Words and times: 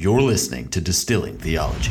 You're 0.00 0.22
listening 0.22 0.68
to 0.68 0.80
Distilling 0.80 1.38
Theology. 1.38 1.90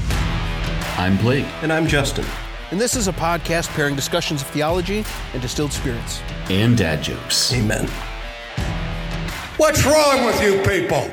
I'm 0.97 1.17
Blake. 1.17 1.45
And 1.61 1.73
I'm 1.73 1.85
Justin. 1.85 2.23
And 2.71 2.79
this 2.79 2.95
is 2.95 3.09
a 3.09 3.11
podcast 3.11 3.67
pairing 3.75 3.97
discussions 3.97 4.41
of 4.41 4.47
theology 4.47 5.03
and 5.33 5.41
distilled 5.41 5.73
spirits. 5.73 6.21
And 6.49 6.77
dad 6.77 7.03
jokes. 7.03 7.53
Amen. 7.53 7.85
What's 9.57 9.85
wrong 9.85 10.23
with 10.23 10.41
you 10.41 10.53
people? 10.59 11.03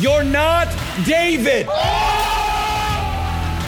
You're 0.00 0.24
not 0.24 0.68
David! 1.04 1.66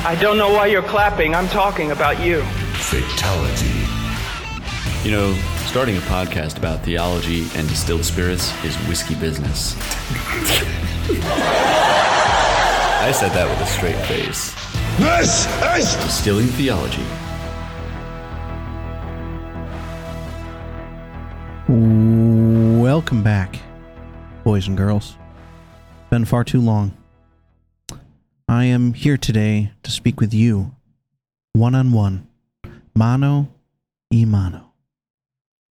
I 0.07 0.17
don't 0.23 0.39
know 0.39 0.55
why 0.55 0.69
you're 0.69 0.83
clapping. 0.83 1.35
I'm 1.35 1.49
talking 1.49 1.91
about 1.91 2.25
you. 2.25 2.41
Fatality. 2.77 3.69
You 5.07 5.11
know, 5.11 5.54
starting 5.75 5.97
a 5.97 6.01
podcast 6.03 6.57
about 6.57 6.85
theology 6.85 7.49
and 7.57 7.69
distilled 7.69 8.05
spirits 8.05 8.53
is 8.65 8.77
whiskey 8.87 9.17
business. 9.17 9.75
I 13.03 13.11
said 13.13 13.33
that 13.33 13.49
with 13.51 13.59
a 13.59 13.67
straight 13.67 13.97
face. 14.07 14.55
This 14.99 15.49
is 15.77 15.97
Distilling 15.97 16.47
theology. 16.47 17.03
Welcome 22.81 23.25
back, 23.25 23.59
boys 24.45 24.69
and 24.69 24.77
girls. 24.77 25.17
Been 26.09 26.25
far 26.25 26.45
too 26.45 26.61
long. 26.61 26.97
I 28.47 28.67
am 28.67 28.93
here 28.93 29.17
today 29.17 29.73
to 29.83 29.91
speak 29.91 30.21
with 30.21 30.33
you, 30.33 30.77
one 31.53 31.75
on 31.75 31.91
one, 31.91 32.29
mano 32.95 33.49
e 34.13 34.25
mano. 34.25 34.74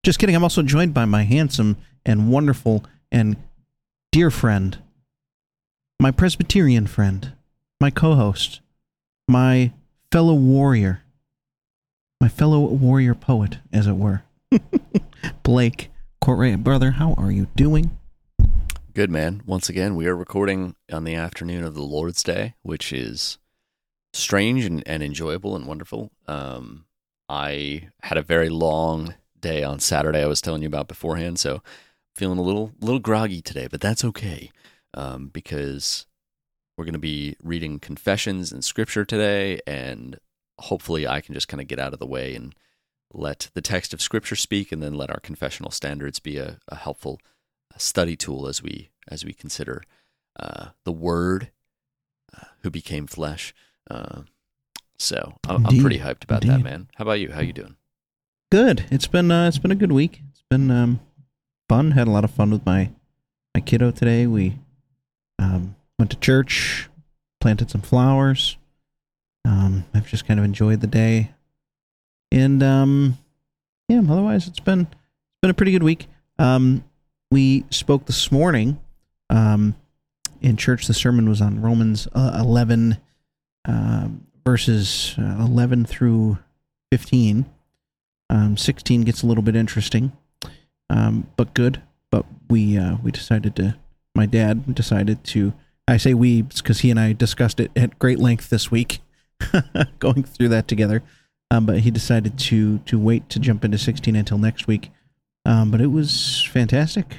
Just 0.03 0.19
kidding. 0.19 0.35
I'm 0.35 0.43
also 0.43 0.63
joined 0.63 0.93
by 0.93 1.05
my 1.05 1.23
handsome 1.23 1.77
and 2.05 2.29
wonderful 2.29 2.85
and 3.13 3.37
dear 4.11 4.31
friend, 4.31 4.79
my 6.01 6.11
Presbyterian 6.11 6.89
friend, 6.89 7.35
my 7.81 7.91
co 7.91 8.17
host, 8.17 8.61
my 9.29 9.73
fellow 10.11 10.35
warrior, 10.35 11.05
my 12.21 12.29
fellow 12.29 12.61
warrior 12.61 13.15
poet, 13.15 13.59
as 13.73 13.87
it 13.87 13.93
were, 13.93 14.25
Blake 15.45 15.91
Courtwright. 16.21 16.65
Brother, 16.65 16.93
how 16.93 17.15
are 17.15 17.31
you 17.31 17.47
doing? 17.55 17.97
Good 18.95 19.11
man. 19.11 19.43
Once 19.47 19.69
again, 19.69 19.95
we 19.95 20.09
are 20.09 20.17
recording 20.17 20.75
on 20.93 21.05
the 21.05 21.15
afternoon 21.15 21.63
of 21.63 21.75
the 21.75 21.83
Lord's 21.83 22.25
Day, 22.25 22.55
which 22.63 22.93
is 22.93 23.39
strange 24.13 24.65
and, 24.65 24.83
and 24.85 25.01
enjoyable 25.05 25.55
and 25.55 25.65
wonderful. 25.65 26.11
Um, 26.27 26.87
I 27.29 27.91
had 28.03 28.19
a 28.19 28.23
very 28.23 28.49
long 28.49 29.15
day 29.43 29.63
on 29.63 29.79
Saturday. 29.79 30.23
I 30.23 30.27
was 30.27 30.41
telling 30.41 30.63
you 30.63 30.69
about 30.69 30.89
beforehand, 30.89 31.39
so 31.39 31.63
feeling 32.17 32.39
a 32.39 32.43
little 32.43 32.73
little 32.81 33.01
groggy 33.01 33.43
today, 33.43 33.69
but 33.71 33.83
that's 33.83 34.05
okay 34.05 34.51
um, 34.95 35.29
because 35.29 36.07
we're 36.77 36.85
going 36.85 36.95
to 36.95 36.99
be 36.99 37.37
reading 37.43 37.79
confessions 37.79 38.51
and 38.51 38.65
scripture 38.65 39.05
today, 39.05 39.61
and 39.67 40.19
hopefully, 40.59 41.07
I 41.07 41.21
can 41.21 41.35
just 41.35 41.49
kind 41.49 41.61
of 41.61 41.69
get 41.69 41.79
out 41.79 41.93
of 41.93 41.99
the 41.99 42.07
way 42.07 42.35
and 42.35 42.55
let 43.13 43.51
the 43.53 43.61
text 43.61 43.93
of 43.93 44.01
scripture 44.01 44.37
speak, 44.37 44.73
and 44.73 44.83
then 44.83 44.95
let 44.95 45.11
our 45.11 45.21
confessional 45.21 45.71
standards 45.71 46.19
be 46.19 46.39
a, 46.39 46.59
a 46.69 46.77
helpful 46.77 47.21
study 47.77 48.17
tool 48.17 48.47
as 48.47 48.63
we 48.63 48.91
as 49.09 49.25
we 49.25 49.33
consider 49.33 49.83
uh, 50.41 50.69
the 50.85 50.93
Word 50.93 51.51
uh, 52.35 52.47
who 52.63 52.71
became 52.71 53.07
flesh. 53.07 53.55
Uh, 53.91 54.23
so 54.99 55.35
I'm, 55.47 55.67
I'm 55.67 55.81
pretty 55.81 55.99
hyped 55.99 56.25
about 56.25 56.43
that, 56.43 56.63
man. 56.63 56.89
How 56.95 57.03
about 57.03 57.21
you? 57.21 57.33
How 57.33 57.41
you 57.41 57.53
doing? 57.53 57.77
Good. 58.53 58.85
It's 58.91 59.07
been 59.07 59.31
uh, 59.31 59.49
it's 59.49 59.57
been 59.57 59.71
a 59.71 59.75
good 59.75 59.93
week. 59.93 60.21
It's 60.29 60.45
been 60.51 60.71
um, 60.71 61.01
fun. 61.71 61.93
Had 61.93 62.07
a 62.07 62.11
lot 62.11 62.23
of 62.23 62.31
fun 62.31 62.51
with 62.51 62.67
my 62.67 62.91
my 63.55 63.63
kiddo 63.63 63.91
today. 63.91 64.27
We 64.27 64.59
um, 65.39 65.75
went 65.99 66.11
to 66.11 66.19
church, 66.19 66.91
planted 67.41 67.71
some 67.71 67.81
flowers. 67.81 68.59
Um, 69.47 69.87
I've 69.95 70.07
just 70.07 70.27
kind 70.27 70.39
of 70.39 70.45
enjoyed 70.45 70.83
the 70.83 70.87
day, 70.87 71.31
and 72.31 72.63
um, 72.63 73.17
yeah. 73.89 74.03
Otherwise, 74.07 74.47
it's 74.47 74.61
been 74.61 74.81
it's 74.81 75.41
been 75.41 75.51
a 75.51 75.55
pretty 75.55 75.73
good 75.73 75.83
week. 75.83 76.07
Um, 76.39 76.85
we 77.31 77.65
spoke 77.71 78.05
this 78.05 78.31
morning 78.31 78.79
um, 79.31 79.77
in 80.43 80.59
church. 80.59 80.87
The 80.87 80.93
sermon 80.93 81.27
was 81.27 81.41
on 81.41 81.63
Romans 81.63 82.07
uh, 82.13 82.37
eleven 82.39 82.99
um, 83.65 84.27
verses 84.45 85.15
uh, 85.19 85.39
eleven 85.41 85.87
through 85.87 86.37
fifteen. 86.91 87.47
Um, 88.33 88.57
16 88.57 89.03
gets 89.03 89.23
a 89.23 89.27
little 89.27 89.43
bit 89.43 89.55
interesting, 89.55 90.11
um, 90.89 91.27
but 91.37 91.53
good. 91.53 91.83
But 92.11 92.25
we 92.49 92.79
uh, 92.79 92.97
we 93.03 93.11
decided 93.11 93.55
to. 93.57 93.77
My 94.15 94.25
dad 94.27 94.75
decided 94.75 95.23
to. 95.25 95.53
I 95.87 95.99
say 95.99 96.15
we 96.15 96.41
because 96.43 96.81
he 96.81 96.91
and 96.91 96.99
I 96.99 97.13
discussed 97.13 97.61
it 97.61 97.71
at 97.77 97.99
great 97.99 98.19
length 98.19 98.49
this 98.49 98.71
week, 98.71 99.01
going 99.99 100.25
through 100.25 100.49
that 100.49 100.67
together. 100.69 101.03
Um, 101.51 101.67
but 101.67 101.81
he 101.81 101.91
decided 101.91 102.39
to 102.39 102.79
to 102.79 102.99
wait 102.99 103.29
to 103.29 103.39
jump 103.39 103.65
into 103.67 103.77
16 103.77 104.17
until 104.17 104.39
next 104.39 104.67
week. 104.67 104.91
Um, 105.45 105.71
but 105.71 105.83
it 105.83 105.89
was 105.89 106.43
fantastic, 106.51 107.19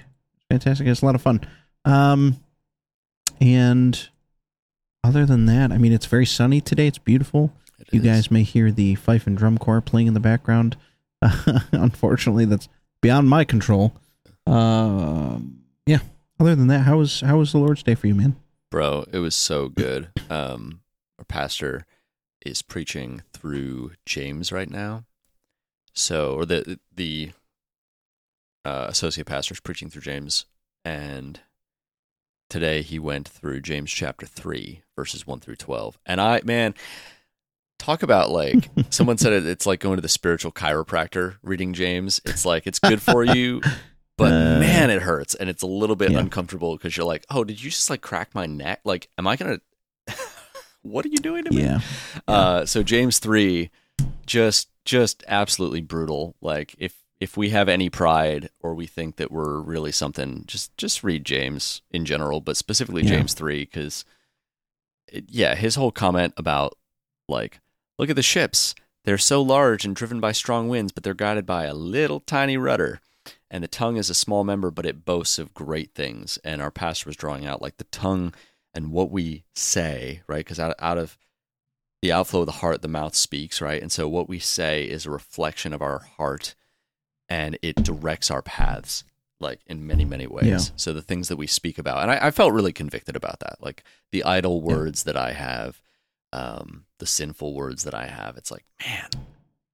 fantastic. 0.49 0.87
It's 0.87 1.03
a 1.03 1.05
lot 1.05 1.13
of 1.13 1.21
fun. 1.21 1.41
Um, 1.85 2.39
and 3.39 4.09
other 5.03 5.25
than 5.27 5.45
that, 5.45 5.71
I 5.71 5.77
mean, 5.77 5.91
it's 5.93 6.05
very 6.07 6.25
sunny 6.25 6.59
today. 6.61 6.87
It's 6.87 6.97
beautiful. 6.97 7.53
It 7.77 7.87
You 7.91 7.99
is. 7.99 8.05
guys 8.05 8.31
may 8.31 8.43
hear 8.43 8.71
the 8.71 8.95
fife 8.95 9.27
and 9.27 9.37
drum 9.37 9.57
corps 9.59 9.81
playing 9.81 10.07
in 10.07 10.13
the 10.15 10.19
background. 10.19 10.77
unfortunately, 11.71 12.45
that's 12.45 12.67
beyond 13.01 13.29
my 13.29 13.43
control. 13.43 13.93
Um, 14.45 15.61
yeah. 15.85 15.99
Other 16.39 16.55
than 16.55 16.67
that, 16.67 16.79
how 16.79 16.97
was 16.97 17.21
how 17.21 17.37
was 17.37 17.51
the 17.51 17.59
Lord's 17.59 17.83
Day 17.83 17.95
for 17.95 18.07
you, 18.07 18.15
man? 18.15 18.35
bro, 18.73 19.05
it 19.11 19.19
was 19.19 19.35
so 19.35 19.69
good. 19.69 20.09
Um, 20.31 20.81
our 21.19 21.25
pastor 21.25 21.85
is 22.43 22.63
preaching 22.63 23.21
through 23.31 23.91
James 24.03 24.51
right 24.51 24.67
now. 24.67 25.03
So, 25.93 26.33
or 26.33 26.43
the 26.47 26.79
the 26.91 27.33
uh, 28.65 28.87
associate 28.89 29.27
pastor 29.27 29.53
is 29.53 29.59
preaching 29.59 29.91
through 29.91 30.01
James, 30.01 30.47
and 30.83 31.39
today 32.49 32.81
he 32.81 32.97
went 32.97 33.27
through 33.29 33.61
James 33.61 33.91
chapter 33.91 34.25
three, 34.25 34.81
verses 34.95 35.27
one 35.27 35.39
through 35.39 35.57
twelve. 35.57 35.99
And 36.03 36.19
I, 36.19 36.41
man, 36.43 36.73
talk 37.79 38.03
about 38.03 38.31
like 38.31 38.69
someone 38.89 39.17
said 39.17 39.33
it, 39.33 39.45
it's 39.45 39.65
like 39.65 39.79
going 39.79 39.97
to 39.97 40.01
the 40.01 40.09
spiritual 40.09 40.51
chiropractor 40.51 41.35
reading 41.41 41.73
James. 41.73 42.21
It's 42.25 42.45
like 42.45 42.67
it's 42.67 42.79
good 42.79 43.01
for 43.01 43.23
you. 43.23 43.61
But 44.17 44.31
Uh, 44.31 44.59
man, 44.59 44.91
it 44.91 45.01
hurts, 45.01 45.33
and 45.33 45.49
it's 45.49 45.63
a 45.63 45.67
little 45.67 45.95
bit 45.95 46.11
yeah. 46.11 46.19
uncomfortable 46.19 46.77
because 46.77 46.95
you're 46.95 47.05
like, 47.05 47.25
"Oh, 47.31 47.43
did 47.43 47.61
you 47.61 47.71
just 47.71 47.89
like 47.89 48.01
crack 48.01 48.35
my 48.35 48.45
neck? 48.45 48.81
Like, 48.85 49.09
am 49.17 49.25
I 49.25 49.35
gonna? 49.35 49.59
what 50.83 51.03
are 51.03 51.09
you 51.09 51.17
doing 51.17 51.45
to 51.45 51.51
me?" 51.51 51.63
Yeah. 51.63 51.79
Uh, 52.27 52.63
so 52.65 52.83
James 52.83 53.17
three, 53.17 53.71
just 54.27 54.69
just 54.85 55.23
absolutely 55.27 55.81
brutal. 55.81 56.35
Like 56.41 56.75
if 56.77 57.03
if 57.19 57.37
we 57.37 57.49
have 57.49 57.69
any 57.69 57.89
pride 57.89 58.49
or 58.59 58.75
we 58.75 58.85
think 58.85 59.15
that 59.15 59.31
we're 59.31 59.59
really 59.59 59.91
something, 59.91 60.43
just 60.45 60.75
just 60.77 61.03
read 61.03 61.25
James 61.25 61.81
in 61.89 62.05
general, 62.05 62.39
but 62.39 62.57
specifically 62.57 63.01
Yeah. 63.03 63.11
James 63.17 63.33
three 63.33 63.61
because, 63.61 64.05
yeah, 65.11 65.55
his 65.55 65.75
whole 65.75 65.91
comment 65.91 66.33
about 66.37 66.77
like, 67.27 67.59
look 67.97 68.09
at 68.09 68.15
the 68.15 68.21
ships. 68.21 68.75
They're 69.05 69.17
so 69.17 69.41
large 69.41 69.85
and 69.85 69.95
driven 69.95 70.19
by 70.19 70.31
strong 70.31 70.69
winds, 70.69 70.91
but 70.91 71.03
they're 71.03 71.13
guided 71.13 71.45
by 71.45 71.65
a 71.65 71.73
little 71.73 72.19
tiny 72.21 72.57
rudder. 72.57 73.01
And 73.51 73.63
the 73.63 73.67
tongue 73.67 73.97
is 73.97 74.09
a 74.09 74.15
small 74.15 74.43
member, 74.43 74.71
but 74.71 74.85
it 74.85 75.05
boasts 75.05 75.37
of 75.37 75.53
great 75.53 75.93
things. 75.93 76.39
And 76.43 76.61
our 76.61 76.71
pastor 76.71 77.09
was 77.09 77.15
drawing 77.15 77.45
out 77.45 77.61
like 77.61 77.77
the 77.77 77.83
tongue 77.85 78.33
and 78.73 78.91
what 78.91 79.11
we 79.11 79.43
say, 79.55 80.21
right? 80.27 80.43
Because 80.43 80.59
out, 80.59 80.75
out 80.79 80.97
of 80.97 81.17
the 82.01 82.11
outflow 82.11 82.41
of 82.41 82.47
the 82.47 82.53
heart, 82.53 82.81
the 82.81 82.87
mouth 82.87 83.15
speaks, 83.15 83.61
right? 83.61 83.81
And 83.81 83.91
so 83.91 84.07
what 84.07 84.27
we 84.27 84.39
say 84.39 84.83
is 84.83 85.05
a 85.05 85.11
reflection 85.11 85.73
of 85.73 85.81
our 85.81 85.99
heart 86.17 86.55
and 87.29 87.57
it 87.61 87.77
directs 87.83 88.31
our 88.31 88.41
paths, 88.41 89.03
like 89.39 89.59
in 89.67 89.85
many, 89.85 90.03
many 90.03 90.27
ways. 90.27 90.47
Yeah. 90.47 90.59
So 90.75 90.91
the 90.91 91.01
things 91.01 91.27
that 91.29 91.37
we 91.37 91.47
speak 91.47 91.77
about, 91.77 92.01
and 92.01 92.11
I, 92.11 92.27
I 92.27 92.31
felt 92.31 92.53
really 92.53 92.73
convicted 92.73 93.15
about 93.15 93.39
that. 93.39 93.57
Like 93.61 93.83
the 94.11 94.23
idle 94.23 94.61
words 94.61 95.03
that 95.03 95.15
I 95.15 95.33
have, 95.33 95.81
um, 96.33 96.85
the 96.99 97.05
sinful 97.05 97.53
words 97.53 97.83
that 97.83 97.93
I 97.93 98.07
have, 98.07 98.37
it's 98.37 98.51
like, 98.51 98.65
man, 98.85 99.09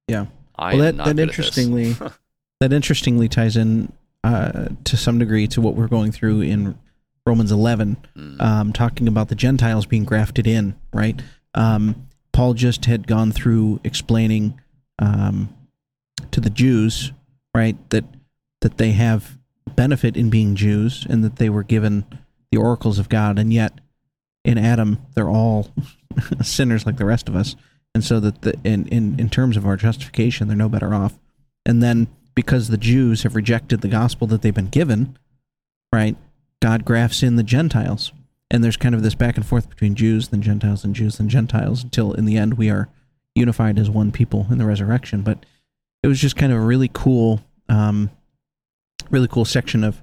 Yeah. 0.08 0.26
I 0.56 0.74
well, 0.74 0.82
that 0.84 0.96
that 0.98 1.04
good 1.04 1.10
at 1.10 1.16
this. 1.16 1.22
interestingly 1.38 1.96
that 2.60 2.72
interestingly 2.72 3.28
ties 3.28 3.56
in 3.56 3.92
uh, 4.22 4.68
to 4.84 4.96
some 4.96 5.18
degree 5.18 5.46
to 5.48 5.60
what 5.62 5.74
we're 5.74 5.88
going 5.88 6.12
through 6.12 6.42
in 6.42 6.78
Romans 7.26 7.50
11, 7.52 7.96
Mm. 8.16 8.40
um, 8.42 8.72
talking 8.72 9.08
about 9.08 9.28
the 9.28 9.34
Gentiles 9.34 9.86
being 9.86 10.04
grafted 10.04 10.46
in. 10.46 10.74
Right. 10.92 11.20
Um, 11.54 12.06
Paul 12.32 12.54
just 12.54 12.84
had 12.84 13.06
gone 13.06 13.32
through 13.32 13.80
explaining 13.84 14.60
um, 14.98 15.48
to 16.30 16.40
the 16.40 16.50
Jews, 16.50 17.12
right, 17.54 17.76
that 17.90 18.04
that 18.60 18.76
they 18.76 18.92
have 18.92 19.38
benefit 19.74 20.16
in 20.16 20.28
being 20.28 20.54
Jews 20.54 21.06
and 21.08 21.24
that 21.24 21.36
they 21.36 21.48
were 21.48 21.62
given 21.64 22.04
the 22.52 22.58
oracles 22.58 22.98
of 22.98 23.08
God, 23.08 23.38
and 23.38 23.50
yet 23.52 23.80
in 24.44 24.58
Adam 24.58 24.98
they're 25.14 25.30
all 25.30 25.72
sinners 26.42 26.86
like 26.86 26.96
the 26.96 27.04
rest 27.04 27.28
of 27.28 27.36
us, 27.36 27.56
and 27.94 28.04
so 28.04 28.20
that 28.20 28.42
the, 28.42 28.58
in 28.64 28.86
in 28.88 29.18
in 29.18 29.28
terms 29.28 29.56
of 29.56 29.66
our 29.66 29.76
justification 29.76 30.48
they're 30.48 30.56
no 30.56 30.68
better 30.68 30.94
off. 30.94 31.18
And 31.66 31.82
then 31.82 32.08
because 32.34 32.68
the 32.68 32.76
Jews 32.76 33.22
have 33.22 33.34
rejected 33.34 33.80
the 33.80 33.88
gospel 33.88 34.26
that 34.28 34.42
they've 34.42 34.54
been 34.54 34.68
given, 34.68 35.18
right, 35.92 36.16
God 36.62 36.84
grafts 36.84 37.22
in 37.22 37.36
the 37.36 37.42
Gentiles, 37.42 38.12
and 38.50 38.64
there's 38.64 38.76
kind 38.76 38.94
of 38.94 39.02
this 39.02 39.14
back 39.14 39.36
and 39.36 39.46
forth 39.46 39.68
between 39.68 39.94
Jews, 39.94 40.28
then 40.28 40.42
Gentiles, 40.42 40.84
and 40.84 40.94
Jews, 40.94 41.20
and 41.20 41.28
Gentiles, 41.28 41.82
until 41.84 42.12
in 42.12 42.24
the 42.24 42.36
end 42.36 42.54
we 42.54 42.70
are 42.70 42.88
unified 43.34 43.78
as 43.78 43.90
one 43.90 44.10
people 44.10 44.46
in 44.50 44.58
the 44.58 44.66
resurrection. 44.66 45.22
But 45.22 45.44
it 46.02 46.08
was 46.08 46.20
just 46.20 46.36
kind 46.36 46.52
of 46.52 46.58
a 46.58 46.64
really 46.64 46.90
cool, 46.92 47.40
um, 47.68 48.10
really 49.10 49.28
cool 49.28 49.44
section 49.44 49.84
of 49.84 50.00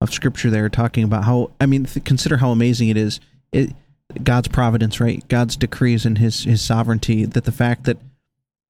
of 0.00 0.12
scripture 0.12 0.50
there, 0.50 0.68
talking 0.68 1.04
about 1.04 1.24
how 1.24 1.52
I 1.60 1.66
mean, 1.66 1.84
th- 1.84 2.04
consider 2.04 2.38
how 2.38 2.50
amazing 2.50 2.88
it 2.88 2.96
is. 2.96 3.20
It 3.52 3.72
God's 4.22 4.48
providence, 4.48 5.00
right? 5.00 5.26
God's 5.28 5.56
decrees 5.56 6.04
and 6.06 6.18
His 6.18 6.44
His 6.44 6.62
sovereignty. 6.62 7.24
That 7.24 7.44
the 7.44 7.52
fact 7.52 7.84
that 7.84 7.98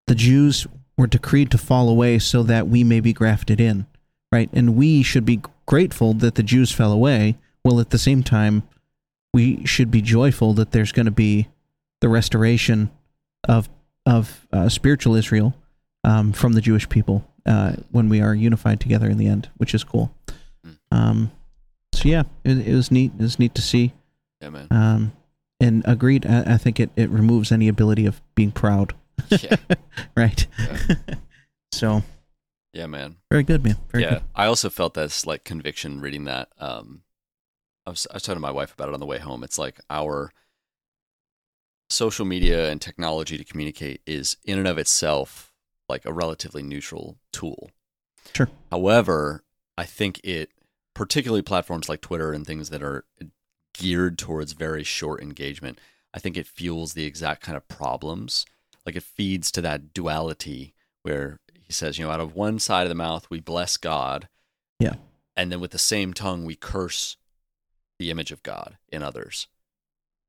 the 0.07 0.15
Jews 0.15 0.67
were 0.97 1.07
decreed 1.07 1.51
to 1.51 1.59
fall 1.59 1.89
away 1.89 2.19
so 2.19 2.43
that 2.43 2.69
we 2.69 2.85
may 2.85 3.01
be 3.01 3.13
grafted 3.13 3.61
in, 3.61 3.87
right? 4.33 4.51
And 4.53 4.77
we 4.77 5.03
should 5.03 5.25
be 5.25 5.41
grateful 5.67 6.15
that 6.15 6.35
the 6.35 6.43
Jews 6.43 6.73
fell 6.73 6.93
away. 6.93 7.39
Well, 7.65 7.81
at 7.81 7.91
the 7.91 7.99
same 7.99 8.23
time, 8.23 8.63
we 9.33 9.65
should 9.65 9.91
be 9.91 10.03
joyful 10.03 10.53
that 10.55 10.73
there's 10.73 10.93
going 10.93 11.07
to 11.07 11.13
be 11.13 11.49
the 12.01 12.09
restoration 12.09 12.91
of 13.49 13.69
of 14.07 14.47
uh, 14.53 14.69
spiritual 14.69 15.15
Israel 15.15 15.55
um, 16.05 16.33
from 16.33 16.55
the 16.55 16.61
Jewish 16.61 16.89
people 16.89 17.25
uh, 17.47 17.75
when 17.91 18.09
we 18.09 18.21
are 18.21 18.35
unified 18.35 18.81
together 18.81 19.09
in 19.09 19.19
the 19.19 19.27
end, 19.27 19.49
which 19.57 19.75
is 19.75 19.85
cool. 19.85 20.13
Um, 20.93 21.31
so 21.93 22.09
yeah, 22.09 22.23
it, 22.45 22.67
it 22.67 22.75
was 22.75 22.91
neat. 22.91 23.13
It 23.19 23.23
was 23.23 23.39
neat 23.39 23.55
to 23.55 23.63
see. 23.63 23.93
Yeah, 24.41 24.51
man. 24.51 24.67
Um, 24.71 25.13
and 25.61 25.83
agreed. 25.87 26.27
I, 26.27 26.55
I 26.55 26.57
think 26.57 26.81
it, 26.81 26.91
it 26.97 27.11
removes 27.11 27.53
any 27.53 27.69
ability 27.69 28.07
of 28.07 28.21
being 28.35 28.53
proud. 28.53 28.95
Yeah. 29.29 29.57
right. 30.17 30.47
Yeah. 30.59 30.95
so 31.73 32.03
Yeah, 32.73 32.87
man. 32.87 33.17
very 33.31 33.43
good, 33.43 33.63
man. 33.63 33.77
Very 33.91 34.05
yeah, 34.05 34.11
good. 34.11 34.23
I 34.35 34.47
also 34.47 34.71
felt 34.71 34.95
this 34.95 35.27
like 35.27 35.45
conviction 35.45 36.01
reading 36.01 36.25
that. 36.25 36.49
Um, 36.59 37.03
I 37.87 37.91
was 37.91 38.07
I 38.11 38.15
was 38.15 38.23
talking 38.23 38.37
to 38.37 38.41
my 38.41 38.51
wife 38.51 38.73
about 38.73 38.89
it 38.89 38.95
on 38.95 39.01
the 39.01 39.07
way 39.07 39.19
home. 39.19 39.45
It's 39.45 39.59
like 39.59 39.79
our 39.91 40.33
social 41.89 42.25
media 42.25 42.71
and 42.71 42.81
technology 42.81 43.37
to 43.37 43.45
communicate 43.45 44.01
is 44.07 44.37
in 44.45 44.59
and 44.59 44.69
of 44.69 44.79
itself 44.79 45.53
like 45.89 46.07
a 46.07 46.13
relatively 46.13 46.63
neutral 46.63 47.19
tool. 47.33 47.71
Sure. 48.35 48.49
However, 48.71 49.43
I 49.77 49.85
think 49.85 50.21
it, 50.23 50.51
particularly 50.95 51.43
platforms 51.43 51.89
like 51.89 52.01
Twitter 52.01 52.33
and 52.33 52.47
things 52.47 52.71
that 52.71 52.83
are 52.83 53.05
geared 53.75 54.19
towards 54.19 54.53
very 54.53 54.83
short 54.85 55.23
engagement, 55.23 55.79
I 56.13 56.19
think 56.19 56.37
it 56.37 56.47
fuels 56.47 56.95
the 56.95 57.05
exact 57.05 57.43
kind 57.43 57.57
of 57.57 57.69
problems. 57.69 58.47
Like 58.85 58.97
it 58.97 59.03
feeds 59.03 59.51
to 59.53 59.61
that 59.63 59.93
duality 59.95 60.75
where 61.03 61.39
he 61.61 61.73
says, 61.73 61.99
you 61.99 62.05
know, 62.05 62.11
out 62.11 62.21
of 62.21 62.35
one 62.35 62.59
side 62.59 62.83
of 62.83 62.89
the 62.89 62.95
mouth, 62.95 63.29
we 63.31 63.41
bless 63.41 63.77
God. 63.77 64.29
Yeah. 64.79 64.95
And 65.37 65.53
then 65.53 65.61
with 65.61 65.71
the 65.71 65.79
same 65.79 66.13
tongue, 66.13 66.45
we 66.45 66.57
curse 66.57 67.17
the 67.99 68.11
image 68.11 68.33
of 68.33 68.43
God 68.43 68.77
in 68.89 69.03
others, 69.03 69.47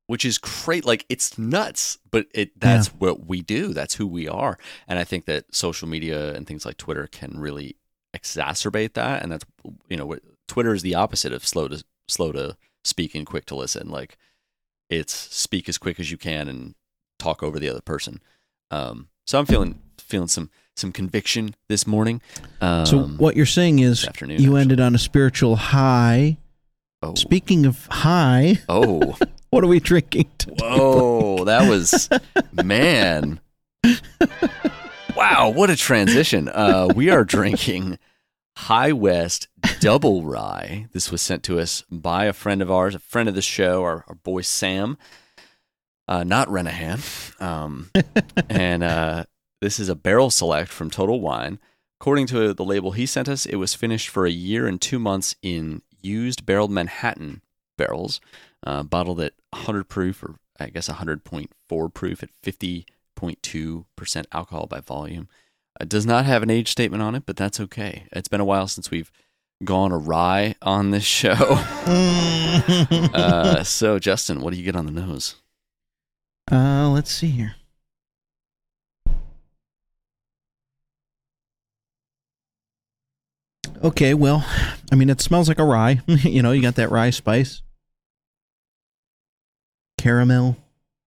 which 0.06 0.24
is 0.24 0.38
great. 0.38 0.84
Like 0.84 1.04
it's 1.08 1.38
nuts, 1.38 1.98
but 2.10 2.26
it 2.34 2.58
that's 2.60 2.88
what 2.88 3.26
we 3.26 3.40
do. 3.40 3.72
That's 3.72 3.94
who 3.94 4.06
we 4.06 4.28
are. 4.28 4.58
And 4.86 4.98
I 4.98 5.04
think 5.04 5.24
that 5.24 5.54
social 5.54 5.88
media 5.88 6.34
and 6.34 6.46
things 6.46 6.64
like 6.64 6.76
Twitter 6.76 7.06
can 7.06 7.40
really 7.40 7.76
exacerbate 8.14 8.92
that. 8.92 9.22
And 9.22 9.32
that's 9.32 9.44
you 9.88 9.96
know, 9.96 10.16
Twitter 10.46 10.74
is 10.74 10.82
the 10.82 10.94
opposite 10.94 11.32
of 11.32 11.46
slow 11.46 11.66
to 11.68 11.82
slow 12.08 12.30
to 12.32 12.56
speak 12.84 13.14
and 13.14 13.26
quick 13.26 13.46
to 13.46 13.54
listen. 13.54 13.88
Like 13.90 14.16
it's 14.90 15.12
speak 15.14 15.68
as 15.68 15.78
quick 15.78 15.98
as 16.00 16.10
you 16.10 16.18
can 16.18 16.48
and 16.48 16.74
talk 17.18 17.42
over 17.42 17.58
the 17.58 17.68
other 17.68 17.80
person. 17.80 18.20
Um, 18.70 19.08
so 19.26 19.38
I'm 19.38 19.46
feeling 19.46 19.80
feeling 19.98 20.28
some 20.28 20.50
some 20.76 20.92
conviction 20.92 21.54
this 21.68 21.86
morning. 21.86 22.20
Um, 22.60 22.86
So 22.86 23.02
what 23.04 23.36
you're 23.36 23.46
saying 23.46 23.78
is 23.80 24.04
afternoon, 24.06 24.40
you 24.40 24.48
actually. 24.50 24.60
ended 24.62 24.80
on 24.80 24.94
a 24.94 24.98
spiritual 24.98 25.56
high. 25.56 26.38
oh, 27.02 27.14
Speaking 27.14 27.66
of 27.66 27.86
high, 27.86 28.58
oh, 28.68 29.16
what 29.50 29.62
are 29.64 29.66
we 29.68 29.80
drinking? 29.80 30.30
Today? 30.38 30.56
whoa, 30.60 31.44
that 31.44 31.68
was 31.68 32.08
man. 32.52 33.40
Wow, 35.14 35.50
what 35.50 35.68
a 35.68 35.76
transition. 35.76 36.48
Uh, 36.48 36.88
we 36.94 37.10
are 37.10 37.22
drinking 37.24 37.98
High 38.66 38.92
West 38.92 39.48
Double 39.80 40.22
Rye. 40.24 40.86
This 40.92 41.10
was 41.10 41.20
sent 41.20 41.42
to 41.44 41.58
us 41.58 41.82
by 41.90 42.26
a 42.26 42.32
friend 42.32 42.62
of 42.62 42.70
ours, 42.70 42.94
a 42.94 43.00
friend 43.00 43.28
of 43.28 43.34
the 43.34 43.42
show, 43.42 43.82
our, 43.82 44.04
our 44.06 44.14
boy 44.14 44.42
Sam, 44.42 44.96
uh, 46.06 46.22
not 46.22 46.46
Renihan. 46.46 47.42
Um, 47.42 47.90
and 48.48 48.84
uh, 48.84 49.24
this 49.60 49.80
is 49.80 49.88
a 49.88 49.96
barrel 49.96 50.30
select 50.30 50.70
from 50.70 50.90
Total 50.90 51.20
Wine. 51.20 51.58
According 52.00 52.28
to 52.28 52.54
the 52.54 52.64
label 52.64 52.92
he 52.92 53.04
sent 53.04 53.28
us, 53.28 53.46
it 53.46 53.56
was 53.56 53.74
finished 53.74 54.08
for 54.08 54.26
a 54.26 54.30
year 54.30 54.68
and 54.68 54.80
two 54.80 55.00
months 55.00 55.34
in 55.42 55.82
used 56.00 56.46
barreled 56.46 56.70
Manhattan 56.70 57.42
barrels, 57.76 58.20
uh, 58.64 58.84
bottled 58.84 59.20
at 59.20 59.32
100 59.50 59.88
proof, 59.88 60.22
or 60.22 60.36
I 60.60 60.68
guess 60.68 60.88
100.4 60.88 61.94
proof 61.94 62.22
at 62.22 62.30
50.2% 62.44 64.24
alcohol 64.32 64.66
by 64.68 64.78
volume. 64.78 65.28
It 65.80 65.88
does 65.88 66.06
not 66.06 66.24
have 66.26 66.42
an 66.42 66.50
age 66.50 66.68
statement 66.68 67.02
on 67.02 67.14
it, 67.14 67.24
but 67.26 67.36
that's 67.36 67.58
okay. 67.60 68.04
It's 68.12 68.28
been 68.28 68.40
a 68.40 68.44
while 68.44 68.68
since 68.68 68.90
we've 68.90 69.10
gone 69.64 69.92
awry 69.92 70.54
on 70.62 70.90
this 70.90 71.04
show. 71.04 71.32
uh, 73.14 73.62
so, 73.64 73.98
Justin, 73.98 74.40
what 74.40 74.52
do 74.52 74.58
you 74.58 74.64
get 74.64 74.76
on 74.76 74.86
the 74.86 74.92
nose? 74.92 75.36
Uh, 76.50 76.88
let's 76.90 77.10
see 77.10 77.30
here. 77.30 77.56
Okay, 83.82 84.14
well, 84.14 84.46
I 84.92 84.94
mean, 84.94 85.10
it 85.10 85.20
smells 85.20 85.48
like 85.48 85.58
a 85.58 85.64
rye. 85.64 86.00
you 86.06 86.42
know, 86.42 86.52
you 86.52 86.62
got 86.62 86.76
that 86.76 86.90
rye 86.90 87.10
spice, 87.10 87.62
caramel. 89.98 90.56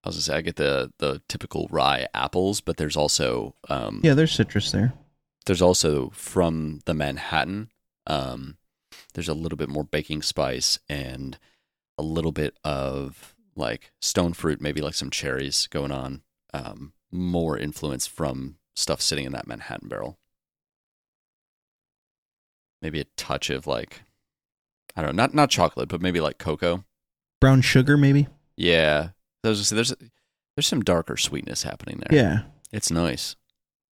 I 0.05 0.09
was 0.09 0.15
gonna 0.17 0.21
say 0.21 0.35
I 0.35 0.41
get 0.41 0.55
the 0.57 0.91
the 0.99 1.21
typical 1.27 1.67
rye 1.71 2.07
apples, 2.13 2.61
but 2.61 2.77
there's 2.77 2.95
also 2.95 3.55
um, 3.69 4.01
Yeah, 4.03 4.13
there's 4.13 4.31
citrus 4.31 4.71
there. 4.71 4.93
there's 5.47 5.61
also 5.63 6.11
from 6.11 6.81
the 6.85 6.93
Manhattan. 6.93 7.71
Um, 8.05 8.57
there's 9.15 9.27
a 9.29 9.33
little 9.33 9.57
bit 9.57 9.67
more 9.69 9.83
baking 9.83 10.21
spice 10.21 10.77
and 10.87 11.37
a 11.97 12.03
little 12.03 12.31
bit 12.31 12.55
of 12.63 13.33
like 13.55 13.91
stone 13.99 14.33
fruit, 14.33 14.61
maybe 14.61 14.81
like 14.81 14.93
some 14.93 15.09
cherries 15.09 15.67
going 15.67 15.91
on. 15.91 16.21
Um, 16.53 16.93
more 17.11 17.57
influence 17.57 18.05
from 18.05 18.57
stuff 18.75 19.01
sitting 19.01 19.25
in 19.25 19.31
that 19.31 19.47
Manhattan 19.47 19.87
barrel. 19.89 20.19
Maybe 22.81 22.99
a 23.01 23.05
touch 23.17 23.49
of 23.49 23.65
like, 23.65 24.03
I 24.95 25.01
don't 25.01 25.15
know, 25.15 25.23
not 25.23 25.33
not 25.33 25.49
chocolate, 25.49 25.89
but 25.89 26.01
maybe 26.01 26.19
like 26.19 26.37
cocoa. 26.37 26.83
Brown 27.41 27.61
sugar, 27.61 27.97
maybe. 27.97 28.27
Yeah, 28.55 29.09
there's 29.53 29.69
there's 29.69 29.93
there's 30.55 30.67
some 30.67 30.81
darker 30.83 31.17
sweetness 31.17 31.63
happening 31.63 32.01
there. 32.07 32.17
Yeah. 32.17 32.39
it's 32.71 32.91
nice. 32.91 33.35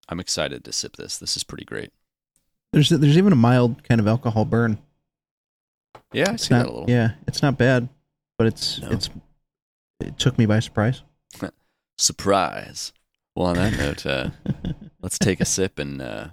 I'm 0.10 0.20
excited 0.20 0.64
to 0.66 0.72
sip 0.74 0.98
this. 0.98 1.18
This 1.18 1.38
is 1.38 1.44
pretty 1.44 1.66
great. 1.66 1.92
There's 2.72 2.90
there's 2.90 3.18
even 3.18 3.32
a 3.34 3.38
mild 3.38 3.84
kind 3.84 4.02
of 4.02 4.08
alcohol 4.08 4.46
burn. 4.46 4.80
Yeah, 6.12 6.30
I 6.30 6.34
It's 6.34 6.48
see 6.48 6.54
not, 6.54 6.64
that 6.64 6.70
a 6.70 6.74
little. 6.74 6.90
Yeah, 6.90 7.12
it's 7.28 7.42
not 7.42 7.58
bad, 7.58 7.90
but 8.38 8.48
it's 8.48 8.82
No. 8.82 8.90
it's 8.92 9.10
it 10.00 10.18
took 10.20 10.38
me 10.38 10.46
by 10.46 10.60
surprise. 10.60 11.02
Surprise. 11.98 12.92
Well, 13.36 13.48
on 13.48 13.56
that 13.56 13.78
note, 13.78 14.06
uh, 14.06 14.30
let's 15.02 15.18
take 15.20 15.40
a 15.40 15.46
sip 15.46 15.78
and 15.80 16.02
uh, 16.02 16.28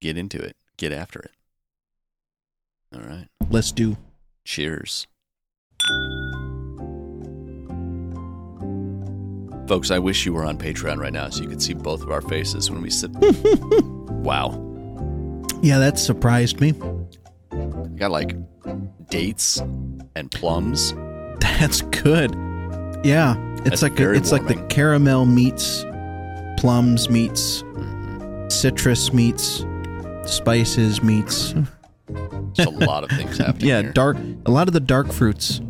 get 0.00 0.18
into 0.18 0.38
it. 0.40 0.56
Get 0.76 0.92
after 0.92 1.20
it. 1.20 1.30
All 2.94 3.00
right. 3.00 3.28
Let's 3.48 3.72
do. 3.72 3.96
Cheers. 4.44 5.06
Folks, 9.68 9.90
I 9.90 9.98
wish 9.98 10.24
you 10.24 10.32
were 10.32 10.46
on 10.46 10.56
Patreon 10.56 10.96
right 10.96 11.12
now 11.12 11.28
so 11.28 11.42
you 11.42 11.48
could 11.48 11.60
see 11.60 11.74
both 11.74 12.02
of 12.02 12.10
our 12.10 12.22
faces 12.22 12.70
when 12.70 12.80
we 12.80 12.88
sit. 12.88 13.10
wow. 14.24 14.48
Yeah, 15.60 15.78
that 15.78 15.98
surprised 15.98 16.58
me. 16.58 16.72
I 17.52 17.88
got 17.96 18.10
like 18.10 18.34
dates 19.10 19.58
and 20.16 20.30
plums. 20.30 20.94
That's 21.40 21.82
good. 21.82 22.34
Yeah, 23.04 23.36
it's 23.58 23.62
That's 23.64 23.82
like 23.82 24.00
a, 24.00 24.12
it's 24.14 24.32
like 24.32 24.46
the 24.46 24.56
caramel 24.70 25.26
meets 25.26 25.84
plums 26.56 27.10
meets 27.10 27.62
mm-hmm. 27.62 28.48
citrus 28.48 29.12
meets 29.12 29.64
spices 30.24 31.02
meets 31.02 31.54
There's 32.08 32.66
a 32.66 32.70
lot 32.70 33.04
of 33.04 33.10
things 33.10 33.38
happening. 33.38 33.68
yeah 33.68 33.82
here. 33.82 33.92
dark 33.92 34.16
a 34.46 34.50
lot 34.50 34.66
of 34.66 34.74
the 34.74 34.80
dark 34.80 35.12
fruits 35.12 35.60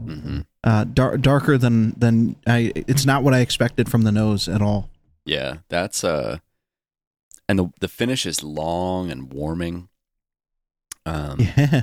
uh 0.65 0.85
dar- 0.85 1.17
darker 1.17 1.57
than 1.59 1.95
than 1.99 2.37
I 2.47 2.73
it's 2.75 3.07
not 3.07 3.23
what 3.23 3.35
I 3.35 3.41
expected 3.41 3.89
from 3.89 4.03
the 4.03 4.13
nose 4.13 4.49
at 4.49 4.63
all. 4.63 4.91
Yeah, 5.25 5.59
that's 5.69 6.03
uh, 6.05 6.39
and 7.49 7.59
the 7.59 7.71
the 7.81 7.89
finish 7.89 8.27
is 8.27 8.43
long 8.43 9.11
and 9.11 9.33
warming. 9.33 9.89
Um, 11.07 11.39
Yeah. 11.57 11.83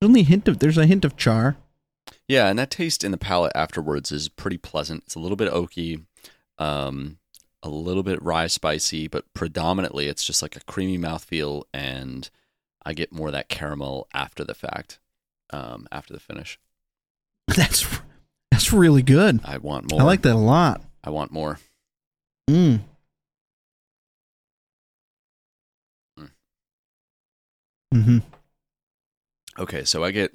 Only 0.00 0.22
a 0.22 0.24
hint 0.24 0.48
of 0.48 0.58
there's 0.58 0.78
a 0.78 0.86
hint 0.86 1.04
of 1.04 1.16
char. 1.16 1.56
Yeah, 2.26 2.48
and 2.48 2.58
that 2.58 2.70
taste 2.72 3.04
in 3.04 3.12
the 3.12 3.18
palate 3.18 3.52
afterwards 3.54 4.10
is 4.10 4.28
pretty 4.28 4.58
pleasant. 4.58 5.04
It's 5.04 5.14
a 5.14 5.20
little 5.20 5.36
bit 5.36 5.52
oaky, 5.52 6.04
um, 6.58 7.18
a 7.62 7.68
little 7.68 8.02
bit 8.02 8.20
rye 8.20 8.48
spicy, 8.48 9.06
but 9.06 9.32
predominantly 9.32 10.08
it's 10.08 10.24
just 10.24 10.42
like 10.42 10.56
a 10.56 10.64
creamy 10.64 10.98
mouthfeel, 10.98 11.64
and 11.72 12.28
I 12.84 12.94
get 12.94 13.12
more 13.12 13.28
of 13.28 13.32
that 13.34 13.48
caramel 13.48 14.08
after 14.12 14.42
the 14.42 14.54
fact, 14.54 14.98
um, 15.50 15.86
after 15.92 16.12
the 16.12 16.20
finish. 16.20 16.58
That's 17.56 17.86
that's 18.50 18.72
really 18.72 19.02
good. 19.02 19.40
I 19.44 19.56
want 19.58 19.90
more. 19.90 20.00
I 20.00 20.04
like 20.04 20.22
that 20.22 20.34
a 20.34 20.38
lot. 20.38 20.82
I 21.02 21.10
want 21.10 21.32
more. 21.32 21.58
Mm. 22.48 22.80
Mm. 26.18 26.30
Mm-hmm. 27.94 28.18
Okay, 29.58 29.84
so 29.84 30.04
I 30.04 30.10
get 30.10 30.32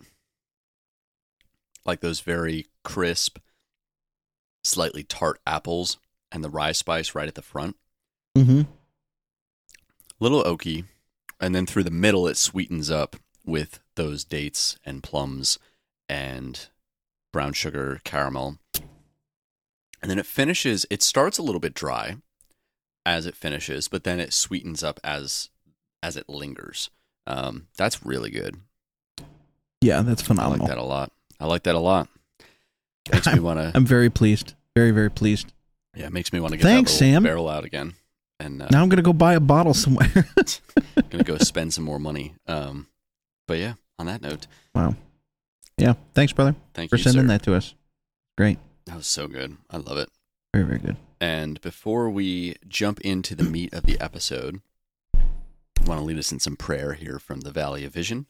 like 1.85 2.01
those 2.01 2.19
very 2.19 2.65
crisp, 2.83 3.37
slightly 4.63 5.03
tart 5.03 5.39
apples 5.47 5.97
and 6.31 6.43
the 6.43 6.49
rye 6.49 6.71
spice 6.71 7.15
right 7.15 7.27
at 7.27 7.35
the 7.35 7.41
front. 7.41 7.75
Mm-hmm. 8.35 8.63
Little 10.19 10.43
oaky, 10.43 10.85
and 11.39 11.55
then 11.55 11.65
through 11.65 11.83
the 11.83 11.91
middle 11.91 12.27
it 12.27 12.37
sweetens 12.37 12.91
up 12.91 13.15
with 13.45 13.79
those 13.95 14.23
dates 14.23 14.77
and 14.85 15.03
plums 15.03 15.59
and 16.09 16.67
brown 17.31 17.53
sugar 17.53 18.01
caramel. 18.03 18.57
And 20.01 20.11
then 20.11 20.19
it 20.19 20.25
finishes, 20.25 20.85
it 20.89 21.01
starts 21.01 21.37
a 21.37 21.43
little 21.43 21.59
bit 21.59 21.73
dry 21.73 22.17
as 23.05 23.25
it 23.25 23.35
finishes, 23.35 23.87
but 23.87 24.03
then 24.03 24.19
it 24.19 24.33
sweetens 24.33 24.83
up 24.83 24.99
as 25.03 25.49
as 26.03 26.15
it 26.15 26.29
lingers. 26.29 26.89
Um, 27.25 27.67
that's 27.77 28.05
really 28.05 28.29
good. 28.29 28.57
Yeah, 29.81 30.01
that's 30.01 30.21
phenomenal. 30.21 30.65
I 30.65 30.69
like 30.69 30.75
that 30.75 30.81
a 30.81 30.85
lot. 30.85 31.11
I 31.39 31.45
like 31.45 31.63
that 31.63 31.75
a 31.75 31.79
lot. 31.79 32.07
Makes 33.11 33.27
me 33.33 33.39
want 33.39 33.59
to. 33.59 33.71
I'm 33.75 33.85
very 33.85 34.09
pleased. 34.09 34.53
Very, 34.75 34.91
very 34.91 35.09
pleased. 35.09 35.53
Yeah, 35.95 36.05
it 36.07 36.13
makes 36.13 36.31
me 36.31 36.39
want 36.39 36.51
to 36.51 36.57
get 36.57 36.63
Thanks, 36.63 36.91
that 36.91 36.97
Sam. 36.99 37.23
barrel 37.23 37.49
out 37.49 37.65
again, 37.65 37.95
and 38.39 38.61
uh, 38.61 38.67
Now 38.71 38.83
I'm 38.83 38.89
gonna 38.89 39.01
go 39.01 39.13
buy 39.13 39.33
a 39.33 39.39
bottle 39.39 39.73
somewhere. 39.73 40.07
gonna 41.09 41.23
go 41.23 41.37
spend 41.39 41.73
some 41.73 41.83
more 41.83 41.99
money. 41.99 42.35
Um, 42.45 42.87
but 43.47 43.57
yeah, 43.57 43.73
on 43.97 44.05
that 44.05 44.21
note, 44.21 44.45
wow. 44.75 44.95
Yeah. 45.77 45.93
Thanks, 46.13 46.33
brother, 46.33 46.55
thank 46.73 46.89
for 46.89 46.95
you, 46.97 47.03
sending 47.03 47.23
sir. 47.23 47.27
that 47.27 47.43
to 47.43 47.53
us. 47.55 47.75
Great. 48.37 48.57
That 48.85 48.95
was 48.95 49.07
so 49.07 49.27
good. 49.27 49.57
I 49.69 49.77
love 49.77 49.97
it. 49.97 50.09
Very, 50.53 50.65
very 50.65 50.79
good. 50.79 50.97
And 51.19 51.59
before 51.61 52.09
we 52.09 52.55
jump 52.67 53.01
into 53.01 53.35
the 53.35 53.43
meat 53.43 53.73
of 53.73 53.83
the 53.83 53.99
episode, 53.99 54.61
I 55.15 55.83
want 55.85 55.99
to 55.99 56.05
lead 56.05 56.17
us 56.17 56.31
in 56.31 56.39
some 56.39 56.55
prayer 56.55 56.93
here 56.93 57.19
from 57.19 57.41
the 57.41 57.51
Valley 57.51 57.83
of 57.85 57.93
Vision. 57.93 58.25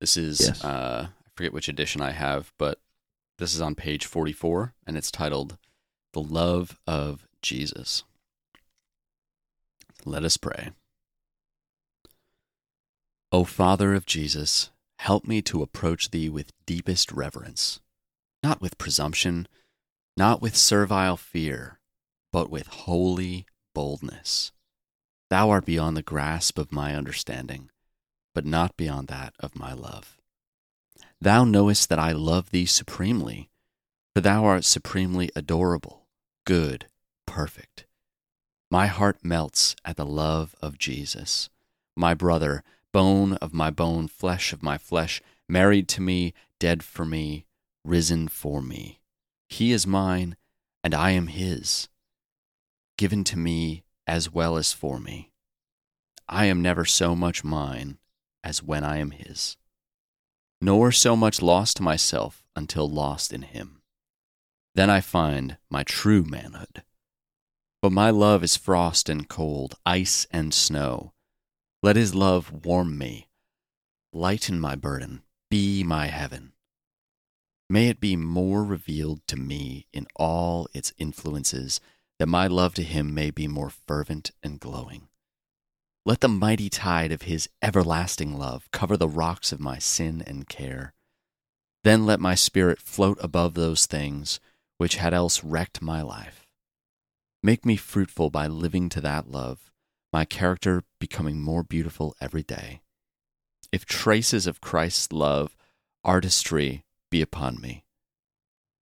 This 0.00 0.16
is, 0.16 0.40
Yes. 0.40 0.64
uh, 0.64 1.08
I 1.10 1.28
forget 1.34 1.52
which 1.52 1.68
edition 1.68 2.00
I 2.00 2.10
have, 2.12 2.52
but 2.58 2.80
this 3.38 3.54
is 3.54 3.60
on 3.60 3.74
page 3.74 4.04
44, 4.06 4.74
and 4.86 4.96
it's 4.96 5.10
titled 5.10 5.56
The 6.12 6.20
Love 6.22 6.78
of 6.86 7.26
Jesus. 7.42 8.04
Let 10.04 10.24
us 10.24 10.36
pray. 10.36 10.70
O 13.32 13.44
Father 13.44 13.94
of 13.94 14.06
Jesus, 14.06 14.70
help 15.00 15.26
me 15.26 15.40
to 15.40 15.62
approach 15.62 16.10
thee 16.10 16.28
with 16.28 16.52
deepest 16.66 17.10
reverence, 17.10 17.80
not 18.42 18.60
with 18.60 18.76
presumption, 18.76 19.48
not 20.14 20.42
with 20.42 20.54
servile 20.54 21.16
fear, 21.16 21.78
but 22.30 22.50
with 22.50 22.66
holy 22.66 23.46
boldness. 23.74 24.52
Thou 25.30 25.48
art 25.48 25.64
beyond 25.64 25.96
the 25.96 26.02
grasp 26.02 26.58
of 26.58 26.70
my 26.70 26.94
understanding, 26.94 27.70
but 28.34 28.44
not 28.44 28.76
beyond 28.76 29.08
that 29.08 29.32
of 29.40 29.56
my 29.56 29.72
love. 29.72 30.18
Thou 31.18 31.44
knowest 31.44 31.88
that 31.88 31.98
I 31.98 32.12
love 32.12 32.50
thee 32.50 32.66
supremely, 32.66 33.48
for 34.14 34.20
thou 34.20 34.44
art 34.44 34.64
supremely 34.64 35.30
adorable, 35.34 36.08
good, 36.44 36.88
perfect. 37.26 37.86
My 38.70 38.86
heart 38.86 39.16
melts 39.22 39.76
at 39.82 39.96
the 39.96 40.04
love 40.04 40.54
of 40.60 40.76
Jesus, 40.76 41.48
my 41.96 42.12
brother, 42.12 42.62
bone 42.92 43.34
of 43.34 43.52
my 43.52 43.70
bone, 43.70 44.08
flesh 44.08 44.52
of 44.52 44.62
my 44.62 44.78
flesh, 44.78 45.22
married 45.48 45.88
to 45.88 46.00
me, 46.00 46.34
dead 46.58 46.82
for 46.82 47.04
me, 47.04 47.46
risen 47.84 48.28
for 48.28 48.62
me. 48.62 49.00
He 49.48 49.72
is 49.72 49.86
mine, 49.86 50.36
and 50.82 50.94
I 50.94 51.10
am 51.10 51.26
his, 51.26 51.88
given 52.96 53.24
to 53.24 53.38
me 53.38 53.84
as 54.06 54.32
well 54.32 54.56
as 54.56 54.72
for 54.72 54.98
me. 54.98 55.30
I 56.28 56.46
am 56.46 56.62
never 56.62 56.84
so 56.84 57.16
much 57.16 57.42
mine 57.42 57.98
as 58.44 58.62
when 58.62 58.84
I 58.84 58.98
am 58.98 59.10
his, 59.10 59.56
nor 60.60 60.92
so 60.92 61.16
much 61.16 61.42
lost 61.42 61.78
to 61.78 61.82
myself 61.82 62.44
until 62.54 62.88
lost 62.88 63.32
in 63.32 63.42
him. 63.42 63.82
Then 64.74 64.88
I 64.88 65.00
find 65.00 65.56
my 65.68 65.82
true 65.82 66.22
manhood. 66.22 66.84
But 67.82 67.92
my 67.92 68.10
love 68.10 68.44
is 68.44 68.56
frost 68.56 69.08
and 69.08 69.28
cold, 69.28 69.74
ice 69.84 70.26
and 70.30 70.52
snow. 70.54 71.12
Let 71.82 71.96
his 71.96 72.14
love 72.14 72.64
warm 72.66 72.98
me, 72.98 73.28
lighten 74.12 74.60
my 74.60 74.74
burden, 74.74 75.22
be 75.50 75.82
my 75.82 76.08
heaven. 76.08 76.52
May 77.70 77.88
it 77.88 78.00
be 78.00 78.16
more 78.16 78.62
revealed 78.64 79.26
to 79.28 79.36
me 79.36 79.86
in 79.92 80.06
all 80.14 80.68
its 80.74 80.92
influences, 80.98 81.80
that 82.18 82.26
my 82.26 82.46
love 82.46 82.74
to 82.74 82.82
him 82.82 83.14
may 83.14 83.30
be 83.30 83.48
more 83.48 83.70
fervent 83.70 84.30
and 84.42 84.60
glowing. 84.60 85.08
Let 86.04 86.20
the 86.20 86.28
mighty 86.28 86.68
tide 86.68 87.12
of 87.12 87.22
his 87.22 87.48
everlasting 87.62 88.36
love 88.36 88.68
cover 88.72 88.98
the 88.98 89.08
rocks 89.08 89.50
of 89.50 89.60
my 89.60 89.78
sin 89.78 90.22
and 90.26 90.48
care. 90.48 90.92
Then 91.82 92.04
let 92.04 92.20
my 92.20 92.34
spirit 92.34 92.78
float 92.78 93.16
above 93.22 93.54
those 93.54 93.86
things 93.86 94.38
which 94.76 94.96
had 94.96 95.14
else 95.14 95.42
wrecked 95.42 95.80
my 95.80 96.02
life. 96.02 96.46
Make 97.42 97.64
me 97.64 97.76
fruitful 97.76 98.28
by 98.28 98.48
living 98.48 98.90
to 98.90 99.00
that 99.00 99.30
love, 99.30 99.69
my 100.12 100.24
character 100.24 100.82
becoming 100.98 101.40
more 101.40 101.62
beautiful 101.62 102.14
every 102.20 102.42
day. 102.42 102.80
If 103.72 103.84
traces 103.84 104.46
of 104.46 104.60
Christ's 104.60 105.12
love, 105.12 105.56
artistry 106.04 106.84
be 107.10 107.22
upon 107.22 107.60
me, 107.60 107.84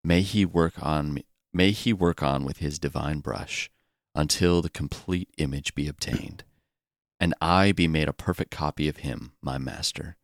may 0.03 0.23
he 0.23 0.45
work 0.45 0.75
on 0.83 1.15
me, 1.15 1.27
may 1.53 1.73
he 1.73 1.93
work 1.93 2.23
on 2.23 2.45
with 2.45 2.59
his 2.59 2.79
divine 2.79 3.21
brush 3.21 3.71
until 4.15 4.63
the 4.63 4.71
complete 4.71 5.29
image 5.39 5.75
be 5.75 5.89
obtained, 5.89 6.45
and 7.21 7.35
I 7.41 7.73
be 7.73 7.89
made 7.89 8.09
a 8.09 8.13
perfect 8.13 8.51
copy 8.51 8.89
of 8.89 8.99
him, 8.99 9.33
my 9.43 9.59
master. 9.59 10.17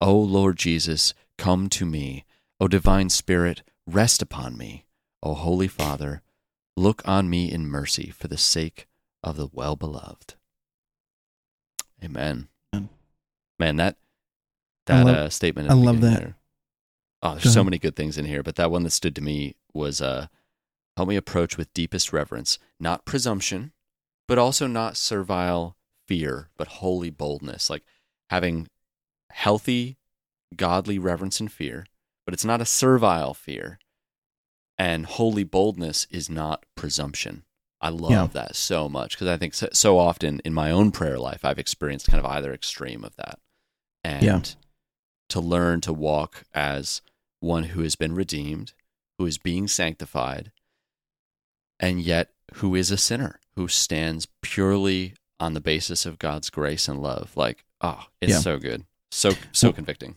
O 0.00 0.18
Lord 0.18 0.56
Jesus, 0.56 1.14
come 1.38 1.68
to 1.70 1.86
me. 1.86 2.24
O 2.58 2.68
divine 2.68 3.08
Spirit, 3.08 3.62
rest 3.86 4.22
upon 4.22 4.56
me. 4.56 4.86
O 5.22 5.34
Holy 5.34 5.68
Father, 5.68 6.22
look 6.76 7.02
on 7.04 7.30
me 7.30 7.50
in 7.50 7.66
mercy 7.66 8.10
for 8.10 8.28
the 8.28 8.38
sake 8.38 8.88
of 9.22 9.36
the 9.36 9.48
well 9.52 9.76
beloved. 9.76 10.34
Amen. 12.04 12.48
Man, 13.58 13.76
that 13.76 13.96
that 14.86 15.06
love- 15.06 15.16
uh, 15.16 15.30
statement. 15.30 15.70
I 15.70 15.74
love 15.74 16.00
that. 16.00 16.18
there- 16.18 16.36
Oh, 17.24 17.32
there's 17.32 17.44
Go 17.44 17.50
so 17.50 17.60
ahead. 17.60 17.66
many 17.66 17.78
good 17.78 17.94
things 17.94 18.18
in 18.18 18.24
here, 18.24 18.42
but 18.42 18.56
that 18.56 18.72
one 18.72 18.82
that 18.82 18.90
stood 18.90 19.14
to 19.14 19.20
me 19.22 19.54
was 19.72 20.00
uh, 20.00 20.26
help 20.96 21.08
me 21.08 21.14
approach 21.14 21.56
with 21.56 21.72
deepest 21.72 22.12
reverence, 22.12 22.58
not 22.80 23.04
presumption, 23.04 23.72
but 24.26 24.38
also 24.38 24.66
not 24.66 24.96
servile 24.96 25.76
fear, 26.08 26.50
but 26.56 26.66
holy 26.66 27.10
boldness, 27.10 27.70
like 27.70 27.84
having 28.30 28.66
healthy, 29.30 29.98
godly 30.56 30.98
reverence 30.98 31.38
and 31.38 31.52
fear, 31.52 31.86
but 32.24 32.34
it's 32.34 32.44
not 32.44 32.60
a 32.60 32.64
servile 32.66 33.34
fear. 33.34 33.78
And 34.76 35.06
holy 35.06 35.44
boldness 35.44 36.08
is 36.10 36.28
not 36.28 36.66
presumption. 36.74 37.44
I 37.82 37.88
love 37.88 38.10
Yeah. 38.12 38.26
that 38.28 38.54
so 38.54 38.88
much 38.88 39.12
because 39.16 39.26
I 39.28 39.36
think 39.36 39.54
so, 39.54 39.68
so 39.72 39.98
often 39.98 40.40
in 40.44 40.54
my 40.54 40.70
own 40.70 40.92
prayer 40.92 41.18
life, 41.18 41.44
I've 41.44 41.58
experienced 41.58 42.06
kind 42.06 42.24
of 42.24 42.30
either 42.30 42.54
extreme 42.54 43.04
of 43.04 43.16
that. 43.16 43.40
And 44.04 44.22
Yeah. 44.22 44.40
to 45.30 45.40
learn 45.40 45.80
to 45.82 45.92
walk 45.92 46.44
as 46.54 47.02
one 47.40 47.64
who 47.64 47.82
has 47.82 47.96
been 47.96 48.14
redeemed, 48.14 48.72
who 49.18 49.26
is 49.26 49.36
being 49.36 49.66
sanctified, 49.66 50.52
and 51.80 52.00
yet 52.00 52.30
who 52.54 52.74
is 52.76 52.90
a 52.92 52.96
sinner, 52.96 53.40
who 53.56 53.66
stands 53.66 54.28
purely 54.42 55.14
on 55.40 55.54
the 55.54 55.60
basis 55.60 56.06
of 56.06 56.20
God's 56.20 56.50
grace 56.50 56.86
and 56.86 57.02
love. 57.02 57.36
Like, 57.36 57.64
oh, 57.80 58.06
it's 58.20 58.32
Yeah. 58.32 58.38
so 58.38 58.58
good. 58.58 58.84
So 59.10 59.32
so 59.50 59.68
Well- 59.68 59.72
convicting. 59.74 60.16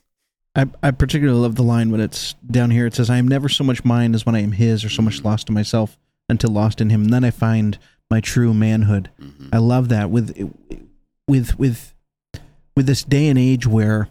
I, 0.57 0.67
I 0.81 0.91
particularly 0.91 1.39
love 1.41 1.55
the 1.55 1.63
line 1.63 1.91
when 1.91 1.99
it's 1.99 2.33
down 2.49 2.71
here. 2.71 2.85
It 2.85 2.93
says, 2.93 3.09
I 3.09 3.17
am 3.17 3.27
never 3.27 3.49
so 3.49 3.65
much 3.65 3.83
mine 3.83 4.15
as 4.15 4.25
when 4.25 4.35
I 4.35 4.39
am 4.39 4.53
his, 4.53 4.85
or 4.85 4.89
so 4.89 5.01
much 5.01 5.19
mm. 5.19 5.25
lost 5.25 5.47
to 5.47 5.51
myself 5.53 5.97
until 6.29 6.51
lost 6.51 6.81
in 6.81 6.89
him. 6.89 7.03
And 7.03 7.13
then 7.13 7.23
I 7.23 7.31
find 7.31 7.77
my 8.09 8.21
true 8.21 8.53
manhood. 8.53 9.09
hmm 9.19 9.49
I 9.51 9.57
love 9.57 9.89
that 9.89 10.09
with 10.09 10.35
with 11.27 11.57
with 11.57 11.93
with 12.75 12.85
this 12.87 13.03
day 13.03 13.27
and 13.27 13.39
age 13.39 13.65
where 13.65 14.09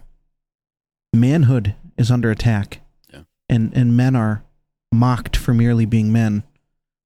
manhood 1.13 1.75
is 1.97 2.11
under 2.11 2.31
attack. 2.31 2.81
Yeah. 3.13 3.21
and 3.49 3.71
and 3.75 3.95
men 3.95 4.15
are 4.15 4.43
mocked 4.91 5.35
for 5.35 5.53
merely 5.53 5.85
being 5.85 6.11
men. 6.11 6.43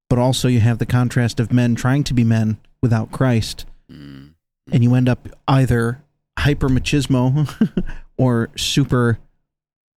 But 0.08 0.18
also 0.18 0.48
you 0.48 0.60
have 0.60 0.78
the 0.78 0.86
contrast 0.86 1.38
of 1.38 1.52
men 1.52 1.74
trying 1.74 2.02
to 2.04 2.14
be 2.14 2.24
men 2.24 2.58
without 2.82 3.12
Christ. 3.12 3.66
Mm 3.90 4.30
and 4.72 4.84
you 4.84 4.94
end 4.94 5.08
up 5.08 5.28
either 5.48 6.00
hyper 6.38 6.68
machismo 6.68 7.84
or 8.16 8.50
super 8.56 9.18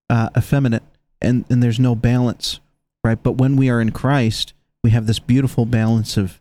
uh, 0.08 0.30
effeminate. 0.36 0.82
And 1.20 1.44
and 1.50 1.62
there's 1.62 1.78
no 1.78 1.94
balance 1.94 2.60
right? 3.04 3.20
But 3.22 3.32
when 3.32 3.56
we 3.56 3.68
are 3.68 3.80
in 3.80 3.90
Christ 3.90 4.54
we 4.82 4.90
have 4.90 5.06
this 5.06 5.18
beautiful 5.18 5.64
balance 5.66 6.16
of 6.16 6.40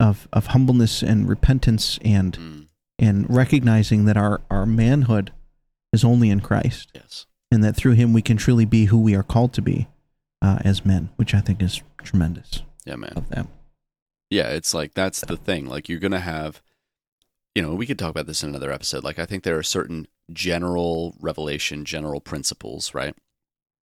of 0.00 0.28
of 0.32 0.48
humbleness 0.48 1.02
and 1.02 1.28
repentance 1.28 1.98
and 2.04 2.36
mm 2.38 2.64
and 3.00 3.26
recognizing 3.30 4.06
that 4.06 4.16
our 4.16 4.40
our 4.50 4.66
manhood 4.66 5.30
is 5.92 6.02
only 6.02 6.30
in 6.30 6.40
Christ 6.40 6.90
Yes. 6.96 7.26
and 7.48 7.62
that 7.62 7.76
through 7.76 7.92
him 7.92 8.12
we 8.12 8.22
can 8.22 8.36
truly 8.36 8.64
be 8.64 8.86
who 8.86 8.98
we 9.00 9.14
are 9.14 9.22
called 9.22 9.52
to 9.52 9.62
be 9.62 9.86
uh, 10.42 10.58
as 10.64 10.84
men, 10.84 11.10
which 11.14 11.32
I 11.32 11.38
think 11.40 11.62
is 11.62 11.80
tremendous. 12.02 12.62
Yeah, 12.84 12.96
man. 12.96 13.12
Of 13.14 13.28
that. 13.28 13.46
Yeah, 14.30 14.48
it's 14.48 14.74
like 14.74 14.94
that's 14.94 15.20
the 15.20 15.36
thing. 15.36 15.66
Like 15.66 15.88
you're 15.88 16.00
gonna 16.00 16.18
have, 16.18 16.60
you 17.54 17.62
know, 17.62 17.72
we 17.74 17.86
could 17.86 18.00
talk 18.00 18.10
about 18.10 18.26
this 18.26 18.42
in 18.42 18.48
another 18.48 18.72
episode. 18.72 19.04
Like 19.04 19.20
I 19.20 19.26
think 19.26 19.44
there 19.44 19.56
are 19.56 19.62
certain 19.62 20.08
general 20.32 21.14
revelation, 21.20 21.84
general 21.84 22.20
principles, 22.20 22.94
right? 22.94 23.14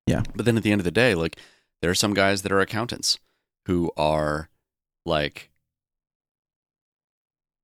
Yeah. 0.07 0.23
But 0.35 0.43
then 0.45 0.57
at 0.57 0.63
the 0.63 0.73
end 0.73 0.81
of 0.81 0.85
the 0.85 0.91
day, 0.91 1.15
like 1.15 1.37
there 1.81 1.89
are 1.89 1.95
some 1.95 2.13
guys 2.13 2.41
that 2.41 2.51
are 2.51 2.59
accountants 2.59 3.17
who 3.65 3.91
are 3.97 4.49
like 5.05 5.51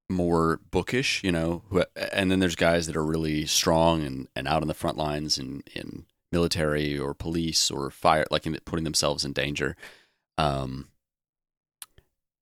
more 0.10 0.60
bookish, 0.72 1.24
you 1.24 1.32
know, 1.32 1.64
who, 1.70 1.84
and 2.12 2.30
then 2.30 2.40
there's 2.40 2.56
guys 2.56 2.86
that 2.88 2.98
are 2.98 3.06
really 3.06 3.46
strong 3.46 4.04
and, 4.04 4.28
and 4.36 4.48
out 4.48 4.62
on 4.62 4.68
the 4.68 4.74
front 4.74 4.98
lines 4.98 5.38
in, 5.38 5.64
in 5.74 6.06
military 6.32 6.98
or 7.00 7.14
police 7.14 7.72
or 7.72 7.90
fire, 7.90 8.26
like 8.30 8.46
in, 8.46 8.58
putting 8.66 8.84
themselves 8.84 9.24
in 9.24 9.32
danger. 9.32 9.76
Um, 10.38 10.90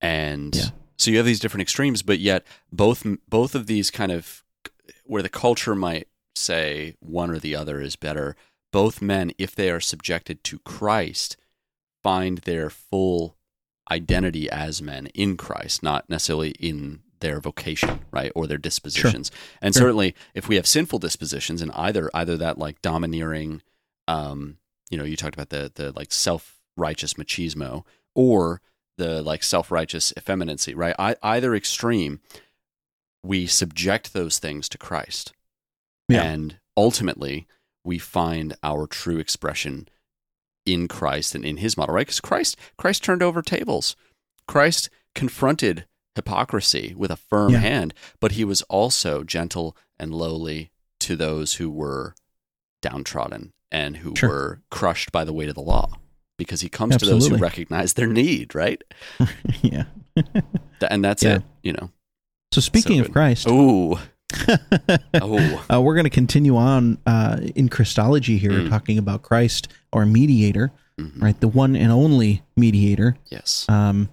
and 0.01 0.55
Yeah. 0.55 0.69
so 0.97 1.11
you 1.11 1.17
have 1.17 1.25
these 1.25 1.39
different 1.39 1.61
extremes, 1.61 2.01
but 2.01 2.19
yet 2.19 2.45
both 2.71 3.05
both 3.27 3.53
of 3.55 3.67
these 3.67 3.91
kind 3.91 4.11
of 4.11 4.43
where 5.05 5.21
the 5.21 5.29
culture 5.29 5.75
might 5.75 6.07
say 6.35 6.95
one 6.99 7.29
or 7.29 7.39
the 7.39 7.55
other 7.55 7.81
is 7.81 7.95
better. 7.95 8.35
Both 8.71 9.01
men, 9.01 9.31
if 9.37 9.55
they 9.55 9.69
are 9.69 9.79
subjected 9.79 10.43
to 10.45 10.59
Christ, 10.59 11.35
find 12.01 12.39
their 12.39 12.69
full 12.69 13.35
identity 13.91 14.49
as 14.49 14.81
men 14.81 15.07
in 15.07 15.37
Christ, 15.37 15.81
not 15.83 16.09
necessarily 16.09 16.51
in 16.59 17.01
their 17.21 17.39
vocation, 17.39 17.99
right, 18.11 18.31
or 18.35 18.47
their 18.47 18.57
dispositions. 18.57 19.29
And 19.61 19.73
Sure. 19.73 19.81
certainly, 19.81 20.15
if 20.33 20.47
we 20.47 20.55
have 20.55 20.65
sinful 20.67 20.99
dispositions, 20.99 21.61
and 21.61 21.71
either 21.73 22.09
either 22.13 22.37
that 22.37 22.57
like 22.57 22.81
domineering, 22.81 23.61
um, 24.07 24.57
you 24.89 24.97
know, 24.97 25.03
you 25.03 25.15
talked 25.17 25.35
about 25.35 25.49
the 25.49 25.71
the 25.73 25.91
like 25.91 26.11
self 26.13 26.59
righteous 26.77 27.15
machismo, 27.15 27.83
or 28.15 28.61
the 28.97 29.21
like 29.21 29.43
self 29.43 29.69
righteous 29.71 30.13
effeminacy, 30.17 30.73
right? 30.73 30.95
I, 30.97 31.15
either 31.23 31.53
extreme, 31.55 32.21
we 33.23 33.47
subject 33.47 34.13
those 34.13 34.39
things 34.39 34.69
to 34.69 34.77
Christ, 34.77 35.33
Yeah. 36.07 36.23
and 36.23 36.59
ultimately 36.77 37.47
we 37.83 37.97
find 37.97 38.55
our 38.63 38.87
true 38.87 39.17
expression 39.19 39.87
in 40.73 40.87
Christ 40.87 41.35
and 41.35 41.45
in 41.45 41.57
His 41.57 41.77
model, 41.77 41.95
right? 41.95 42.05
Because 42.05 42.19
Christ, 42.19 42.57
Christ 42.77 43.03
turned 43.03 43.23
over 43.23 43.41
tables. 43.41 43.95
Christ 44.47 44.89
confronted 45.15 45.85
hypocrisy 46.15 46.93
with 46.97 47.11
a 47.11 47.15
firm 47.17 47.51
Yeah. 47.53 47.59
hand, 47.59 47.93
but 48.19 48.33
He 48.33 48.43
was 48.43 48.61
also 48.63 49.23
gentle 49.23 49.75
and 49.99 50.13
lowly 50.13 50.71
to 51.01 51.15
those 51.15 51.55
who 51.55 51.69
were 51.69 52.15
downtrodden 52.81 53.53
and 53.71 53.97
who 53.97 54.15
Sure. 54.15 54.29
were 54.29 54.61
crushed 54.71 55.11
by 55.11 55.23
the 55.23 55.33
weight 55.33 55.49
of 55.49 55.55
the 55.55 55.61
law. 55.61 55.91
Because 56.37 56.61
he 56.61 56.69
comes 56.69 56.95
to 56.97 57.05
those 57.05 57.27
who 57.27 57.35
recognize 57.35 57.93
their 57.93 58.07
need, 58.07 58.55
right? 58.55 58.81
yeah. 59.61 59.83
And 60.89 61.03
that's 61.03 61.21
Yeah. 61.21 61.35
it, 61.37 61.43
you 61.63 61.73
know. 61.73 61.91
So 62.53 62.61
speaking 62.61 62.99
So 62.99 63.05
of. 63.05 63.11
Christ, 63.11 63.45
Oh, 63.49 63.99
oh, 65.21 65.65
uh, 65.73 65.81
we're 65.81 65.95
going 65.95 66.03
to 66.05 66.09
continue 66.09 66.55
on 66.55 66.97
uh, 67.05 67.37
in 67.55 67.69
Christology 67.69 68.37
here, 68.37 68.51
Mm. 68.51 68.69
talking 68.69 68.97
about 68.97 69.21
Christ, 69.21 69.67
our 69.93 70.05
mediator, 70.05 70.71
Mhm. 70.99 71.21
right? 71.21 71.39
The 71.39 71.47
one 71.47 71.75
and 71.75 71.91
only 71.91 72.43
mediator. 72.57 73.15
yes. 73.29 73.65
Um, 73.69 74.09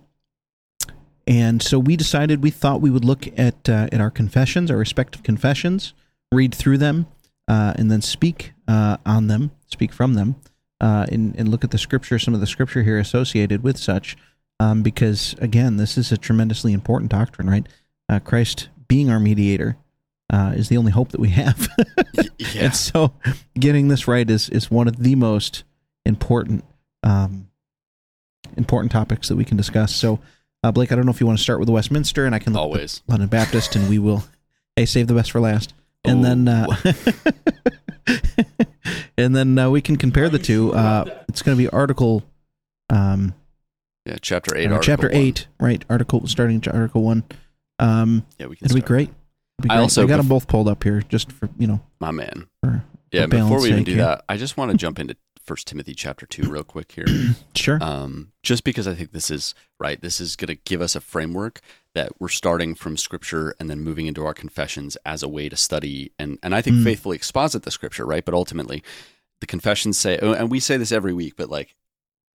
and 1.27 1.61
so 1.61 1.79
we 1.79 1.97
decided 1.97 2.43
we 2.43 2.51
thought 2.51 2.81
we 2.81 2.91
would 2.91 3.05
look 3.05 3.27
at 3.39 3.69
uh, 3.69 3.89
at 3.91 4.01
our 4.01 4.11
confessions, 4.11 4.71
our 4.71 4.77
respective 4.77 5.23
confessions, 5.25 5.93
read 6.33 6.55
through 6.55 6.79
them, 6.79 7.07
uh, 7.49 7.73
and 7.77 7.91
then 7.91 8.01
speak 8.01 8.53
uh, 8.69 8.97
on 9.05 9.27
them, 9.27 9.51
speak 9.67 9.93
from 9.93 10.15
them, 10.15 10.37
uh, 10.81 11.07
and, 11.11 11.35
and 11.37 11.49
look 11.49 11.65
at 11.65 11.73
the 11.73 11.79
scripture, 11.79 12.19
some 12.21 12.35
of 12.35 12.41
the 12.41 12.47
scripture 12.47 12.83
here 12.85 12.99
associated 12.99 13.63
with 13.65 13.77
such. 13.77 14.17
Um, 14.61 14.83
because 14.83 15.35
again, 15.41 15.77
this 15.77 15.99
is 15.99 16.13
a 16.13 16.17
tremendously 16.17 16.73
important 16.73 17.11
doctrine, 17.11 17.51
right? 17.51 17.67
Uh, 18.09 18.21
Christ 18.21 18.69
being 18.89 19.11
our 19.11 19.19
mediator 19.21 19.77
uh, 20.33 20.53
is 20.57 20.69
the 20.69 20.77
only 20.77 20.93
hope 20.93 21.11
that 21.11 21.21
we 21.21 21.31
have. 21.31 21.69
Yeah. 22.39 22.65
And 22.67 22.75
so 22.77 23.13
getting 23.59 23.89
this 23.89 24.07
right 24.07 24.29
is, 24.31 24.49
is 24.51 24.71
one 24.71 24.89
of 24.89 24.99
the 25.03 25.15
most 25.15 25.65
important 26.05 26.65
um, 27.03 27.49
important 28.57 28.93
topics 28.93 29.29
that 29.29 29.37
we 29.37 29.45
can 29.45 29.57
discuss. 29.57 29.95
So, 29.95 30.21
uh, 30.63 30.71
Blake, 30.71 30.93
I 30.93 30.97
don't 30.97 31.07
know 31.07 31.11
if 31.13 31.21
you 31.21 31.27
want 31.27 31.39
to 31.39 31.43
start 31.43 31.61
with 31.61 31.69
Westminster, 31.71 32.25
and 32.27 32.35
I 32.35 32.39
can 32.39 32.53
look 32.53 32.61
at 32.61 32.65
Always. 32.65 33.03
London 33.09 33.29
Baptist, 33.29 33.75
and 33.75 33.89
we 33.89 33.99
will. 33.99 34.25
Hey, 34.77 34.85
save 34.87 35.07
the 35.09 35.15
best 35.15 35.31
for 35.33 35.41
last, 35.41 35.73
and 36.05 36.25
then 36.25 36.47
uh, 36.47 36.67
and 39.19 39.35
then 39.35 39.59
uh, 39.59 39.71
we 39.71 39.81
can 39.81 39.97
compare 39.97 40.29
the 40.29 40.39
two. 40.39 40.73
Uh, 40.75 41.05
it's 41.29 41.43
going 41.43 41.57
to 41.57 41.63
be 41.63 41.69
Article, 41.69 42.23
um, 42.91 43.35
Yeah, 44.05 44.17
chapter 44.21 44.57
eight, 44.57 44.67
uh, 44.71 44.75
article 44.75 44.83
chapter 44.97 45.09
one. 45.09 45.17
eight, 45.17 45.47
right? 45.59 45.85
Article 45.89 46.27
starting 46.27 46.57
at 46.59 46.69
Article 46.75 47.03
one. 47.03 47.25
Um, 47.79 48.25
Yeah, 48.39 48.47
we 48.47 48.57
can. 48.57 48.67
it'll 48.67 48.75
be 48.75 48.81
start. 48.81 48.89
great. 48.89 49.11
I 49.69 49.79
also 49.79 50.05
I 50.05 50.07
got 50.07 50.15
bef- 50.15 50.19
them 50.19 50.29
both 50.29 50.49
pulled 50.49 50.69
up 50.69 50.85
here, 50.85 51.03
just 51.03 51.33
for 51.33 51.49
you 51.59 51.67
know, 51.67 51.81
my 52.01 52.11
man. 52.11 52.47
for 52.63 52.85
Yeah, 53.13 53.23
for 53.23 53.29
before 53.29 53.63
we 53.63 53.71
even 53.71 53.85
do 53.85 53.95
here. 53.95 54.03
that, 54.05 54.25
I 54.29 54.37
just 54.37 54.57
want 54.57 54.71
to 54.71 54.77
jump 54.77 54.99
into 54.99 55.17
First 55.43 55.67
Timothy 55.69 55.95
chapter 55.95 56.27
two 56.27 56.43
real 56.51 56.65
quick 56.65 56.93
here. 56.93 57.07
Sure. 57.55 57.79
um, 57.83 58.33
just 58.43 58.65
because 58.65 58.87
I 58.87 58.95
think 58.95 59.13
this 59.13 59.31
is 59.31 59.55
right. 59.81 60.01
This 60.01 60.21
is 60.21 60.37
going 60.37 60.49
to 60.49 60.57
give 60.57 60.81
us 60.83 60.95
a 60.95 61.01
framework 61.01 61.61
that 61.95 62.13
we're 62.21 62.29
starting 62.29 62.75
from 62.75 62.97
Scripture 62.99 63.55
and 63.59 63.71
then 63.71 63.81
moving 63.81 64.07
into 64.07 64.25
our 64.27 64.35
confessions 64.35 64.97
as 65.07 65.23
a 65.23 65.29
way 65.29 65.49
to 65.49 65.57
study 65.57 66.13
and 66.19 66.39
and 66.43 66.55
I 66.55 66.61
think 66.61 66.77
Mm. 66.77 66.85
faithfully 66.85 67.17
exposit 67.17 67.63
the 67.63 67.71
Scripture, 67.71 68.05
right? 68.05 68.25
But 68.25 68.35
ultimately, 68.35 68.83
the 69.41 69.47
confessions 69.47 69.99
say, 69.99 70.19
oh, 70.21 70.33
and 70.35 70.51
we 70.51 70.61
say 70.61 70.77
this 70.77 70.93
every 70.93 71.15
week, 71.15 71.35
but 71.37 71.49
like, 71.49 71.75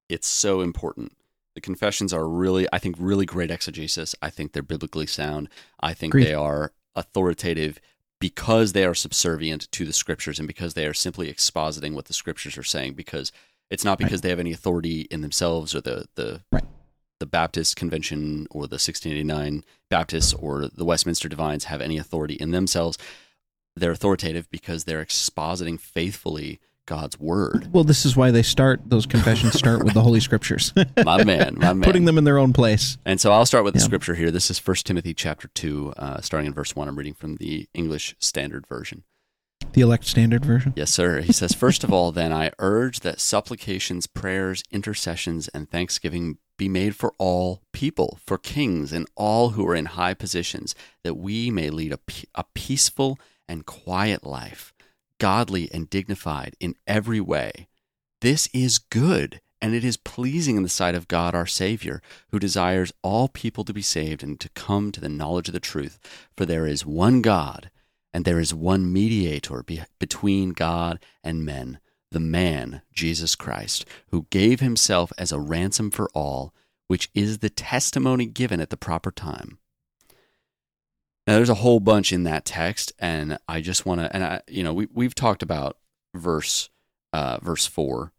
it's 0.09 0.27
so 0.27 0.61
important. 0.61 1.13
The 1.53 1.61
confessions 1.61 2.13
are 2.13 2.27
really, 2.27 2.67
I 2.73 2.79
think, 2.79 2.95
really 2.97 3.25
great 3.25 3.51
exegesis. 3.51 4.15
I 4.21 4.29
think 4.29 4.53
they're 4.53 4.63
biblically 4.63 5.05
sound. 5.05 5.49
I 5.79 5.93
think 5.93 6.11
Agreed. 6.13 6.25
they 6.27 6.33
are 6.33 6.71
authoritative 6.95 7.79
because 8.19 8.73
they 8.73 8.85
are 8.85 8.93
subservient 8.93 9.71
to 9.71 9.85
the 9.85 9.93
scriptures 9.93 10.37
and 10.39 10.47
because 10.47 10.73
they 10.75 10.85
are 10.85 10.93
simply 10.93 11.31
expositing 11.33 11.93
what 11.93 12.05
the 12.05 12.13
scriptures 12.13 12.57
are 12.57 12.63
saying 12.63 12.93
because 12.93 13.31
it's 13.69 13.85
not 13.85 13.97
because 13.97 14.21
they 14.21 14.29
have 14.29 14.39
any 14.39 14.51
authority 14.51 15.01
in 15.09 15.21
themselves 15.21 15.73
or 15.73 15.81
the 15.81 16.05
the 16.15 16.41
Right. 16.51 16.65
the 17.19 17.25
Baptist 17.25 17.75
Convention 17.75 18.47
or 18.51 18.63
the 18.67 18.75
1689 18.75 19.63
Baptists 19.89 20.33
or 20.33 20.67
the 20.67 20.85
Westminster 20.85 21.29
Divines 21.29 21.65
have 21.65 21.81
any 21.81 21.97
authority 21.97 22.35
in 22.35 22.51
themselves. 22.51 22.97
They're 23.75 23.91
authoritative 23.91 24.49
because 24.51 24.83
they're 24.83 25.03
expositing 25.03 25.79
faithfully 25.79 26.59
God's 26.85 27.19
word. 27.19 27.69
Well, 27.71 27.83
this 27.83 28.05
is 28.05 28.15
why 28.15 28.31
they 28.31 28.43
start 28.43 28.81
those 28.85 29.05
confessions 29.05 29.53
start 29.53 29.83
with 29.83 29.93
the 29.93 30.01
Holy 30.01 30.19
Scriptures, 30.19 30.73
My 31.05 31.23
man, 31.23 31.55
my 31.57 31.73
man. 31.73 31.81
putting 31.81 32.05
them 32.05 32.17
in 32.17 32.23
their 32.23 32.37
own 32.37 32.53
place. 32.53 32.97
And 33.05 33.19
so 33.21 33.31
I'll 33.31 33.45
start 33.45 33.63
with 33.63 33.73
the 33.73 33.79
scripture 33.79 34.15
here. 34.15 34.31
This 34.31 34.49
is 34.49 34.65
1 34.65 34.75
Timothy 34.83 35.13
chapter 35.13 35.47
2, 35.49 35.93
uh, 35.97 36.21
starting 36.21 36.47
in 36.47 36.53
verse 36.53 36.75
1. 36.75 36.87
I'm 36.87 36.97
reading 36.97 37.13
from 37.13 37.35
the 37.37 37.67
English 37.73 38.15
Standard 38.19 38.67
Version. 38.67 39.03
The 39.73 39.81
elect 39.81 40.05
standard 40.05 40.43
version. 40.43 40.73
Yes, 40.75 40.91
sir. 40.91 41.21
He 41.21 41.31
says, 41.31 41.53
First 41.53 41.83
of 41.83 41.93
all, 41.93 42.11
then, 42.11 42.33
I 42.33 42.51
urge 42.59 43.01
that 43.01 43.19
supplications, 43.21 44.07
prayers, 44.07 44.63
intercessions, 44.71 45.47
and 45.49 45.69
thanksgiving 45.69 46.39
be 46.57 46.67
made 46.67 46.95
for 46.95 47.13
all 47.17 47.61
people, 47.71 48.19
for 48.25 48.37
kings 48.37 48.91
and 48.91 49.07
all 49.15 49.49
who 49.51 49.65
are 49.67 49.75
in 49.75 49.85
high 49.85 50.13
positions, 50.13 50.75
that 51.03 51.13
we 51.13 51.49
may 51.51 51.69
lead 51.69 51.93
a, 51.93 51.99
a 52.35 52.43
peaceful 52.53 53.17
and 53.47 53.65
quiet 53.65 54.25
life, 54.25 54.70
godly 55.21 55.69
and 55.71 55.87
dignified 55.87 56.55
in 56.59 56.73
every 56.87 57.21
way. 57.21 57.67
This 58.21 58.49
is 58.55 58.79
good, 58.79 59.39
and 59.61 59.75
it 59.75 59.85
is 59.85 59.95
pleasing 59.95 60.57
in 60.57 60.63
the 60.63 60.67
sight 60.67 60.95
of 60.95 61.07
God 61.07 61.35
our 61.35 61.45
Savior, 61.45 62.01
who 62.31 62.39
desires 62.39 62.91
all 63.03 63.27
people 63.27 63.63
to 63.65 63.71
be 63.71 63.83
saved 63.83 64.23
and 64.23 64.39
to 64.39 64.49
come 64.55 64.91
to 64.91 64.99
the 64.99 65.07
knowledge 65.07 65.47
of 65.47 65.53
the 65.53 65.59
truth. 65.59 65.99
For 66.35 66.47
there 66.47 66.65
is 66.65 66.87
one 66.87 67.21
God, 67.21 67.69
and 68.11 68.25
there 68.25 68.39
is 68.39 68.51
one 68.51 68.91
mediator 68.91 69.61
be- 69.61 69.83
between 69.99 70.53
God 70.53 70.97
and 71.23 71.45
men, 71.45 71.79
the 72.09 72.19
man, 72.19 72.81
Jesus 72.91 73.35
Christ, 73.35 73.85
who 74.09 74.25
gave 74.31 74.59
himself 74.59 75.13
as 75.19 75.31
a 75.31 75.39
ransom 75.39 75.91
for 75.91 76.09
all, 76.15 76.51
which 76.87 77.11
is 77.13 77.37
the 77.37 77.51
testimony 77.51 78.25
given 78.25 78.59
at 78.59 78.71
the 78.71 78.75
proper 78.75 79.11
time. 79.11 79.59
Now, 81.27 81.35
there's 81.35 81.49
a 81.49 81.55
whole 81.55 81.79
bunch 81.79 82.11
in 82.11 82.23
that 82.23 82.45
text, 82.45 82.93
and 82.97 83.37
I 83.47 83.61
just 83.61 83.85
want 83.85 84.01
to, 84.01 84.13
and 84.13 84.23
I, 84.23 84.41
you 84.47 84.63
know, 84.63 84.73
we 84.73 84.87
we've 84.91 85.15
talked 85.15 85.43
about 85.43 85.77
verse, 86.15 86.69
uh, 87.13 87.37
verse 87.41 87.67
four, 87.67 88.11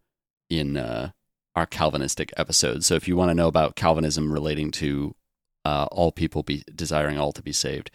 in 0.48 0.76
uh, 0.76 1.10
our 1.56 1.66
Calvinistic 1.66 2.32
episode. 2.36 2.84
So, 2.84 2.94
if 2.94 3.08
you 3.08 3.16
want 3.16 3.30
to 3.30 3.34
know 3.34 3.48
about 3.48 3.74
Calvinism 3.74 4.32
relating 4.32 4.70
to 4.72 5.16
uh, 5.64 5.86
all 5.90 6.12
people 6.12 6.42
be 6.42 6.62
desiring 6.74 7.18
all 7.18 7.32
to 7.32 7.42
be 7.42 7.52
saved, 7.52 7.90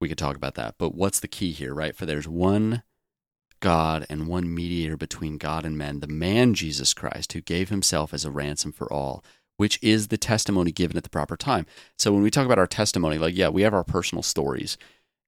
we 0.00 0.08
could 0.08 0.18
talk 0.18 0.36
about 0.36 0.56
that. 0.56 0.74
But 0.78 0.94
what's 0.94 1.20
the 1.20 1.28
key 1.28 1.52
here, 1.52 1.72
right? 1.72 1.96
For 1.96 2.04
there's 2.04 2.28
one 2.28 2.82
God 3.60 4.04
and 4.10 4.26
one 4.26 4.52
mediator 4.52 4.96
between 4.96 5.38
God 5.38 5.64
and 5.64 5.78
men, 5.78 6.00
the 6.00 6.08
man 6.08 6.52
Jesus 6.52 6.92
Christ, 6.92 7.32
who 7.32 7.40
gave 7.40 7.70
himself 7.70 8.12
as 8.12 8.24
a 8.24 8.30
ransom 8.30 8.72
for 8.72 8.92
all, 8.92 9.24
which 9.56 9.78
is 9.82 10.08
the 10.08 10.18
testimony 10.18 10.72
given 10.72 10.96
at 10.96 11.02
the 11.02 11.10
proper 11.10 11.36
time. 11.36 11.66
So 11.98 12.12
when 12.12 12.22
we 12.22 12.30
talk 12.30 12.46
about 12.46 12.58
our 12.58 12.66
testimony, 12.66 13.18
like, 13.18 13.36
yeah, 13.36 13.48
we 13.48 13.62
have 13.62 13.74
our 13.74 13.84
personal 13.84 14.22
stories 14.22 14.76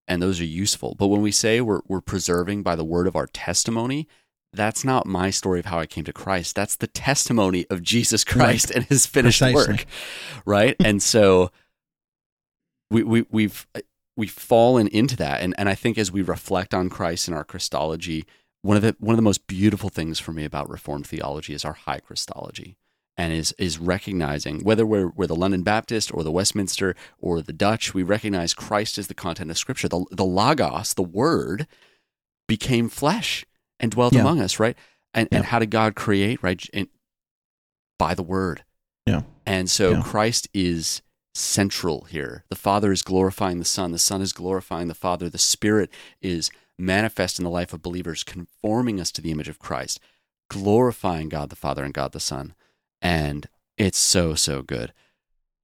and 0.07 0.21
those 0.21 0.41
are 0.41 0.45
useful. 0.45 0.95
But 0.99 1.09
when 1.09 1.23
we 1.23 1.31
say 1.31 1.61
we're, 1.61 1.81
we're 1.89 2.01
preserving 2.01 2.63
by 2.63 2.77
the 2.77 2.85
word 2.85 3.07
of 3.07 3.17
our 3.17 3.27
testimony, 3.27 4.07
that's 4.53 4.85
not 4.85 5.07
my 5.07 5.31
story 5.31 5.61
of 5.61 5.67
how 5.67 5.79
I 5.79 5.87
came 5.87 6.05
to 6.05 6.13
Christ. 6.13 6.55
That's 6.55 6.77
the 6.77 6.87
testimony 6.87 7.67
of 7.71 7.83
Jesus 7.83 8.25
Christ 8.25 8.71
and 8.71 8.85
his 8.85 9.07
finished 9.07 9.41
Precisely. 9.41 9.75
work. 9.75 9.87
Right? 10.45 10.77
and 10.85 11.03
so 11.03 11.51
we, 12.91 13.03
we 13.03 13.27
we've 13.31 13.67
we've 14.17 14.31
fallen 14.31 14.89
into 14.89 15.17
that. 15.17 15.41
And 15.41 15.55
and 15.59 15.69
I 15.69 15.75
think 15.75 15.99
as 15.99 16.13
we 16.13 16.23
reflect 16.23 16.73
on 16.75 16.89
Christ 16.89 17.29
and 17.29 17.37
our 17.37 17.45
Christology, 17.45 18.25
one 18.63 18.77
of 18.77 18.83
the 18.83 18.95
one 19.01 19.15
of 19.15 19.19
the 19.19 19.23
most 19.23 19.47
beautiful 19.47 19.91
things 19.91 20.21
for 20.21 20.33
me 20.33 20.45
about 20.45 20.71
Reformed 20.71 21.07
theology 21.07 21.55
is 21.55 21.65
our 21.65 21.73
high 21.73 22.01
Christology. 22.01 22.77
And 23.17 23.33
is 23.33 23.55
is 23.59 23.79
recognizing 23.79 24.65
whether 24.65 24.85
we're 24.85 25.09
we're 25.09 25.29
the 25.29 25.37
London 25.37 25.63
Baptist 25.63 26.13
or 26.13 26.25
the 26.25 26.33
Westminster 26.33 26.97
or 27.19 27.41
the 27.43 27.53
Dutch, 27.53 27.95
we 27.95 28.03
recognize 28.03 28.55
Christ 28.55 28.99
as 28.99 29.07
the 29.07 29.15
content 29.15 29.51
of 29.53 29.59
Scripture. 29.59 29.89
The 29.89 30.05
the 30.11 30.25
Logos, 30.25 30.95
the 30.95 31.03
Word, 31.05 31.69
became 32.49 32.89
flesh 32.89 33.45
and 33.79 33.93
dwelt 33.93 34.15
Yeah. 34.15 34.23
among 34.23 34.41
us, 34.41 34.59
right? 34.59 34.77
And 35.13 35.29
and 35.31 35.45
how 35.45 35.61
did 35.61 35.71
God 35.71 35.95
create, 35.95 36.43
right? 36.43 36.61
And 36.75 36.89
by 37.99 38.15
the 38.15 38.25
Word. 38.25 38.65
Yeah. 39.07 39.23
And 39.47 39.71
so 39.71 39.93
Yeah. 39.93 40.03
Christ 40.03 40.49
is 40.53 41.01
central 41.35 42.05
here. 42.05 42.45
The 42.49 42.57
Father 42.57 42.91
is 42.91 43.03
glorifying 43.03 43.59
the 43.61 43.65
Son, 43.65 43.93
the 43.93 43.99
Son 43.99 44.23
is 44.23 44.33
glorifying 44.33 44.89
the 44.89 44.95
Father, 44.95 45.29
the 45.29 45.39
Spirit 45.39 45.91
is 46.21 46.51
manifest 46.79 47.39
in 47.39 47.45
the 47.45 47.51
life 47.51 47.73
of 47.73 47.83
believers, 47.83 48.25
conforming 48.25 48.99
us 49.01 49.13
to 49.13 49.21
the 49.21 49.31
image 49.31 49.49
of 49.49 49.61
Christ, 49.61 50.01
glorifying 50.51 51.29
God 51.29 51.51
the 51.51 51.57
Father 51.57 51.85
and 51.85 51.95
God 51.95 52.11
the 52.13 52.21
Son. 52.21 52.55
And 53.05 53.47
it's 53.79 53.99
so, 53.99 54.35
so 54.35 54.63
good. 54.63 54.93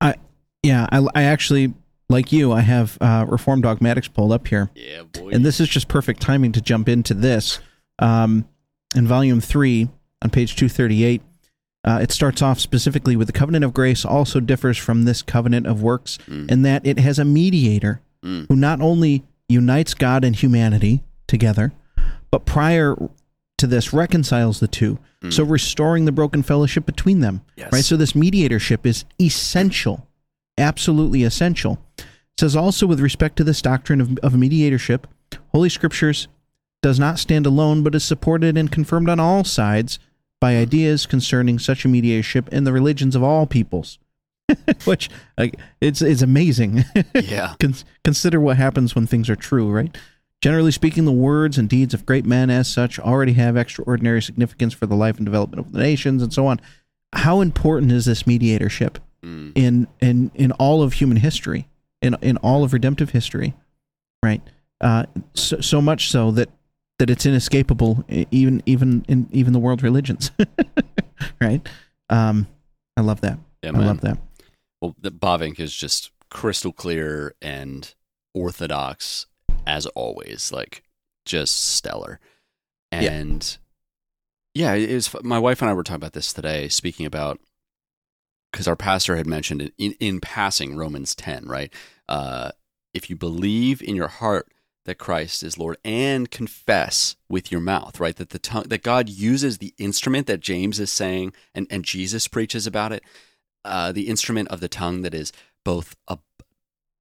I 0.01 0.15
yeah, 0.63 0.87
I, 0.93 1.05
I 1.15 1.23
actually, 1.25 1.75
like 2.09 2.31
you, 2.33 2.53
I 2.53 2.61
have 2.61 2.97
uh, 3.01 3.25
Reformed 3.29 3.63
Dogmatics 3.65 4.09
pulled 4.09 4.31
up 4.31 4.47
here. 4.47 4.71
Yeah, 4.75 5.03
boy. 5.05 5.31
And 5.31 5.45
this 5.45 5.59
is 5.59 5.69
just 5.69 5.89
perfect 5.89 6.21
timing 6.21 6.53
to 6.53 6.61
jump 6.61 6.89
into 6.89 7.15
this. 7.15 7.59
Um, 7.99 8.47
in 8.95 9.07
volume 9.07 9.41
three, 9.41 9.89
on 10.23 10.31
page 10.31 10.55
238, 10.57 11.23
uh, 11.85 11.99
it 12.03 12.13
starts 12.13 12.43
off 12.43 12.61
specifically 12.61 13.17
with 13.17 13.27
the 13.27 13.33
covenant 13.33 13.65
of 13.65 13.73
grace 13.73 14.05
also 14.05 14.39
differs 14.39 14.77
from 14.77 15.05
this 15.05 15.23
covenant 15.23 15.67
of 15.67 15.83
works 15.83 16.19
in 16.29 16.61
that 16.63 16.87
it 16.87 16.99
has 16.99 17.19
a 17.19 17.25
mediator 17.25 18.01
Mm. 18.23 18.47
who 18.51 18.55
not 18.57 18.83
only 18.83 19.25
unites 19.49 19.95
God 19.95 20.25
and 20.25 20.37
humanity 20.37 21.03
together, 21.27 21.73
but 22.31 22.45
prior 22.45 22.95
to 23.61 23.67
this 23.67 23.93
reconciles 23.93 24.61
the 24.61 24.69
two. 24.69 24.99
Hmm. 25.23 25.31
So 25.31 25.45
restoring 25.45 26.05
the 26.05 26.13
broken 26.13 26.43
fellowship 26.43 26.87
between 26.87 27.21
them. 27.21 27.43
Yes. 27.57 27.73
Right? 27.73 27.85
So 27.85 27.97
this 27.97 28.15
mediatorship 28.15 28.87
is 28.87 29.05
essential, 29.21 30.09
absolutely 30.59 31.23
essential. 31.23 31.79
It 31.99 32.05
says 32.39 32.57
also 32.57 32.87
with 32.87 33.01
respect 33.01 33.37
to 33.37 33.45
this 33.45 33.63
doctrine 33.63 34.01
of, 34.01 34.19
of 34.19 34.37
mediatorship, 34.37 35.07
Holy 35.53 35.69
Scriptures 35.69 36.29
does 36.83 36.99
not 36.99 37.19
stand 37.19 37.47
alone, 37.47 37.83
but 37.83 37.95
is 37.95 38.03
supported 38.03 38.57
and 38.57 38.73
confirmed 38.73 39.09
on 39.09 39.21
all 39.21 39.45
sides 39.45 39.99
by 40.41 40.57
ideas 40.57 41.05
concerning 41.05 41.59
such 41.59 41.85
a 41.85 41.89
mediatorship 41.89 42.49
in 42.49 42.65
the 42.65 42.73
religions 42.73 43.15
of 43.15 43.23
all 43.23 43.47
peoples. 43.47 43.99
Which 44.85 45.11
like 45.39 45.57
it's 45.81 46.03
it's 46.03 46.23
amazing. 46.23 46.85
Yeah. 47.15 47.55
Con- 47.61 47.75
consider 48.03 48.41
what 48.41 48.57
happens 48.57 48.95
when 48.95 49.07
things 49.07 49.29
are 49.31 49.37
true, 49.37 49.71
right? 49.71 49.97
Generally 50.41 50.73
speaking, 50.73 51.05
the 51.05 51.13
words 51.13 51.59
and 51.59 51.69
deeds 51.69 51.93
of 51.93 52.07
great 52.07 52.25
men, 52.25 52.49
as 52.49 52.67
such, 52.67 52.99
already 52.99 53.35
have 53.35 53.57
extraordinary 53.57 54.23
significance 54.23 54.73
for 54.73 54.87
the 54.87 54.95
life 54.97 55.19
and 55.19 55.27
development 55.27 55.61
of 55.67 55.73
the 55.73 55.79
nations, 55.81 56.23
and 56.23 56.33
so 56.33 56.47
on. 56.47 56.61
How 57.13 57.41
important 57.41 57.93
is 57.93 58.05
this 58.07 58.27
mediatorship 58.27 58.99
Mm. 59.23 59.53
in 59.55 59.87
in 60.01 60.31
in 60.35 60.53
all 60.53 60.83
of 60.83 60.95
human 60.95 61.19
history, 61.19 61.69
in 62.01 62.17
in 62.23 62.39
all 62.39 62.65
of 62.65 62.73
redemptive 62.73 63.11
history, 63.11 63.53
right? 64.23 64.41
Uh, 64.81 65.05
so, 65.35 65.61
so 65.61 65.83
much 65.83 66.09
so 66.09 66.31
that 66.31 66.49
that 66.99 67.11
it's 67.11 67.27
inescapable, 67.27 68.03
even 68.31 68.63
even 68.65 69.05
in 69.09 69.29
even 69.31 69.53
the 69.53 69.59
world 69.59 69.83
religions, 69.83 70.31
right? 71.41 71.69
Um, 72.09 72.47
I 72.97 73.03
love 73.03 73.21
that. 73.21 73.39
Yeah, 73.63 73.73
I 73.75 73.79
love 73.81 74.01
that. 74.01 74.17
Well, 74.81 74.95
the 74.99 75.11
Bavinck 75.11 75.61
is 75.61 75.77
just 75.77 76.13
crystal 76.31 76.73
clear 76.73 77.35
and 77.43 77.95
orthodox 78.33 79.27
as 79.67 79.87
always, 79.87 80.53
like 80.53 80.83
just 81.25 81.75
stellar. 81.75 82.21
And 82.93 83.59
yeah, 84.55 84.75
it 84.75 84.93
was 84.93 85.15
my 85.23 85.39
wife 85.39 85.63
and 85.63 85.71
I 85.71 85.75
were 85.75 85.85
talking 85.85 85.97
about 85.97 86.13
this 86.13 86.33
today, 86.33 86.69
speaking 86.69 87.07
about 87.07 87.41
because 88.51 88.67
our 88.67 88.77
pastor 88.77 89.17
had 89.17 89.27
mentioned 89.27 89.63
it 89.63 89.75
in, 89.79 89.93
in 90.01 90.21
passing 90.21 90.77
Romans 90.77 91.15
10, 91.15 91.47
right? 91.47 91.73
Uh, 92.09 92.51
if 92.93 93.09
you 93.09 93.17
believe 93.17 93.81
in 93.81 93.95
your 93.95 94.09
heart 94.09 94.49
that 94.87 94.97
Christ 94.97 95.43
is 95.43 95.59
Lord 95.59 95.77
and 95.85 96.31
confess 96.31 97.15
with 97.29 97.53
your 97.53 97.61
mouth, 97.61 98.01
right? 98.01 98.17
That 98.17 98.31
the 98.31 98.39
tongue 98.39 98.65
that 98.69 98.83
God 98.83 99.09
uses 99.09 99.59
the 99.59 99.75
instrument 99.79 100.27
that 100.27 100.41
James 100.41 100.81
is 100.81 100.91
saying 100.91 101.33
and, 101.55 101.67
and 101.71 101.85
Jesus 101.85 102.27
preaches 102.27 102.67
about 102.67 102.93
it, 102.93 103.05
uh, 103.65 103.93
the 103.93 104.09
instrument 104.09 104.49
of 104.49 104.61
the 104.61 104.69
tongue 104.69 105.03
that 105.03 105.15
is 105.15 105.33
both 105.65 105.95
a, 106.09 106.19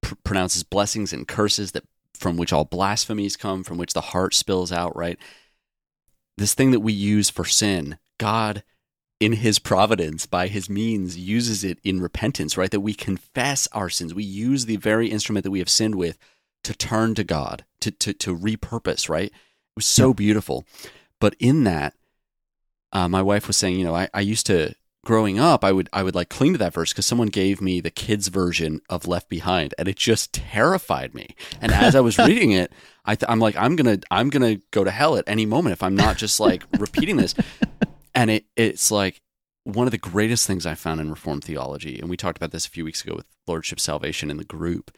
pr- 0.02 0.14
pronounces 0.22 0.62
blessings 0.62 1.12
and 1.12 1.26
curses 1.26 1.72
that 1.72 1.84
from 2.20 2.36
which 2.36 2.52
all 2.52 2.64
blasphemies 2.64 3.36
come, 3.36 3.64
from 3.64 3.78
which 3.78 3.94
the 3.94 4.00
heart 4.00 4.34
spills 4.34 4.70
out, 4.70 4.94
right? 4.94 5.18
This 6.36 6.54
thing 6.54 6.70
that 6.70 6.80
we 6.80 6.92
use 6.92 7.30
for 7.30 7.44
sin, 7.44 7.98
God 8.18 8.62
in 9.20 9.32
his 9.32 9.58
providence 9.58 10.24
by 10.26 10.48
his 10.48 10.70
means 10.70 11.18
uses 11.18 11.62
it 11.62 11.78
in 11.84 12.00
repentance, 12.00 12.56
right? 12.56 12.70
That 12.70 12.80
we 12.80 12.94
confess 12.94 13.68
our 13.72 13.90
sins. 13.90 14.14
We 14.14 14.24
use 14.24 14.64
the 14.64 14.76
very 14.76 15.08
instrument 15.08 15.44
that 15.44 15.50
we 15.50 15.58
have 15.58 15.68
sinned 15.68 15.94
with 15.94 16.18
to 16.64 16.74
turn 16.74 17.14
to 17.14 17.24
God, 17.24 17.64
to 17.80 17.90
to 17.90 18.12
to 18.14 18.36
repurpose, 18.36 19.08
right? 19.08 19.26
It 19.26 19.76
was 19.76 19.86
so 19.86 20.14
beautiful. 20.14 20.66
But 21.20 21.36
in 21.38 21.64
that, 21.64 21.94
uh, 22.92 23.08
my 23.08 23.22
wife 23.22 23.46
was 23.46 23.56
saying, 23.58 23.78
you 23.78 23.84
know, 23.84 23.94
I, 23.94 24.08
I 24.14 24.20
used 24.20 24.46
to 24.46 24.74
growing 25.04 25.38
up, 25.38 25.64
I 25.64 25.72
would 25.72 25.88
I 25.92 26.02
would 26.02 26.14
like 26.14 26.28
cling 26.28 26.52
to 26.52 26.58
that 26.58 26.74
verse 26.74 26.92
because 26.92 27.06
someone 27.06 27.28
gave 27.28 27.60
me 27.60 27.80
the 27.80 27.90
kids 27.90 28.28
version 28.28 28.80
of 28.88 29.06
Left 29.06 29.28
Behind, 29.28 29.74
and 29.78 29.88
it 29.88 29.96
just 29.96 30.32
terrified 30.32 31.14
me. 31.14 31.34
And 31.60 31.72
as 31.72 31.94
I 31.94 32.00
was 32.00 32.18
reading 32.18 32.52
it, 32.52 32.72
I 33.04 33.14
th- 33.14 33.30
I'm 33.30 33.40
like, 33.40 33.56
I'm 33.56 33.76
gonna 33.76 33.98
I'm 34.10 34.30
gonna 34.30 34.56
go 34.70 34.84
to 34.84 34.90
hell 34.90 35.16
at 35.16 35.24
any 35.26 35.46
moment 35.46 35.72
if 35.72 35.82
I'm 35.82 35.96
not 35.96 36.16
just 36.16 36.40
like 36.40 36.64
repeating 36.78 37.16
this. 37.16 37.34
And 38.14 38.30
it 38.30 38.44
it's 38.56 38.90
like 38.90 39.20
one 39.64 39.86
of 39.86 39.92
the 39.92 39.98
greatest 39.98 40.46
things 40.46 40.66
I 40.66 40.74
found 40.74 41.00
in 41.00 41.10
Reformed 41.10 41.44
theology, 41.44 41.98
and 41.98 42.10
we 42.10 42.16
talked 42.16 42.38
about 42.38 42.50
this 42.50 42.66
a 42.66 42.70
few 42.70 42.84
weeks 42.84 43.02
ago 43.02 43.14
with 43.14 43.26
Lordship 43.46 43.80
Salvation 43.80 44.30
in 44.30 44.36
the 44.36 44.44
group, 44.44 44.90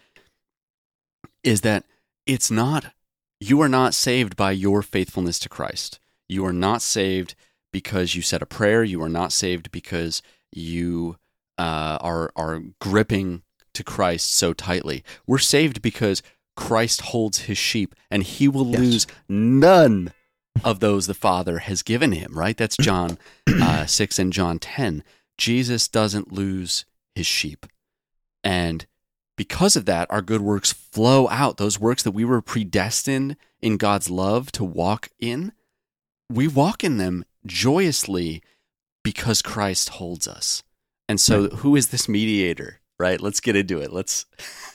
is 1.44 1.60
that 1.62 1.84
it's 2.26 2.50
not 2.50 2.92
you 3.40 3.60
are 3.60 3.68
not 3.68 3.94
saved 3.94 4.36
by 4.36 4.52
your 4.52 4.82
faithfulness 4.82 5.38
to 5.40 5.48
Christ. 5.48 5.98
You 6.28 6.46
are 6.46 6.52
not 6.52 6.80
saved 6.80 7.34
because 7.72 8.14
you 8.14 8.22
said 8.22 8.42
a 8.42 8.46
prayer. 8.46 8.84
You 8.84 9.02
are 9.02 9.08
not 9.08 9.32
saved 9.32 9.70
because 9.72 10.22
you 10.52 11.16
uh, 11.58 11.98
are 12.00 12.30
are 12.36 12.60
gripping 12.80 13.42
to 13.74 13.82
Christ 13.82 14.32
so 14.32 14.52
tightly. 14.52 15.02
We're 15.26 15.38
saved 15.38 15.80
because 15.82 16.22
Christ 16.56 17.00
holds 17.00 17.42
his 17.42 17.58
sheep, 17.58 17.94
and 18.10 18.22
he 18.22 18.46
will 18.48 18.66
Yes. 18.66 18.80
lose 18.80 19.06
none 19.28 20.12
of 20.64 20.80
those 20.80 21.06
the 21.06 21.14
Father 21.14 21.60
has 21.60 21.82
given 21.82 22.12
him. 22.12 22.36
Right? 22.38 22.56
That's 22.56 22.76
John 22.80 23.18
uh, 23.48 23.86
six 23.86 24.18
and 24.18 24.32
John 24.32 24.58
ten. 24.58 25.02
Jesus 25.38 25.88
doesn't 25.88 26.32
lose 26.32 26.84
his 27.14 27.26
sheep, 27.26 27.66
and 28.44 28.86
because 29.36 29.76
of 29.76 29.86
that, 29.86 30.10
our 30.10 30.20
good 30.22 30.42
works 30.42 30.72
flow 30.72 31.26
out. 31.30 31.56
Those 31.56 31.80
works 31.80 32.02
that 32.02 32.10
we 32.12 32.24
were 32.24 32.42
predestined 32.42 33.36
in 33.62 33.78
God's 33.78 34.10
love 34.10 34.52
to 34.52 34.62
walk 34.64 35.08
in, 35.18 35.52
we 36.30 36.46
walk 36.46 36.84
in 36.84 36.98
them 36.98 37.24
joyously 37.46 38.42
because 39.02 39.42
Christ 39.42 39.90
holds 39.90 40.28
us. 40.28 40.62
And 41.08 41.20
so, 41.20 41.48
who 41.48 41.76
is 41.76 41.88
this 41.88 42.08
mediator? 42.08 42.80
Right? 42.98 43.20
Let's 43.20 43.40
get 43.40 43.56
into 43.56 43.80
it. 43.80 43.92
Let's. 43.92 44.26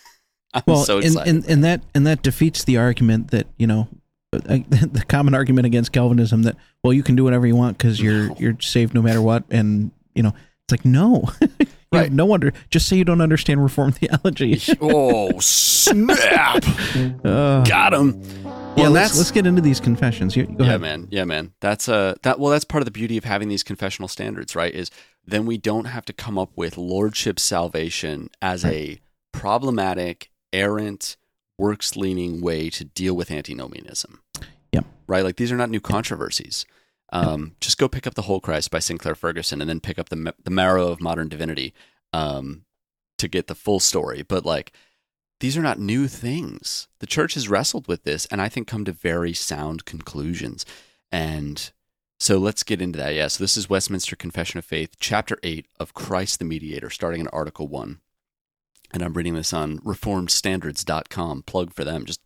I'm 0.53 0.63
well, 0.65 0.77
so 0.77 0.97
and, 0.97 1.05
excited. 1.05 1.35
and 1.35 1.45
and 1.45 1.63
that 1.63 1.81
and 1.93 2.07
that 2.07 2.21
defeats 2.23 2.63
the 2.63 2.77
argument 2.77 3.31
that 3.31 3.47
you 3.57 3.67
know, 3.67 3.87
the 4.31 5.03
common 5.07 5.33
argument 5.33 5.65
against 5.65 5.91
Calvinism 5.91 6.43
that 6.43 6.55
well, 6.83 6.93
you 6.93 7.03
can 7.03 7.15
do 7.15 7.23
whatever 7.23 7.45
you 7.45 7.55
want 7.55 7.77
because 7.77 8.01
you're 8.01 8.31
you're 8.37 8.57
saved 8.59 8.93
no 8.93 9.01
matter 9.01 9.21
what, 9.21 9.43
and 9.49 9.91
you 10.15 10.23
know, 10.23 10.33
it's 10.63 10.71
like 10.71 10.85
no, 10.85 11.29
Right. 11.91 12.11
no 12.11 12.25
wonder. 12.25 12.53
Just 12.69 12.87
say 12.87 12.97
you 12.97 13.05
don't 13.05 13.21
understand 13.21 13.63
Reformed 13.63 13.97
theology. 13.97 14.61
oh 14.81 15.39
snap! 15.39 16.63
Uh, 17.23 17.63
Got 17.63 17.93
him. 17.93 18.21
Yeah, 18.77 18.87
let's 18.87 19.17
let's 19.17 19.31
get 19.31 19.45
into 19.45 19.61
these 19.61 19.79
confessions. 19.79 20.35
Go 20.35 20.41
yeah, 20.41 20.65
ahead. 20.65 20.81
man. 20.81 21.07
Yeah, 21.11 21.25
man. 21.25 21.53
That's 21.59 21.89
uh 21.89 22.15
that 22.23 22.39
well, 22.39 22.51
that's 22.51 22.65
part 22.65 22.81
of 22.81 22.85
the 22.85 22.91
beauty 22.91 23.17
of 23.17 23.23
having 23.23 23.49
these 23.49 23.63
confessional 23.63 24.07
standards, 24.07 24.55
right? 24.55 24.73
Is 24.73 24.91
then 25.25 25.45
we 25.45 25.57
don't 25.57 25.85
have 25.85 26.05
to 26.05 26.13
come 26.13 26.37
up 26.37 26.51
with 26.55 26.77
lordship 26.77 27.39
salvation 27.39 28.29
as 28.41 28.63
a 28.63 28.99
problematic, 29.31 30.31
errant, 30.53 31.17
works 31.57 31.95
leaning 31.95 32.41
way 32.41 32.69
to 32.69 32.85
deal 32.85 33.15
with 33.15 33.31
antinomianism. 33.31 34.21
Yep. 34.71 34.85
Right? 35.07 35.23
Like 35.23 35.37
these 35.37 35.51
are 35.51 35.57
not 35.57 35.69
new 35.69 35.81
controversies. 35.81 36.65
Um, 37.13 37.55
just 37.61 37.77
go 37.77 37.87
pick 37.87 38.05
up 38.05 38.15
the 38.15 38.23
whole 38.23 38.41
Christ 38.41 38.69
by 38.69 38.79
Sinclair 38.79 39.15
Ferguson, 39.15 39.61
and 39.61 39.69
then 39.69 39.79
pick 39.79 39.97
up 39.97 40.09
the 40.09 40.33
the 40.43 40.51
marrow 40.51 40.89
of 40.89 41.01
modern 41.01 41.29
divinity 41.29 41.73
um, 42.13 42.65
to 43.17 43.27
get 43.27 43.47
the 43.47 43.55
full 43.55 43.79
story. 43.79 44.23
But 44.23 44.45
like, 44.45 44.73
these 45.39 45.57
are 45.57 45.61
not 45.61 45.79
new 45.79 46.07
things. 46.07 46.87
The 46.99 47.05
church 47.07 47.35
has 47.35 47.47
wrestled 47.49 47.87
with 47.87 48.03
this, 48.03 48.25
and 48.27 48.41
I 48.41 48.49
think 48.49 48.67
come 48.67 48.85
to 48.85 48.91
very 48.91 49.33
sound 49.33 49.85
conclusions. 49.85 50.65
And 51.11 51.71
So 52.19 52.37
let's 52.39 52.63
get 52.63 52.81
into 52.81 52.97
that. 52.97 53.13
Yeah. 53.13 53.27
So 53.27 53.43
this 53.43 53.55
is 53.57 53.69
Westminster 53.69 54.15
Confession 54.15 54.57
of 54.57 54.65
Faith, 54.65 54.95
chapter 54.99 55.37
8 55.43 55.67
of 55.79 55.93
Christ 55.93 56.39
the 56.39 56.45
Mediator, 56.45 56.89
starting 56.89 57.21
in 57.21 57.27
Article 57.27 57.67
1. 57.67 57.99
And 58.91 59.03
I'm 59.03 59.13
reading 59.13 59.35
this 59.35 59.53
on 59.53 59.77
reformedstandards.com. 59.79 61.43
Plug 61.43 61.73
for 61.73 61.83
them. 61.83 62.05
Just 62.05 62.21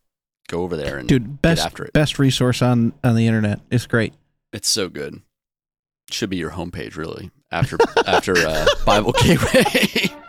go 0.48 0.62
over 0.62 0.76
there 0.76 0.96
and 0.96 1.08
Dude, 1.08 1.42
best 1.42 1.58
get 1.58 1.66
after 1.66 1.84
it. 1.84 1.92
best 1.92 2.18
resource 2.18 2.62
on 2.62 2.92
on 3.04 3.14
the 3.16 3.26
internet. 3.26 3.60
It's 3.70 3.86
great. 3.86 4.14
It's 4.52 4.68
so 4.68 4.88
good. 4.88 5.20
Should 6.10 6.30
be 6.30 6.36
your 6.36 6.52
homepage, 6.52 6.96
really, 6.96 7.30
after 7.50 7.76
after 8.06 8.36
uh, 8.36 8.66
Bible 8.86 9.12
Gateway. 9.12 10.14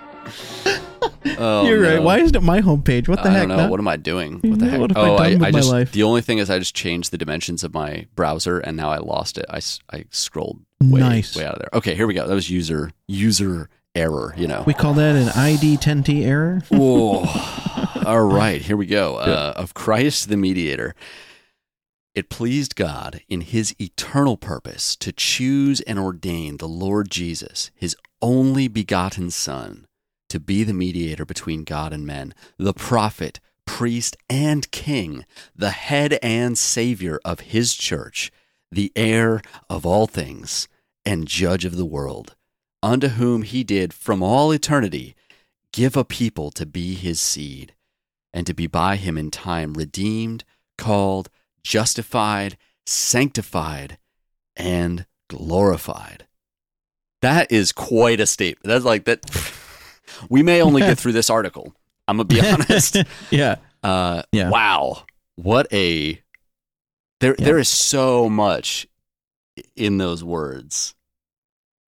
oh, 1.38 1.66
You're 1.68 1.82
right. 1.82 2.02
Why 2.02 2.20
isn't 2.20 2.36
it 2.36 2.44
my 2.44 2.62
homepage? 2.62 3.08
What 3.08 3.24
the 3.24 3.30
heck? 3.30 3.38
I 3.38 3.40
heck? 3.42 3.48
don't 3.50 3.58
know. 3.58 3.70
What 3.70 3.80
am 3.80 3.88
I 3.88 3.98
doing? 3.98 4.34
What 4.42 4.60
the 4.60 4.66
Yeah, 4.66 4.72
heck? 4.72 4.80
what 4.82 4.92
have 4.92 4.98
I 4.98 5.10
oh, 5.10 5.18
done 5.18 5.32
with 5.32 5.40
my 5.42 5.52
just 5.52 5.70
life? 5.72 5.92
the 5.92 6.04
only 6.04 6.22
thing 6.22 6.38
is 6.38 6.50
I 6.50 6.60
just 6.60 6.76
changed 6.76 7.12
the 7.12 7.18
dimensions 7.18 7.64
of 7.64 7.74
my 7.74 8.08
browser 8.16 8.60
and 8.60 8.76
now 8.78 8.90
I 8.92 8.98
lost 8.98 9.38
it. 9.38 9.46
I, 9.50 9.58
s- 9.58 9.80
I 9.92 10.06
scrolled 10.10 10.60
way, 10.82 11.00
Nice. 11.00 11.36
way 11.36 11.46
out 11.46 11.54
of 11.54 11.60
there. 11.60 11.70
Okay, 11.74 11.96
here 11.96 12.08
we 12.08 12.14
go. 12.14 12.28
That 12.28 12.34
was 12.36 12.50
user 12.50 12.92
user 13.08 13.70
error. 13.96 14.34
You 14.38 14.48
know. 14.48 14.64
we 14.66 14.74
call 14.74 14.94
that 14.96 15.16
an 15.16 15.30
ID 15.30 15.78
10T 15.78 16.26
error. 16.26 16.62
Whoa. 16.70 17.26
All 18.06 18.26
right, 18.26 18.62
here 18.62 18.76
we 18.76 18.86
go. 18.86 19.16
Uh, 19.18 19.54
of 19.56 19.74
Christ 19.74 20.30
the 20.30 20.38
mediator. 20.38 20.94
It 22.16 22.30
pleased 22.30 22.76
God 22.76 23.22
in 23.28 23.42
his 23.42 23.76
eternal 23.82 24.38
purpose 24.38 24.96
to 24.98 25.12
choose 25.12 25.82
and 25.82 25.98
ordain 25.98 26.58
the 26.58 26.68
Lord 26.68 27.10
Jesus, 27.10 27.72
his 27.76 27.96
only 28.22 28.68
begotten 28.68 29.32
Son, 29.32 29.88
to 30.34 30.39
be 30.39 30.63
the 30.63 30.74
mediator 30.74 31.26
between 31.26 31.63
God 31.63 31.93
and 31.93 32.08
men, 32.08 32.34
the 32.58 32.74
prophet, 32.74 33.39
priest, 33.67 34.17
and 34.28 34.72
king, 34.72 35.28
the 35.56 35.69
head 35.69 36.17
and 36.24 36.58
savior 36.58 37.19
of 37.24 37.41
his 37.41 37.76
church, 37.76 38.32
the 38.72 38.91
heir 38.96 39.43
of 39.69 39.86
all 39.86 40.08
things, 40.08 40.67
and 41.06 41.28
judge 41.28 41.65
of 41.65 41.76
the 41.76 41.86
world, 41.86 42.36
unto 42.82 43.10
whom 43.10 43.43
he 43.43 43.63
did 43.63 43.93
from 43.93 44.24
all 44.24 44.52
eternity 44.52 45.15
give 45.72 45.96
a 45.96 46.04
people 46.04 46.50
to 46.50 46.65
be 46.65 46.96
his 46.96 47.22
seed, 47.22 47.76
and 48.34 48.48
to 48.48 48.56
be 48.56 48.65
by 48.65 48.96
him 48.96 49.19
in 49.19 49.30
time 49.30 49.76
redeemed, 49.76 50.43
called, 50.80 51.30
justified, 51.62 52.58
sanctified, 52.88 54.00
and 54.56 55.06
glorified. 55.30 56.26
That 57.22 57.52
is 57.52 57.72
quite 57.72 58.19
a 58.19 58.26
statement. 58.26 58.65
That's 58.65 58.84
like 58.84 59.06
that. 59.06 59.60
We 60.30 60.43
may 60.43 60.62
only 60.62 60.82
get 60.82 60.97
through 60.99 61.13
this 61.13 61.30
article. 61.30 61.73
I'm 62.08 62.17
gonna 62.17 62.26
be 62.26 62.41
honest. 62.45 62.97
yeah. 63.32 63.56
Uh, 63.82 64.23
Yeah. 64.32 64.49
Wow, 64.49 65.04
what 65.36 65.67
a 65.73 66.21
there. 67.19 67.36
Yeah. 67.38 67.45
There 67.45 67.60
is 67.60 67.67
so 67.69 68.30
much 68.30 68.88
in 69.76 69.97
those 69.97 70.23
words. 70.23 70.95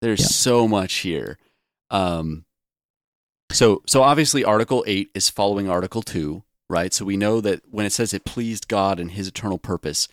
There's 0.01 0.19
Yeah. 0.21 0.27
so 0.27 0.67
much 0.67 0.95
here. 0.95 1.37
Um, 1.89 2.45
so 3.51 3.81
so 3.87 4.01
obviously, 4.03 4.43
Article 4.43 4.83
eight 4.87 5.09
is 5.13 5.29
following 5.29 5.69
Article 5.69 6.01
two, 6.01 6.43
right? 6.69 6.93
So 6.93 7.05
we 7.05 7.17
know 7.17 7.39
that 7.41 7.61
when 7.69 7.85
it 7.85 7.91
says 7.91 8.13
it 8.13 8.25
pleased 8.25 8.67
God 8.67 8.99
and 8.99 9.11
His 9.11 9.27
eternal 9.27 9.57
purpose, 9.59 10.07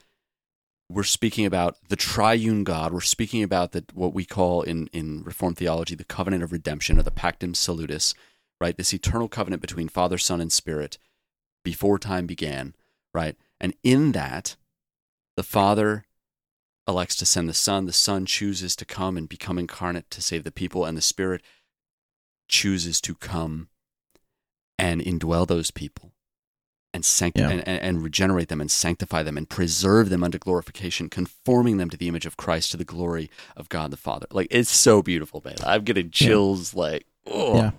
we're 0.90 1.04
speaking 1.04 1.46
about 1.46 1.76
the 1.88 1.96
triune 1.96 2.64
God. 2.64 2.92
We're 2.92 3.00
speaking 3.00 3.44
about 3.44 3.70
the, 3.70 3.84
what 3.94 4.12
we 4.12 4.24
call 4.24 4.62
in, 4.62 4.88
in 4.88 5.22
Reformed 5.22 5.56
theology 5.56 5.94
the 5.94 6.04
covenant 6.04 6.42
of 6.42 6.50
redemption 6.50 6.98
or 6.98 7.02
the 7.04 7.12
Pactum 7.12 7.54
Salutis, 7.54 8.12
right? 8.60 8.76
This 8.76 8.92
eternal 8.92 9.28
covenant 9.28 9.62
between 9.62 9.88
Father, 9.88 10.18
Son, 10.18 10.40
and 10.40 10.52
Spirit 10.52 10.98
before 11.62 11.98
time 11.98 12.26
began, 12.26 12.74
right? 13.14 13.36
And 13.60 13.74
in 13.84 14.12
that, 14.12 14.56
the 15.36 15.44
Father 15.44 16.06
elects 16.88 17.14
to 17.16 17.26
send 17.26 17.48
the 17.48 17.54
Son, 17.54 17.86
the 17.86 17.92
Son 17.92 18.26
chooses 18.26 18.74
to 18.74 18.84
come 18.84 19.16
and 19.16 19.28
become 19.28 19.60
incarnate 19.60 20.10
to 20.10 20.20
save 20.20 20.42
the 20.42 20.50
people, 20.50 20.84
and 20.84 20.98
the 20.98 21.02
Spirit 21.02 21.40
chooses 22.48 23.00
to 23.02 23.14
come 23.14 23.68
and 24.76 25.00
indwell 25.00 25.46
those 25.46 25.70
people 25.70 26.10
and, 26.92 27.04
sanct- 27.04 27.38
Yeah. 27.38 27.50
and, 27.50 27.66
and, 27.68 28.02
regenerate 28.02 28.48
them 28.48 28.60
and 28.60 28.70
sanctify 28.70 29.22
them 29.22 29.36
and 29.36 29.48
preserve 29.48 30.08
them 30.10 30.24
unto 30.24 30.38
glorification, 30.38 31.08
conforming 31.08 31.76
them 31.76 31.88
to 31.90 31.96
the 31.96 32.08
image 32.08 32.26
of 32.26 32.36
Christ 32.36 32.70
to 32.72 32.76
the 32.76 32.84
glory 32.84 33.30
of 33.56 33.68
God 33.68 33.90
the 33.90 33.96
Father. 33.96 34.26
Like, 34.32 34.48
it's 34.50 34.70
so 34.70 35.00
beautiful, 35.02 35.40
man. 35.44 35.54
I'm 35.64 35.84
getting 35.84 36.10
chills, 36.10 36.74
like, 36.74 37.06
oh. 37.26 37.54
Yeah. 37.56 37.70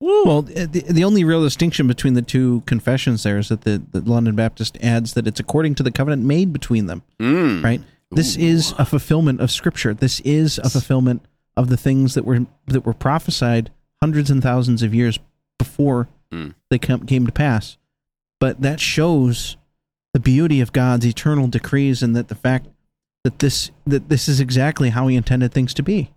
Well, 0.00 0.40
uh, 0.40 0.66
the, 0.70 0.84
the 0.90 1.04
only 1.04 1.24
real 1.24 1.42
distinction 1.42 1.86
between 1.86 2.12
the 2.14 2.20
two 2.22 2.62
confessions 2.66 3.22
there 3.22 3.38
is 3.38 3.48
that 3.48 3.62
the, 3.62 3.80
the 3.92 4.00
London 4.02 4.34
Baptist 4.36 4.76
adds 4.82 5.14
that 5.14 5.26
it's 5.26 5.40
according 5.40 5.76
to 5.76 5.82
the 5.82 5.90
covenant 5.90 6.22
made 6.24 6.52
between 6.52 6.86
them, 6.86 7.02
Mm. 7.18 7.64
right? 7.64 7.80
This 8.10 8.36
Ooh. 8.36 8.40
is 8.40 8.74
a 8.78 8.84
fulfillment 8.84 9.40
of 9.40 9.50
Scripture. 9.50 9.94
This 9.94 10.20
is 10.20 10.58
a 10.58 10.68
fulfillment 10.68 11.24
of 11.56 11.68
the 11.70 11.76
things 11.78 12.14
that 12.14 12.24
were 12.24 12.44
that 12.66 12.84
were 12.84 12.92
prophesied 12.92 13.70
hundreds 14.02 14.30
and 14.30 14.42
thousands 14.42 14.82
of 14.82 14.94
years 14.94 15.18
before 15.58 16.08
Mm. 16.30 16.54
they 16.68 16.78
come, 16.78 17.06
came 17.06 17.24
to 17.26 17.32
pass. 17.32 17.78
But 18.44 18.60
that 18.60 18.78
shows 18.78 19.56
the 20.12 20.20
beauty 20.20 20.60
of 20.60 20.70
God's 20.74 21.06
eternal 21.06 21.46
decrees 21.46 22.02
and 22.02 22.14
that 22.14 22.28
the 22.28 22.34
fact 22.34 22.66
that 23.24 23.38
this 23.38 23.70
that 23.86 24.10
this 24.10 24.28
is 24.28 24.38
exactly 24.38 24.90
how 24.90 25.06
He 25.08 25.16
intended 25.16 25.50
things 25.52 25.72
to 25.74 25.82
be 25.82 26.10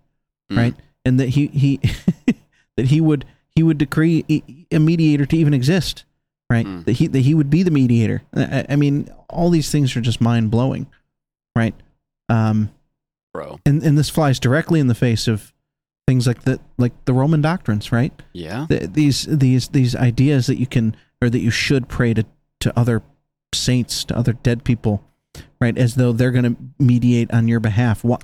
Mm. 0.52 0.58
right? 0.58 0.76
And 1.06 1.20
that 1.22 1.30
he 1.30 1.48
he 1.48 1.80
that 2.76 2.88
he 2.88 3.00
would 3.00 3.24
he 3.56 3.64
would 3.64 3.78
decree 3.78 4.26
a 4.72 4.78
mediator 4.78 5.26
to 5.26 5.38
even 5.38 5.54
exist, 5.54 6.04
right? 6.50 6.66
Mm. 6.66 6.84
That 6.84 6.92
he 6.94 7.08
that 7.08 7.22
he 7.22 7.34
would 7.34 7.50
be 7.50 7.64
the 7.64 7.72
mediator. 7.72 8.24
I, 8.36 8.66
I 8.72 8.76
mean, 8.76 9.08
all 9.30 9.50
these 9.50 9.72
things 9.72 9.96
are 9.96 10.02
just 10.02 10.20
mind 10.20 10.52
blowing, 10.52 10.88
right? 11.56 11.76
Um, 12.28 12.72
Bro. 13.34 13.60
and 13.66 13.82
and 13.84 13.98
this 13.98 14.10
flies 14.10 14.38
directly 14.38 14.82
in 14.82 14.88
the 14.88 14.96
face 14.96 15.30
of 15.30 15.54
things 16.08 16.28
like 16.28 16.44
the 16.44 16.60
like 16.78 16.92
the 17.06 17.14
Roman 17.14 17.42
doctrines, 17.42 17.92
right? 17.94 18.12
Yeah. 18.34 18.66
The, 18.70 18.88
these 18.88 19.26
these 19.30 19.70
these 19.70 19.96
ideas 19.96 20.48
that 20.48 20.58
you 20.60 20.68
can 20.68 20.96
or 21.22 21.30
that 21.30 21.40
you 21.40 21.52
should 21.52 21.88
pray 21.88 22.14
to 22.14 22.26
to 22.60 22.78
other 22.78 23.04
saints, 23.54 24.04
to 24.06 24.18
other 24.18 24.34
dead 24.34 24.64
people, 24.64 25.04
right? 25.62 25.78
As 25.78 25.96
though 25.96 26.12
they're 26.12 26.32
going 26.32 26.56
to 26.56 26.58
mediate 26.80 27.32
on 27.32 27.48
your 27.48 27.60
behalf. 27.60 28.04
Why 28.04 28.18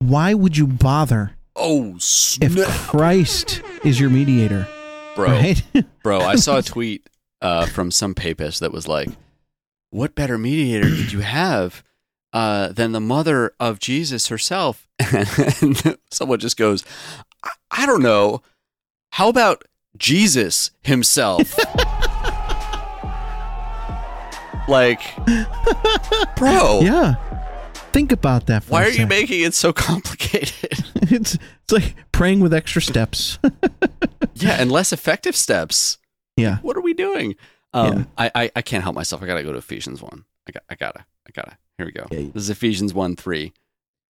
why 0.00 0.34
would 0.34 0.56
you 0.56 0.66
bother? 0.66 1.32
Oh, 1.56 1.96
if. 1.96 2.66
Christ 2.88 3.62
is 3.84 4.00
your 4.00 4.10
mediator, 4.10 4.68
Bro. 5.14 5.28
right? 5.28 5.62
Bro, 6.02 6.20
I 6.20 6.34
saw 6.36 6.58
a 6.58 6.62
tweet 6.62 7.08
uh, 7.40 7.66
from 7.66 7.90
some 7.90 8.14
papist 8.14 8.60
that 8.60 8.72
was 8.72 8.88
like, 8.88 9.08
"What 9.90 10.14
better 10.14 10.36
mediator 10.36 10.88
did 10.88 11.12
you 11.12 11.20
have 11.20 11.84
uh, 12.32 12.68
than 12.72 12.92
the 12.92 13.00
mother 13.00 13.54
of 13.60 13.78
Jesus 13.78 14.28
herself?" 14.28 14.88
And 15.62 15.96
someone 16.10 16.40
just 16.40 16.56
goes, 16.56 16.84
I, 17.44 17.50
"I 17.70 17.86
don't 17.86 18.02
know. 18.02 18.42
How 19.12 19.28
about 19.28 19.64
Jesus 19.96 20.72
himself?" 20.82 21.56
like, 24.68 25.00
bro, 26.36 26.80
yeah. 26.80 27.14
Think 27.92 28.10
about 28.12 28.46
that. 28.46 28.64
For 28.64 28.72
why 28.72 28.84
are 28.84 28.88
you 28.90 29.06
making 29.06 29.42
it 29.42 29.54
so 29.54 29.72
complicated? 29.72 30.52
It's 31.06 31.34
it's 31.34 31.70
like 31.72 31.94
praying 32.12 32.40
with 32.40 32.54
extra 32.54 32.80
steps. 32.80 33.38
yeah, 34.34 34.56
and 34.58 34.72
less 34.72 34.90
effective 34.90 35.36
steps. 35.36 35.98
yeah. 36.36 36.56
what 36.62 36.78
are 36.78 36.80
we 36.80 36.94
doing? 36.94 37.36
Um, 37.74 37.98
Yeah. 37.98 38.04
I, 38.16 38.30
I 38.34 38.50
I 38.56 38.62
can't 38.62 38.82
help 38.82 38.96
myself. 38.96 39.22
I 39.22 39.26
gotta 39.26 39.42
go 39.42 39.52
to 39.52 39.58
Ephesians 39.58 40.00
one. 40.00 40.24
I 40.48 40.52
got 40.52 40.62
I 40.70 40.74
gotta 40.76 41.04
I 41.28 41.30
gotta. 41.34 41.58
Here 41.76 41.84
we 41.86 41.92
go. 41.92 42.06
Yeah, 42.10 42.30
This 42.32 42.44
is 42.44 42.50
Ephesians 42.50 42.94
one 42.94 43.16
three. 43.16 43.52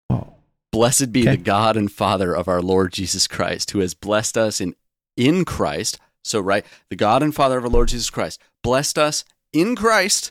Oh. 0.08 0.34
Blessed 0.70 1.10
be 1.12 1.22
Okay. 1.22 1.32
the 1.32 1.42
God 1.42 1.76
and 1.76 1.90
Father 1.90 2.32
of 2.34 2.46
our 2.46 2.62
Lord 2.62 2.92
Jesus 2.92 3.26
Christ, 3.26 3.72
who 3.72 3.80
has 3.80 3.92
blessed 3.92 4.38
us 4.38 4.60
in 4.60 4.76
in 5.16 5.44
Christ. 5.44 5.98
So 6.22 6.38
right, 6.38 6.64
the 6.90 6.96
God 6.96 7.24
and 7.24 7.34
Father 7.34 7.58
of 7.58 7.64
our 7.64 7.70
Lord 7.70 7.88
Jesus 7.88 8.08
Christ 8.08 8.40
blessed 8.62 8.98
us 8.98 9.24
in 9.52 9.74
Christ 9.74 10.30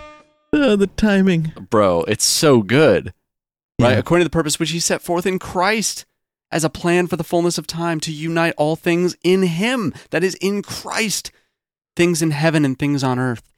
Uh, 0.53 0.75
the 0.75 0.87
timing. 0.87 1.53
bro, 1.69 2.03
it's 2.03 2.25
so 2.25 2.61
good. 2.61 3.13
Right? 3.79 3.91
Yeah. 3.91 3.97
According 3.97 4.25
to 4.25 4.29
the 4.29 4.33
purpose 4.33 4.59
which 4.59 4.71
He 4.71 4.79
set 4.79 5.01
forth 5.01 5.25
in 5.25 5.39
Christ 5.39 6.05
as 6.51 6.63
a 6.63 6.69
plan 6.69 7.07
for 7.07 7.15
the 7.15 7.23
fullness 7.23 7.57
of 7.57 7.65
time 7.67 7.99
to 8.01 8.11
unite 8.11 8.53
all 8.57 8.75
things 8.75 9.15
in 9.23 9.43
Him, 9.43 9.93
that 10.09 10.23
is, 10.23 10.35
in 10.35 10.61
Christ, 10.61 11.31
things 11.95 12.21
in 12.21 12.31
heaven 12.31 12.65
and 12.65 12.77
things 12.77 13.03
on 13.03 13.17
earth. 13.17 13.53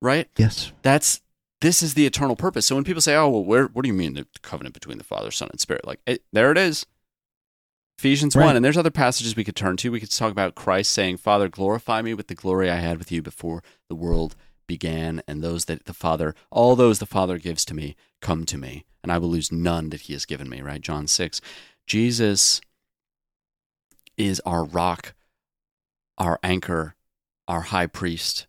Right? 0.00 0.28
Yes. 0.36 0.72
that's 0.82 1.20
this 1.60 1.82
is 1.82 1.94
the 1.94 2.06
eternal 2.06 2.36
purpose. 2.36 2.66
So 2.66 2.76
when 2.76 2.84
people 2.84 3.02
say, 3.02 3.16
"Oh, 3.16 3.28
well, 3.28 3.44
where? 3.44 3.66
What 3.66 3.82
do 3.82 3.88
you 3.88 3.94
mean 3.94 4.14
the 4.14 4.26
covenant 4.42 4.74
between 4.74 4.96
the 4.98 5.02
Father, 5.04 5.32
Son, 5.32 5.48
and 5.50 5.58
Spirit?" 5.60 5.84
Like, 5.84 5.98
it, 6.06 6.22
there 6.32 6.52
it 6.52 6.58
is. 6.58 6.86
Ephesians 7.98 8.36
Right. 8.36 8.44
1. 8.44 8.54
And 8.56 8.64
there's 8.64 8.76
other 8.76 8.92
passages 8.92 9.34
we 9.34 9.42
could 9.42 9.56
turn 9.56 9.76
to. 9.78 9.90
We 9.90 9.98
could 9.98 10.12
talk 10.12 10.30
about 10.30 10.54
Christ 10.54 10.92
saying, 10.92 11.16
Father, 11.16 11.48
glorify 11.48 12.00
me 12.00 12.14
with 12.14 12.28
the 12.28 12.36
glory 12.36 12.70
I 12.70 12.76
had 12.76 12.96
with 12.96 13.10
you 13.10 13.22
before 13.22 13.60
the 13.88 13.96
world 13.96 14.36
began. 14.68 15.20
And 15.26 15.42
those 15.42 15.64
that 15.64 15.86
the 15.86 15.92
Father, 15.92 16.36
all 16.52 16.76
those 16.76 17.00
the 17.00 17.06
Father 17.06 17.38
gives 17.38 17.64
to 17.64 17.74
me, 17.74 17.96
come 18.20 18.44
to 18.44 18.56
me. 18.56 18.84
And 19.02 19.10
I 19.10 19.18
will 19.18 19.30
lose 19.30 19.50
none 19.50 19.90
that 19.90 20.02
he 20.02 20.12
has 20.12 20.24
given 20.24 20.48
me, 20.48 20.60
right? 20.60 20.80
John 20.80 21.08
6. 21.08 21.40
Jesus 21.86 22.60
is 24.16 24.40
our 24.46 24.64
rock, 24.64 25.14
our 26.18 26.38
anchor, 26.44 26.94
our 27.48 27.62
high 27.62 27.86
priest, 27.86 28.46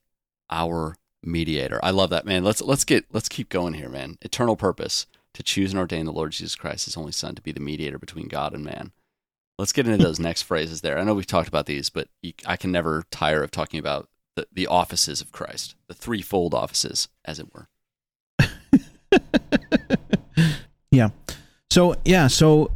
our 0.49 0.97
mediator. 1.23 1.79
I 1.84 1.91
love 1.91 2.10
that, 2.10 2.25
man. 2.25 2.43
Let's 2.43 2.62
let's 2.62 2.84
get 2.84 3.05
let's 3.12 3.29
keep 3.29 3.49
going 3.49 3.73
here, 3.73 3.89
man. 3.89 4.17
Eternal 4.21 4.55
purpose 4.55 5.05
to 5.34 5.43
choose 5.43 5.71
and 5.71 5.79
ordain 5.79 6.05
the 6.05 6.12
Lord 6.12 6.32
Jesus 6.32 6.55
Christ, 6.55 6.86
his 6.86 6.97
only 6.97 7.12
son, 7.12 7.36
to 7.36 7.41
be 7.41 7.51
the 7.51 7.60
mediator 7.60 7.99
between 7.99 8.27
God 8.27 8.53
and 8.53 8.63
man. 8.63 8.91
Let's 9.58 9.73
get 9.73 9.88
into 9.88 10.03
those 10.03 10.19
next 10.19 10.43
phrases 10.43 10.82
there. 10.82 10.97
I 10.97 11.03
know 11.03 11.13
we've 11.13 11.27
talked 11.27 11.49
about 11.49 11.65
these, 11.65 11.89
but 11.89 12.08
I 12.45 12.55
can 12.55 12.71
never 12.71 13.03
tire 13.12 13.43
of 13.43 13.51
talking 13.51 13.79
about 13.79 14.10
the, 14.39 14.47
the 14.54 14.67
offices 14.67 15.21
of 15.21 15.32
Christ, 15.32 15.75
the 15.88 15.93
threefold 15.93 16.54
offices, 16.54 17.08
as 17.25 17.39
it 17.39 17.47
were. 17.54 17.67
Yeah. 20.91 21.10
So 21.69 21.95
yeah. 22.06 22.28
So 22.28 22.71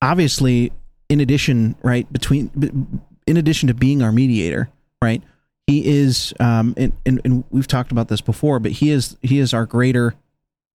obviously, 0.00 0.72
in 1.08 1.20
addition, 1.20 1.74
right 1.82 2.10
between, 2.12 3.02
in 3.26 3.36
addition 3.36 3.68
to 3.68 3.74
being 3.74 4.02
our 4.02 4.12
mediator, 4.12 4.70
right, 5.02 5.22
he 5.66 5.86
is, 5.86 6.34
um, 6.40 6.74
and, 6.76 6.92
and 7.06 7.20
and 7.24 7.44
we've 7.50 7.66
talked 7.66 7.90
about 7.90 8.08
this 8.08 8.20
before, 8.20 8.60
but 8.60 8.72
he 8.72 8.90
is 8.90 9.16
he 9.22 9.38
is 9.38 9.54
our 9.54 9.66
greater 9.66 10.14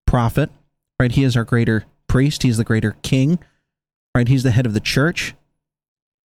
prophet, 0.07 0.51
right? 0.99 1.13
He 1.13 1.25
is 1.25 1.37
our 1.37 1.45
greater 1.45 1.85
priest. 2.07 2.43
He's 2.43 2.57
the 2.57 2.65
greater 2.65 2.97
king, 3.03 3.39
right? 4.15 4.27
He's 4.27 4.43
the 4.43 4.51
head 4.51 4.67
of 4.67 4.73
the 4.73 4.81
church, 4.81 5.35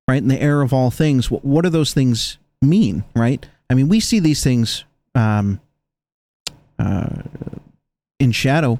right? 0.08 0.22
And 0.22 0.30
the 0.30 0.40
heir 0.40 0.62
of 0.62 0.72
all 0.72 0.90
things. 0.90 1.30
What, 1.30 1.44
what 1.44 1.62
do 1.62 1.70
those 1.70 1.92
things 1.92 2.38
mean, 2.62 3.04
right? 3.14 3.44
I 3.72 3.74
mean, 3.74 3.88
we 3.88 4.00
see 4.00 4.20
these 4.20 4.44
things, 4.44 4.84
um, 5.14 5.58
uh, 6.78 7.22
in 8.20 8.30
shadow, 8.30 8.78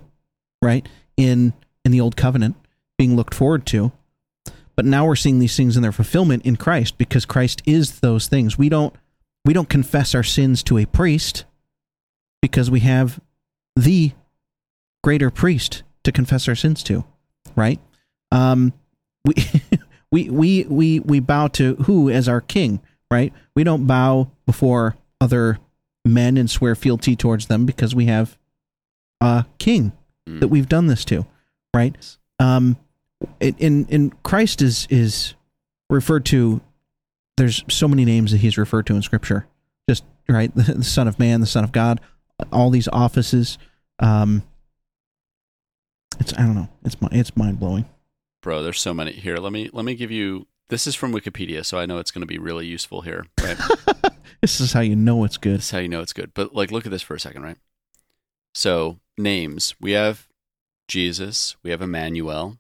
right? 0.61 0.87
In 1.17 1.55
in 1.85 1.93
the 1.93 2.01
old 2.01 2.17
covenant 2.17 2.57
being 2.99 3.17
looked 3.17 3.35
forward 3.35 3.67
to. 3.67 3.91
But 4.77 4.85
now 4.85 5.07
we're 5.07 5.17
seeing 5.17 5.39
these 5.39 5.57
things 5.57 5.77
in 5.77 5.83
their 5.83 5.93
fulfillment 5.93 6.45
in 6.45 6.57
Christ 6.57 6.97
because 6.99 7.25
Christ 7.25 7.63
is 7.67 8.01
those 8.01 8.29
things. 8.29 8.59
We 8.59 8.69
don't 8.69 8.95
we 9.45 9.55
don't 9.55 9.69
confess 9.69 10.15
our 10.15 10.23
sins 10.23 10.63
to 10.65 10.79
a 10.79 10.85
priest 10.85 11.45
because 12.43 12.71
we 12.71 12.81
have 12.81 13.19
the 13.75 14.13
greater 15.03 15.31
priest 15.31 15.83
to 16.05 16.13
confess 16.13 16.49
our 16.49 16.55
sins 16.55 16.83
to, 16.85 17.05
right? 17.57 17.81
Um 18.31 18.75
we 19.25 19.35
we 20.13 20.31
we 20.31 20.65
we 20.65 21.01
we 21.01 21.21
bow 21.21 21.49
to 21.49 21.77
who 21.77 22.11
as 22.11 22.29
our 22.29 22.43
king, 22.43 22.81
right? 23.13 23.33
We 23.55 23.63
don't 23.63 23.87
bow 23.87 24.31
before 24.47 24.97
other 25.21 25.59
men 26.05 26.37
and 26.37 26.51
swear 26.51 26.75
fealty 26.75 27.15
towards 27.15 27.47
them 27.47 27.67
because 27.67 27.95
we 27.95 28.07
have 28.07 28.39
a 29.21 29.45
king 29.59 29.93
that 30.41 30.49
we've 30.49 30.69
done 30.69 30.87
this 30.87 31.05
to, 31.05 31.27
right? 31.75 31.95
Um, 32.39 32.77
in 33.39 33.55
in 33.59 33.87
in 33.87 34.11
Christ 34.25 34.63
is 34.63 34.87
is 34.91 35.35
referred 35.91 36.25
to. 36.27 36.61
There's 37.37 37.65
so 37.69 37.89
many 37.89 38.05
names 38.05 38.33
that 38.33 38.39
he's 38.39 38.59
referred 38.59 38.87
to 38.87 38.95
in 38.95 39.03
Scripture. 39.03 39.47
Just 39.89 40.05
right, 40.29 40.55
the, 40.55 40.63
the 40.79 40.85
Son 40.85 41.07
of 41.07 41.19
Man, 41.19 41.41
the 41.41 41.47
Son 41.47 41.65
of 41.65 41.73
God, 41.73 42.01
all 42.51 42.71
these 42.71 42.89
offices. 42.89 43.59
Um, 43.99 44.43
it's 46.19 46.33
I 46.35 46.43
don't 46.43 46.55
know. 46.55 46.69
It's 46.85 47.01
mi- 47.01 47.09
it's 47.13 47.37
mind 47.37 47.61
blowing. 47.61 47.85
Bro, 48.43 48.63
there's 48.65 48.81
so 48.81 48.93
many 48.95 49.13
here. 49.13 49.37
Let 49.37 49.53
me 49.53 49.71
let 49.73 49.85
me 49.85 49.95
give 49.95 50.11
you 50.11 50.47
this 50.73 50.87
is 50.87 50.95
from 50.95 51.13
Wikipedia, 51.13 51.65
so 51.65 51.79
I 51.79 51.85
know 51.85 51.99
it's 51.99 52.11
going 52.11 52.23
to 52.23 52.27
be 52.27 52.39
really 52.39 52.67
useful 52.67 53.03
here, 53.03 53.27
right? 53.43 53.59
This 54.41 54.61
is 54.61 54.73
how 54.73 54.81
you 54.81 54.97
know 54.97 55.23
it's 55.23 55.37
good. 55.37 55.59
This 55.59 55.67
is 55.67 55.71
how 55.71 55.79
you 55.79 55.89
know 55.89 56.01
it's 56.01 56.13
good. 56.13 56.35
But 56.35 56.53
like, 56.53 56.73
look 56.73 56.85
at 56.85 56.91
this 56.91 57.01
for 57.01 57.15
a 57.15 57.21
second, 57.21 57.45
right? 57.45 57.57
So 58.57 58.99
names 59.17 59.77
we 59.81 59.93
have 59.93 60.27
Jesus, 60.89 61.55
we 61.63 61.71
have 61.71 61.81
Emmanuel. 61.81 62.59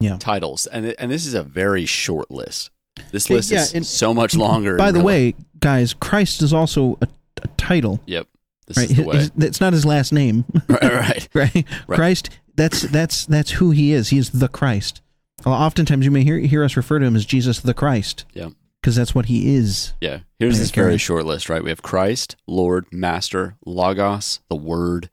Yeah. 0.00 0.16
Titles, 0.18 0.66
and 0.66 0.92
and 0.98 1.12
this 1.12 1.24
is 1.24 1.34
a 1.34 1.44
very 1.44 1.86
short 1.86 2.32
list. 2.32 2.70
This 3.12 3.30
list 3.30 3.52
yeah, 3.52 3.64
is 3.72 3.88
so 3.88 4.12
much 4.12 4.34
longer. 4.34 4.76
By 4.76 4.90
the 4.90 5.04
way, 5.04 5.36
guys, 5.60 5.94
Christ 5.94 6.42
is 6.42 6.52
also 6.52 6.98
a, 7.00 7.06
a 7.42 7.46
title, 7.56 8.00
yep, 8.04 8.26
this 8.66 8.76
right? 8.76 8.90
is 8.90 8.96
the 8.96 9.02
way. 9.04 9.28
It's 9.38 9.60
not 9.60 9.72
his 9.72 9.86
last 9.86 10.12
name. 10.12 10.44
right, 10.68 10.82
right. 10.82 11.28
right? 11.32 11.66
Right. 11.86 11.96
Christ. 11.96 12.30
That's 12.56 12.82
that's 12.82 13.24
that's 13.26 13.52
who 13.52 13.70
he 13.70 13.92
is. 13.92 14.08
He 14.08 14.18
is 14.18 14.30
the 14.30 14.48
Christ. 14.48 15.00
Well, 15.44 15.54
oftentimes 15.54 16.04
you 16.04 16.10
may 16.10 16.24
hear 16.24 16.38
hear 16.38 16.64
us 16.64 16.76
refer 16.76 16.98
to 16.98 17.04
him 17.04 17.16
as 17.16 17.26
Jesus 17.26 17.60
the 17.60 17.74
Christ. 17.74 18.24
Yeah. 18.32 18.50
because 18.80 18.96
that's 18.96 19.14
what 19.14 19.26
he 19.26 19.54
is. 19.56 19.94
Yeah. 20.00 20.20
Here's 20.38 20.58
this 20.58 20.70
very 20.70 20.98
short 20.98 21.24
list, 21.24 21.48
right? 21.48 21.62
We 21.62 21.70
have 21.70 21.82
Christ, 21.82 22.36
Lord, 22.46 22.86
Master, 22.92 23.56
Logos, 23.64 24.40
the 24.50 24.56
Word, 24.56 25.08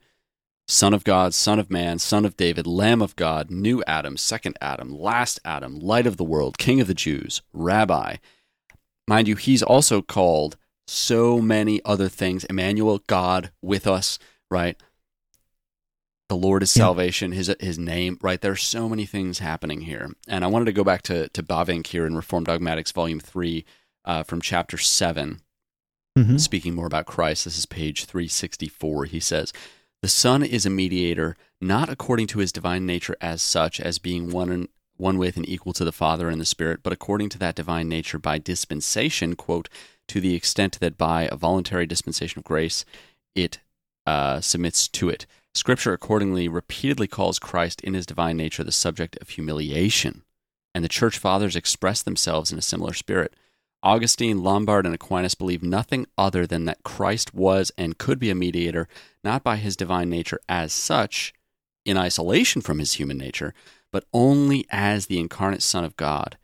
Son 0.68 0.94
of 0.94 1.04
God, 1.04 1.34
Son 1.34 1.60
of 1.60 1.70
Man, 1.70 2.00
Son 2.00 2.26
of 2.26 2.38
David, 2.38 2.68
Lamb 2.68 3.02
of 3.02 3.16
God, 3.16 3.50
New 3.50 3.84
Adam, 3.88 4.18
Second 4.18 4.58
Adam, 4.62 4.98
Last 4.98 5.40
Adam, 5.44 5.80
Light 5.80 6.08
of 6.08 6.18
the 6.18 6.24
World, 6.24 6.58
King 6.58 6.82
of 6.82 6.88
the 6.88 6.94
Jews, 6.94 7.42
Rabbi. 7.54 8.18
Mind 9.08 9.28
you, 9.28 9.36
he's 9.36 9.64
also 9.64 10.02
called 10.02 10.58
so 10.88 11.40
many 11.42 11.82
other 11.86 12.10
things. 12.10 12.44
Emmanuel, 12.46 13.02
God 13.08 13.52
with 13.62 13.88
us, 13.88 14.20
right? 14.50 14.82
The 16.32 16.38
Lord 16.38 16.64
is 16.64 16.74
Yeah. 16.78 16.84
salvation, 16.84 17.34
his 17.34 17.54
his 17.60 17.78
name, 17.78 18.18
right? 18.22 18.40
There's 18.40 18.64
so 18.64 18.88
many 18.88 19.06
things 19.06 19.40
happening 19.40 19.82
here. 19.82 20.12
And 20.30 20.46
I 20.46 20.48
wanted 20.48 20.64
to 20.64 20.72
go 20.72 20.86
back 20.86 21.02
to, 21.02 21.28
to 21.28 21.44
Bavinck 21.44 21.88
here 21.88 22.06
in 22.06 22.16
Reformed 22.16 22.46
Dogmatics, 22.46 22.94
Volume 22.94 23.20
3, 23.20 23.66
uh, 24.06 24.24
from 24.24 24.40
chapter 24.40 24.78
7, 24.78 25.42
Mhm. 26.18 26.40
speaking 26.40 26.74
more 26.74 26.86
about 26.86 27.06
Christ. 27.06 27.44
This 27.44 27.58
is 27.58 27.66
page 27.66 28.06
364. 28.06 29.04
He 29.08 29.20
says, 29.20 29.52
The 30.02 30.08
Son 30.08 30.42
is 30.42 30.66
a 30.66 30.70
mediator, 30.70 31.36
not 31.60 31.90
according 31.90 32.28
to 32.28 32.40
his 32.40 32.54
divine 32.54 32.86
nature 32.86 33.18
as 33.20 33.44
such, 33.44 33.82
as 33.82 34.00
being 34.00 34.30
one, 34.30 34.50
and, 34.50 34.70
one 34.96 35.18
with 35.18 35.36
and 35.36 35.50
equal 35.50 35.74
to 35.74 35.84
the 35.84 35.92
Father 35.92 36.30
and 36.30 36.40
the 36.40 36.46
Spirit, 36.46 36.80
but 36.82 36.94
according 36.94 37.28
to 37.32 37.40
that 37.40 37.56
divine 37.56 37.90
nature 37.90 38.18
by 38.20 38.38
dispensation, 38.38 39.36
quote, 39.36 39.68
to 40.08 40.22
the 40.22 40.34
extent 40.36 40.80
that 40.80 40.98
by 40.98 41.28
a 41.30 41.36
voluntary 41.36 41.86
dispensation 41.86 42.40
of 42.40 42.46
grace 42.46 42.86
it 43.36 43.60
uh, 44.08 44.40
submits 44.40 44.88
to 44.88 45.10
it. 45.10 45.26
Scripture 45.54 45.94
accordingly 45.94 46.48
repeatedly 46.48 47.08
calls 47.08 47.40
Christ 47.40 47.82
in 47.82 47.94
his 47.94 48.06
divine 48.06 48.38
nature 48.38 48.64
the 48.64 48.72
subject 48.72 49.18
of 49.22 49.30
humiliation, 49.30 50.24
and 50.74 50.84
the 50.84 50.90
church 50.90 51.18
fathers 51.18 51.56
express 51.56 52.02
themselves 52.02 52.52
in 52.52 52.58
a 52.58 52.62
similar 52.62 52.94
spirit. 52.94 53.36
Augustine, 53.84 54.44
Lombard, 54.44 54.86
and 54.86 54.96
Aquinas 54.96 55.36
believe 55.36 55.64
nothing 55.64 56.06
other 56.18 56.46
than 56.48 56.66
that 56.66 56.84
Christ 56.84 57.34
was 57.34 57.72
and 57.78 57.98
could 57.98 58.20
be 58.20 58.30
a 58.30 58.36
mediator, 58.36 58.88
not 59.24 59.44
by 59.44 59.58
his 59.58 59.76
divine 59.76 60.10
nature 60.10 60.40
as 60.48 60.72
such, 60.72 61.34
in 61.84 61.98
isolation 61.98 62.62
from 62.62 62.80
his 62.80 62.94
human 62.94 63.18
nature, 63.18 63.54
but 63.92 64.06
only 64.14 64.66
as 64.70 65.08
the 65.08 65.20
incarnate 65.20 65.64
Son 65.64 65.84
of 65.84 65.98
God. 65.98 66.38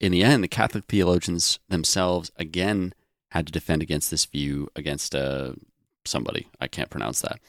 In 0.00 0.10
the 0.10 0.24
end, 0.24 0.42
the 0.42 0.48
Catholic 0.48 0.84
theologians 0.86 1.58
themselves 1.68 2.32
again 2.36 2.94
had 3.32 3.46
to 3.46 3.52
defend 3.52 3.82
against 3.82 4.10
this 4.10 4.24
view 4.24 4.68
against 4.74 5.14
uh, 5.14 5.52
somebody. 6.10 6.48
I 6.60 6.66
can't 6.66 6.90
pronounce 6.90 7.20
that. 7.22 7.40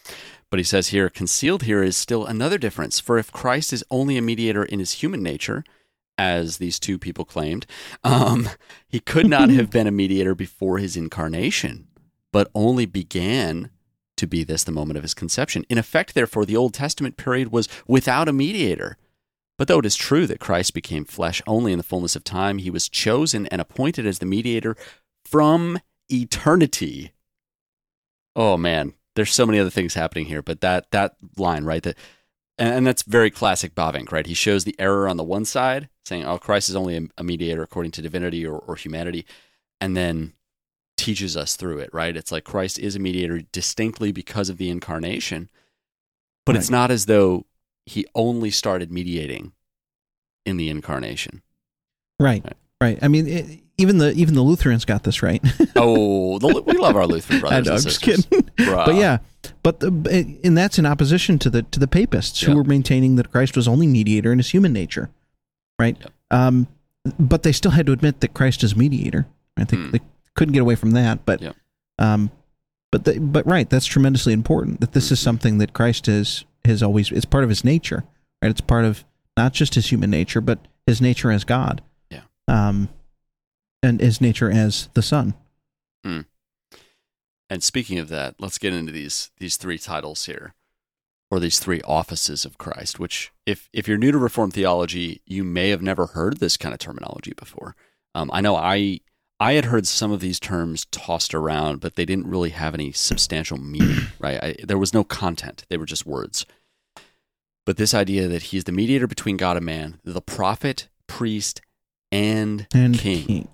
But 0.49 0.59
he 0.59 0.63
says 0.63 0.89
here, 0.89 1.09
concealed 1.09 1.63
here 1.63 1.83
is 1.83 1.97
still 1.97 2.25
another 2.25 2.57
difference. 2.57 2.99
For 2.99 3.17
if 3.17 3.31
Christ 3.31 3.73
is 3.73 3.83
only 3.89 4.17
a 4.17 4.21
mediator 4.21 4.63
in 4.63 4.79
his 4.79 4.93
human 4.93 5.23
nature, 5.23 5.63
as 6.17 6.57
these 6.57 6.79
two 6.79 6.97
people 6.97 7.25
claimed, 7.25 7.65
um, 8.03 8.49
he 8.87 8.99
could 8.99 9.27
not 9.27 9.49
have 9.51 9.69
been 9.69 9.87
a 9.87 9.91
mediator 9.91 10.35
before 10.35 10.77
his 10.77 10.95
incarnation, 10.95 11.87
but 12.31 12.51
only 12.53 12.85
began 12.85 13.69
to 14.17 14.27
be 14.27 14.43
this 14.43 14.63
the 14.63 14.71
moment 14.71 14.97
of 14.97 15.03
his 15.03 15.15
conception. 15.15 15.65
In 15.69 15.77
effect, 15.77 16.13
therefore, 16.13 16.45
the 16.45 16.55
Old 16.55 16.73
Testament 16.73 17.17
period 17.17 17.51
was 17.51 17.67
without 17.87 18.29
a 18.29 18.33
mediator. 18.33 18.97
But 19.57 19.67
though 19.67 19.79
it 19.79 19.85
is 19.85 19.95
true 19.95 20.27
that 20.27 20.39
Christ 20.39 20.73
became 20.73 21.05
flesh 21.05 21.41
only 21.47 21.71
in 21.71 21.77
the 21.77 21.83
fullness 21.83 22.15
of 22.15 22.23
time, 22.23 22.59
he 22.59 22.69
was 22.69 22.89
chosen 22.89 23.47
and 23.47 23.61
appointed 23.61 24.05
as 24.05 24.19
the 24.19 24.25
mediator 24.25 24.75
from 25.25 25.79
eternity. 26.11 27.13
Oh 28.35 28.57
man, 28.57 28.93
there's 29.15 29.33
so 29.33 29.45
many 29.45 29.59
other 29.59 29.69
things 29.69 29.93
happening 29.93 30.25
here, 30.25 30.41
but 30.41 30.61
that 30.61 30.89
that 30.91 31.15
line 31.37 31.65
right 31.65 31.83
that 31.83 31.97
and, 32.57 32.85
that's 32.85 33.01
very 33.03 33.31
classic 33.31 33.73
Bavinck, 33.73 34.11
right? 34.11 34.25
He 34.25 34.35
shows 34.35 34.63
the 34.63 34.75
error 34.77 35.07
on 35.07 35.17
the 35.17 35.23
one 35.23 35.45
side, 35.45 35.89
saying, 36.05 36.25
"Oh, 36.25 36.37
Christ 36.37 36.69
is 36.69 36.75
only 36.75 37.09
a, 37.17 37.23
mediator 37.23 37.63
according 37.63 37.91
to 37.93 38.01
divinity 38.01 38.45
or, 38.45 38.57
or 38.59 38.75
humanity," 38.75 39.25
and 39.79 39.97
then 39.97 40.33
teaches 40.97 41.35
us 41.35 41.55
through 41.55 41.79
it, 41.79 41.89
right? 41.91 42.15
It's 42.15 42.31
like 42.31 42.43
Christ 42.43 42.77
is 42.77 42.95
a 42.95 42.99
mediator 42.99 43.41
distinctly 43.51 44.11
because 44.11 44.49
of 44.49 44.57
the 44.57 44.69
incarnation, 44.69 45.49
but 46.45 46.55
it's 46.55 46.69
not 46.69 46.91
as 46.91 47.07
though 47.07 47.47
he 47.87 48.05
only 48.13 48.51
started 48.51 48.91
mediating 48.91 49.53
in 50.45 50.57
the 50.57 50.69
incarnation. 50.69 51.41
Right, 52.19 52.43
Right. 52.43 52.57
Right. 52.81 52.99
I 53.01 53.07
mean, 53.07 53.27
it, 53.27 53.59
even 53.77 53.97
the 53.97 54.11
even 54.13 54.33
the 54.35 54.41
Lutherans 54.41 54.85
got 54.85 55.03
this 55.03 55.21
right. 55.23 55.41
Oh, 55.75 56.37
the, 56.39 56.61
we 56.65 56.77
love 56.77 56.95
our 56.95 57.07
Lutheran 57.07 57.37
I 57.45 57.61
brothers. 57.61 57.65
know, 57.67 57.73
I'm 57.73 57.81
just 57.81 58.01
kidding. 58.01 58.23
Bruh. 58.57 58.85
But 58.85 58.95
yeah, 58.95 59.17
but 59.63 59.79
the, 59.79 60.39
and 60.43 60.57
that's 60.57 60.77
in 60.77 60.85
opposition 60.85 61.39
to 61.39 61.49
the 61.49 61.63
to 61.63 61.79
the 61.79 61.87
papists 61.87 62.41
who 62.41 62.51
Yeah. 62.51 62.57
were 62.57 62.63
maintaining 62.63 63.15
that 63.15 63.31
Christ 63.31 63.55
was 63.55 63.67
only 63.67 63.87
mediator 63.87 64.31
in 64.31 64.39
his 64.39 64.49
human 64.51 64.73
nature, 64.73 65.09
right? 65.79 65.97
Um, 66.29 66.67
but 67.19 67.43
they 67.43 67.51
still 67.51 67.71
had 67.71 67.85
to 67.87 67.91
admit 67.93 68.19
that 68.19 68.33
Christ 68.33 68.63
is 68.63 68.75
mediator. 68.75 69.25
I 69.57 69.63
think 69.63 69.81
Hmm. 69.85 69.91
they 69.91 69.99
couldn't 70.35 70.53
get 70.53 70.61
away 70.61 70.75
from 70.75 70.91
that. 70.91 71.25
But, 71.25 71.41
um, 71.99 72.29
but 72.91 73.05
the, 73.05 73.19
but 73.19 73.45
right, 73.47 73.69
that's 73.69 73.85
tremendously 73.87 74.33
important. 74.33 74.81
That 74.81 74.91
this 74.93 75.11
is 75.11 75.19
Mm-hmm. 75.19 75.23
something 75.23 75.57
that 75.59 75.73
Christ 75.73 76.07
is 76.07 76.45
has 76.65 76.83
always. 76.83 77.11
It's 77.11 77.25
part 77.25 77.43
of 77.43 77.49
his 77.49 77.63
nature, 77.63 78.03
right? 78.41 78.49
It's 78.51 78.61
part 78.61 78.85
of 78.85 79.03
not 79.35 79.53
just 79.53 79.73
his 79.75 79.91
human 79.91 80.11
nature, 80.11 80.41
but 80.41 80.59
his 80.85 81.01
nature 81.01 81.31
as 81.31 81.43
God. 81.43 81.81
Um, 82.51 82.89
and 83.81 83.99
his 83.99 84.21
nature 84.21 84.51
as 84.51 84.89
the 84.93 85.01
Son. 85.01 85.33
And 87.49 87.63
speaking 87.63 87.99
of 87.99 88.07
that, 88.07 88.35
let's 88.39 88.57
get 88.57 88.73
into 88.73 88.91
these 88.93 89.31
these 89.37 89.57
three 89.57 89.77
titles 89.77 90.25
here, 90.25 90.53
or 91.29 91.39
these 91.39 91.59
three 91.59 91.81
offices 91.81 92.45
of 92.45 92.57
Christ. 92.57 92.99
Which, 92.99 93.31
if 93.45 93.69
if 93.73 93.87
you're 93.87 93.97
new 93.97 94.11
to 94.11 94.17
Reformed 94.17 94.53
theology, 94.53 95.21
you 95.25 95.43
may 95.43 95.69
have 95.69 95.81
never 95.81 96.07
heard 96.07 96.39
this 96.39 96.55
kind 96.55 96.73
of 96.73 96.79
terminology 96.79 97.33
before. 97.35 97.75
Um, 98.15 98.29
I 98.33 98.39
know 98.39 98.55
I 98.55 99.01
I 99.39 99.53
had 99.53 99.65
heard 99.65 99.85
some 99.85 100.11
of 100.11 100.21
these 100.21 100.39
terms 100.39 100.85
tossed 100.91 101.33
around, 101.33 101.81
but 101.81 101.95
they 101.95 102.05
didn't 102.05 102.27
really 102.27 102.51
have 102.51 102.73
any 102.73 102.91
substantial 102.91 103.57
meaning. 103.57 104.07
Right? 104.19 104.43
I, 104.43 104.55
there 104.63 104.77
was 104.77 104.93
no 104.93 105.03
content; 105.03 105.65
they 105.67 105.77
were 105.77 105.85
just 105.85 106.05
words. 106.05 106.45
But 107.65 107.77
this 107.77 107.93
idea 107.93 108.27
that 108.27 108.43
he's 108.43 108.63
the 108.63 108.71
mediator 108.71 109.07
between 109.07 109.37
God 109.37 109.57
and 109.57 109.65
man, 109.65 109.99
the 110.03 110.21
prophet, 110.21 110.87
priest, 111.05 111.61
and, 112.11 112.67
And 112.73 112.97
king. 112.97 113.25
king. 113.25 113.47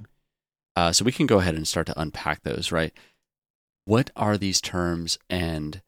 Uh, 0.76 0.92
so 0.92 1.04
we 1.04 1.12
can 1.12 1.26
go 1.26 1.40
ahead 1.40 1.56
and 1.56 1.68
start 1.68 1.88
to 1.88 2.00
unpack 2.00 2.44
those, 2.44 2.72
right? 2.72 2.94
What 3.86 4.12
are 4.16 4.38
these 4.38 4.62
terms, 4.62 5.18
and 5.30 5.82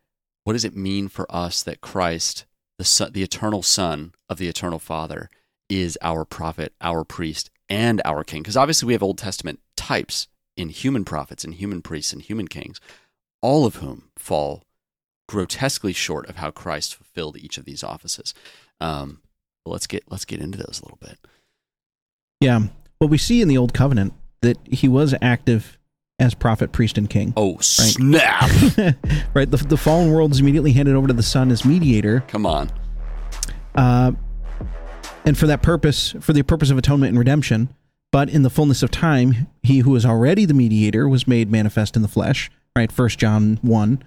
what 0.44 0.54
does 0.54 0.66
it 0.66 0.76
mean 0.76 1.10
for 1.10 1.28
us 1.30 1.62
that 1.64 1.82
Christ, 1.82 2.46
the 2.78 2.86
son, 2.86 3.12
the 3.14 3.24
eternal 3.24 3.62
Son 3.62 4.14
of 4.30 4.38
the 4.38 4.48
eternal 4.48 4.80
Father, 4.80 5.30
is 5.70 5.98
our 6.02 6.26
prophet, 6.26 6.74
our 6.82 7.04
priest, 7.04 7.52
and 7.70 8.02
our 8.06 8.24
king? 8.24 8.42
Because 8.42 8.58
obviously 8.58 8.88
we 8.88 8.94
have 8.94 9.04
Old 9.04 9.18
Testament 9.18 9.60
types 9.76 10.28
in 10.58 10.70
human 10.70 11.06
prophets 11.06 11.44
and 11.44 11.54
human 11.54 11.82
priests 11.82 12.14
and 12.14 12.22
human 12.22 12.48
kings, 12.48 12.80
all 13.42 13.66
of 13.66 13.76
whom 13.76 14.10
fall 14.18 14.64
grotesquely 15.28 15.94
short 15.94 16.28
of 16.28 16.38
how 16.38 16.50
Christ 16.50 16.96
fulfilled 16.96 17.38
each 17.38 17.58
of 17.58 17.66
these 17.66 17.84
offices. 17.84 18.34
Um, 18.82 19.22
let's 19.66 19.88
get 19.88 20.04
let's 20.10 20.26
get 20.26 20.42
into 20.42 20.58
those 20.58 20.80
a 20.82 20.86
little 20.86 20.98
bit. 21.00 21.20
Yeah. 22.40 22.62
Well, 23.00 23.10
we 23.10 23.18
see 23.18 23.42
in 23.42 23.48
the 23.48 23.58
Old 23.58 23.74
Covenant 23.74 24.14
that 24.42 24.58
he 24.70 24.88
was 24.88 25.14
active 25.22 25.78
as 26.20 26.34
prophet, 26.34 26.72
priest, 26.72 26.98
and 26.98 27.10
king. 27.10 27.34
Oh 27.38 27.58
snap! 27.60 28.50
right. 29.34 29.50
The, 29.50 29.58
the 29.68 29.78
fallen 29.78 30.12
world 30.12 30.32
is 30.32 30.40
immediately 30.40 30.74
handed 30.74 30.96
over 30.96 31.08
to 31.08 31.14
the 31.14 31.24
Son 31.24 31.52
as 31.52 31.66
mediator. 31.66 32.24
Come 32.28 32.46
on. 32.46 32.70
Uh, 33.76 34.12
and 35.26 35.38
for 35.38 35.48
that 35.48 35.62
purpose, 35.62 36.16
for 36.20 36.34
the 36.34 36.44
purpose 36.44 36.70
of 36.70 36.78
atonement 36.78 37.10
and 37.10 37.20
redemption, 37.20 37.74
but 38.12 38.30
in 38.30 38.44
the 38.44 38.50
fullness 38.50 38.84
of 38.84 38.92
time, 38.92 39.48
he 39.64 39.80
who 39.80 39.96
is 39.96 40.06
already 40.06 40.46
the 40.46 40.54
mediator 40.54 41.08
was 41.08 41.28
made 41.28 41.52
manifest 41.52 41.96
in 41.96 42.02
the 42.02 42.08
flesh. 42.08 42.50
Right. 42.76 42.92
First 42.92 43.20
John 43.20 43.60
one, 43.62 44.04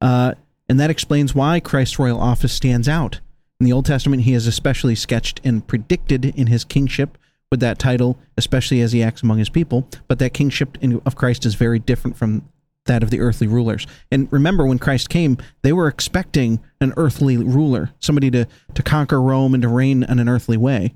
uh, 0.00 0.34
and 0.68 0.80
that 0.80 0.90
explains 0.90 1.34
why 1.34 1.60
Christ's 1.60 1.98
royal 1.98 2.20
office 2.20 2.52
stands 2.52 2.88
out. 2.88 3.20
In 3.60 3.66
the 3.66 3.72
Old 3.72 3.86
Testament, 3.86 4.22
he 4.22 4.34
is 4.34 4.46
especially 4.46 4.94
sketched 4.94 5.40
and 5.44 5.66
predicted 5.66 6.24
in 6.24 6.48
his 6.48 6.64
kingship 6.64 7.16
with 7.50 7.60
that 7.60 7.78
title, 7.78 8.18
especially 8.36 8.80
as 8.80 8.92
he 8.92 9.02
acts 9.02 9.22
among 9.22 9.38
his 9.38 9.48
people. 9.48 9.88
But 10.08 10.18
that 10.18 10.34
kingship 10.34 10.78
in, 10.80 11.00
of 11.06 11.16
Christ 11.16 11.46
is 11.46 11.54
very 11.54 11.78
different 11.78 12.16
from 12.16 12.48
that 12.86 13.02
of 13.02 13.10
the 13.10 13.20
earthly 13.20 13.46
rulers. 13.46 13.86
And 14.10 14.32
remember, 14.32 14.64
when 14.64 14.78
Christ 14.78 15.08
came, 15.08 15.38
they 15.62 15.72
were 15.72 15.88
expecting 15.88 16.60
an 16.80 16.92
earthly 16.96 17.36
ruler, 17.36 17.90
somebody 17.98 18.30
to, 18.30 18.46
to 18.74 18.82
conquer 18.82 19.20
Rome 19.20 19.54
and 19.54 19.62
to 19.62 19.68
reign 19.68 20.02
in 20.02 20.18
an 20.18 20.28
earthly 20.28 20.56
way. 20.56 20.94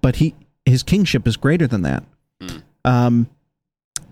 But 0.00 0.16
he 0.16 0.34
his 0.66 0.82
kingship 0.82 1.26
is 1.26 1.36
greater 1.36 1.66
than 1.66 1.82
that. 1.82 2.04
Um, 2.84 3.28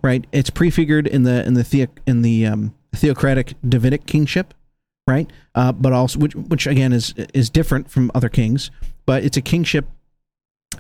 right? 0.03 0.27
It's 0.33 0.51
prefigured 0.51 1.07
in 1.07 1.23
the 1.23 1.45
in 1.47 1.55
the 1.55 1.65
theo, 1.65 1.87
in 2.07 2.23
the 2.23 2.47
um, 2.47 2.75
theocratic 2.95 3.55
Davidic 3.67 4.07
kingship, 4.07 4.55
right? 5.07 5.31
Uh, 5.55 5.73
but 5.73 5.93
also 5.93 6.19
which 6.19 6.35
which 6.35 6.67
again 6.67 6.93
is 6.93 7.15
is 7.35 7.51
different 7.51 7.91
from 7.91 8.11
other 8.15 8.29
kings, 8.29 8.71
but 9.07 9.23
it's 9.25 9.37
a 9.37 9.43
kingship 9.43 9.87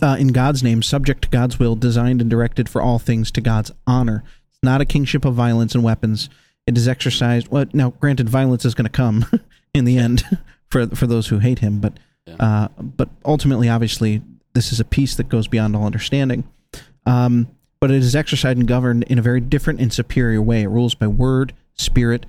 uh, 0.02 0.16
in 0.18 0.28
God's 0.28 0.62
name, 0.62 0.82
subject 0.82 1.22
to 1.22 1.28
God's 1.28 1.58
will, 1.58 1.76
designed 1.76 2.20
and 2.20 2.28
directed 2.28 2.68
for 2.68 2.82
all 2.82 2.98
things 2.98 3.30
to 3.32 3.40
God's 3.40 3.70
honor. 3.86 4.24
It's 4.50 4.58
not 4.62 4.80
a 4.80 4.84
kingship 4.84 5.24
of 5.24 5.34
violence 5.34 5.74
and 5.74 5.84
weapons. 5.84 6.28
It 6.66 6.76
is 6.76 6.88
exercised. 6.88 7.48
Well, 7.48 7.66
now, 7.72 7.90
granted, 7.90 8.28
violence 8.28 8.64
is 8.64 8.74
going 8.74 8.86
to 8.86 8.90
come 8.90 9.26
in 9.74 9.84
the 9.84 9.98
end 9.98 10.24
for 10.70 10.86
for 10.88 11.06
those 11.06 11.28
who 11.28 11.38
hate 11.38 11.60
him, 11.60 11.80
but 11.80 11.98
uh, 12.38 12.68
but 12.78 13.08
ultimately, 13.24 13.68
obviously, 13.68 14.22
this 14.54 14.72
is 14.72 14.80
a 14.80 14.84
peace 14.84 15.16
that 15.16 15.28
goes 15.28 15.48
beyond 15.48 15.74
all 15.74 15.86
understanding. 15.86 16.44
Um, 17.06 17.48
but 17.80 17.90
it 17.90 17.96
is 17.96 18.14
exercised 18.14 18.58
and 18.58 18.68
governed 18.68 19.02
in 19.04 19.18
a 19.18 19.22
very 19.22 19.40
different 19.40 19.80
and 19.80 19.92
superior 19.92 20.40
way. 20.40 20.62
It 20.62 20.68
rules 20.68 20.94
by 20.94 21.08
word, 21.08 21.52
spirit, 21.74 22.26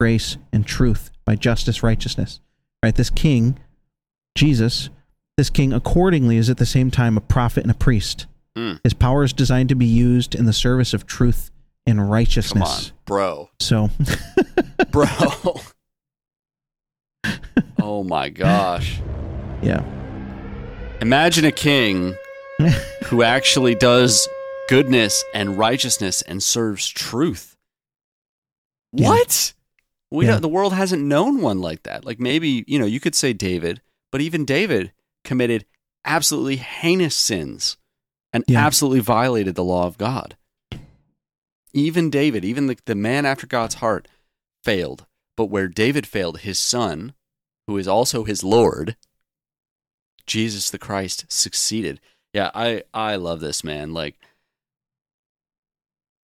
grace, 0.00 0.36
and 0.52 0.66
truth, 0.66 1.10
by 1.24 1.36
justice, 1.36 1.82
righteousness. 1.82 2.40
Right? 2.82 2.94
This 2.94 3.10
king, 3.10 3.58
Jesus, 4.34 4.90
this 5.36 5.50
king 5.50 5.72
accordingly 5.72 6.36
is 6.36 6.48
at 6.48 6.56
the 6.56 6.66
same 6.66 6.90
time 6.90 7.16
a 7.16 7.20
prophet 7.20 7.62
and 7.62 7.70
a 7.70 7.74
priest. 7.74 8.26
Mm. 8.56 8.80
His 8.82 8.94
power 8.94 9.22
is 9.22 9.32
designed 9.32 9.68
to 9.68 9.74
be 9.74 9.84
used 9.86 10.34
in 10.34 10.46
the 10.46 10.52
service 10.52 10.94
of 10.94 11.06
truth 11.06 11.50
and 11.86 11.98
Come 11.98 12.08
righteousness. 12.08 12.90
on, 12.90 12.96
bro. 13.04 13.50
So, 13.60 13.90
Bro. 14.90 15.06
oh 17.82 18.02
my 18.02 18.28
gosh. 18.30 19.00
yeah. 19.62 19.84
Imagine 21.00 21.44
a 21.44 21.52
king 21.52 22.16
who 23.04 23.22
actually 23.22 23.74
does 23.74 24.26
goodness 24.68 25.22
and 25.34 25.58
righteousness 25.58 26.22
and 26.22 26.42
serves 26.42 26.88
truth. 26.88 27.56
Yeah. 28.92 29.08
What? 29.10 29.52
We 30.10 30.24
Yeah. 30.24 30.32
don't, 30.32 30.42
the 30.42 30.48
world 30.48 30.72
hasn't 30.72 31.02
known 31.02 31.42
one 31.42 31.60
like 31.60 31.82
that. 31.82 32.04
Like 32.06 32.18
maybe, 32.18 32.64
you 32.66 32.78
know, 32.78 32.86
you 32.86 33.00
could 33.00 33.14
say 33.14 33.32
David, 33.34 33.82
but 34.10 34.20
even 34.22 34.44
David 34.46 34.92
committed 35.26 35.66
absolutely 36.06 36.56
heinous 36.56 37.14
sins 37.14 37.76
and 38.32 38.44
Yeah. 38.48 38.64
absolutely 38.64 39.00
violated 39.00 39.54
the 39.54 39.64
law 39.64 39.86
of 39.86 39.98
God. 39.98 40.36
Even 41.74 42.08
David, 42.08 42.44
even 42.44 42.68
the, 42.68 42.78
the 42.86 42.94
man 42.94 43.26
after 43.26 43.46
God's 43.46 43.74
heart, 43.76 44.08
failed. 44.64 45.04
But 45.36 45.46
where 45.46 45.68
David 45.68 46.06
failed, 46.06 46.38
his 46.38 46.58
son, 46.58 47.12
who 47.66 47.76
is 47.76 47.86
also 47.86 48.24
his 48.24 48.42
Lord, 48.42 48.96
Jesus 50.26 50.70
the 50.70 50.78
Christ, 50.78 51.26
succeeded. 51.28 52.00
Yeah, 52.32 52.50
I, 52.54 52.84
I 52.94 53.16
love 53.16 53.40
this, 53.40 53.62
man. 53.62 53.92
Like, 53.92 54.16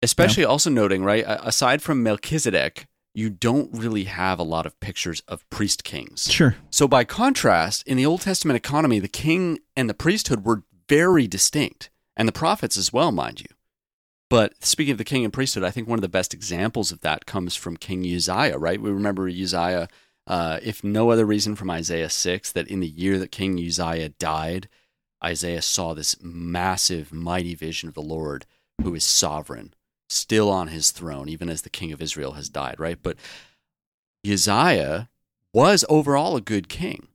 especially 0.03 0.45
also 0.45 0.69
noting, 0.69 1.03
right, 1.03 1.23
aside 1.27 1.81
from 1.81 2.03
Melchizedek, 2.03 2.85
you 3.13 3.29
don't 3.29 3.69
really 3.73 4.05
have 4.05 4.39
a 4.39 4.43
lot 4.43 4.65
of 4.65 4.79
pictures 4.79 5.21
of 5.27 5.49
priest 5.49 5.83
kings. 5.83 6.31
Sure. 6.31 6.55
So, 6.69 6.87
by 6.87 7.03
contrast, 7.03 7.85
in 7.87 7.97
the 7.97 8.05
Old 8.05 8.21
Testament 8.21 8.57
economy, 8.57 8.99
the 8.99 9.07
king 9.07 9.59
and 9.75 9.89
the 9.89 9.93
priesthood 9.93 10.45
were 10.45 10.63
very 10.87 11.27
distinct, 11.27 11.89
and 12.15 12.27
the 12.27 12.33
prophets 12.33 12.77
as 12.77 12.93
well, 12.93 13.11
mind 13.11 13.41
you. 13.41 13.47
But 14.29 14.63
speaking 14.63 14.91
of 14.91 14.97
the 14.99 15.03
king 15.03 15.23
and 15.23 15.33
priesthood, 15.33 15.63
I 15.63 15.71
think 15.71 15.87
one 15.87 15.97
of 15.97 16.03
the 16.03 16.09
best 16.09 16.33
examples 16.33 16.91
of 16.91 17.01
that 17.01 17.25
comes 17.25 17.55
from 17.55 17.77
King 17.77 18.05
Uzziah, 18.05 18.57
right? 18.57 18.79
We 18.79 18.91
remember 18.91 19.27
Uzziah, 19.27 19.87
uh, 20.27 20.59
if 20.61 20.83
no 20.83 21.09
other 21.09 21.25
reason 21.25 21.55
from 21.55 21.71
Isaiah 21.71 22.09
6, 22.09 22.51
that 22.51 22.67
in 22.67 22.79
the 22.79 22.87
year 22.87 23.17
that 23.17 23.31
King 23.31 23.57
Uzziah 23.57 24.09
died, 24.09 24.69
Isaiah 25.23 25.63
saw 25.63 25.93
this 25.93 26.15
massive, 26.21 27.11
mighty 27.11 27.55
vision 27.55 27.89
of 27.89 27.95
the 27.95 28.01
Lord 28.01 28.45
who 28.81 28.93
is 28.93 29.03
sovereign, 29.03 29.73
still 30.09 30.49
on 30.49 30.67
his 30.67 30.91
throne, 30.91 31.29
even 31.29 31.49
as 31.49 31.61
the 31.61 31.69
king 31.69 31.91
of 31.91 32.01
Israel 32.01 32.33
has 32.33 32.49
died, 32.49 32.79
right? 32.79 32.97
But 33.01 33.17
Uzziah 34.29 35.09
was 35.53 35.85
overall 35.87 36.35
a 36.35 36.41
good 36.41 36.67
king, 36.67 37.07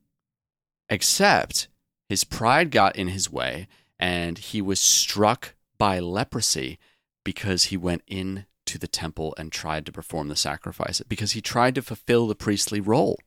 except 0.89 1.67
his 2.09 2.23
pride 2.23 2.71
got 2.71 2.95
in 2.95 3.09
his 3.09 3.31
way 3.31 3.67
and 3.99 4.37
he 4.37 4.61
was 4.61 4.79
struck 4.79 5.53
by 5.77 5.99
leprosy 5.99 6.79
because 7.23 7.65
he 7.65 7.77
went 7.77 8.03
into 8.07 8.77
the 8.79 8.87
temple 8.87 9.33
and 9.37 9.51
tried 9.51 9.85
to 9.85 9.91
perform 9.91 10.27
the 10.27 10.35
sacrifice, 10.35 11.01
because 11.07 11.31
he 11.31 11.41
tried 11.41 11.75
to 11.75 11.81
fulfill 11.81 12.27
the 12.27 12.35
priestly 12.35 12.79
role 12.79 13.17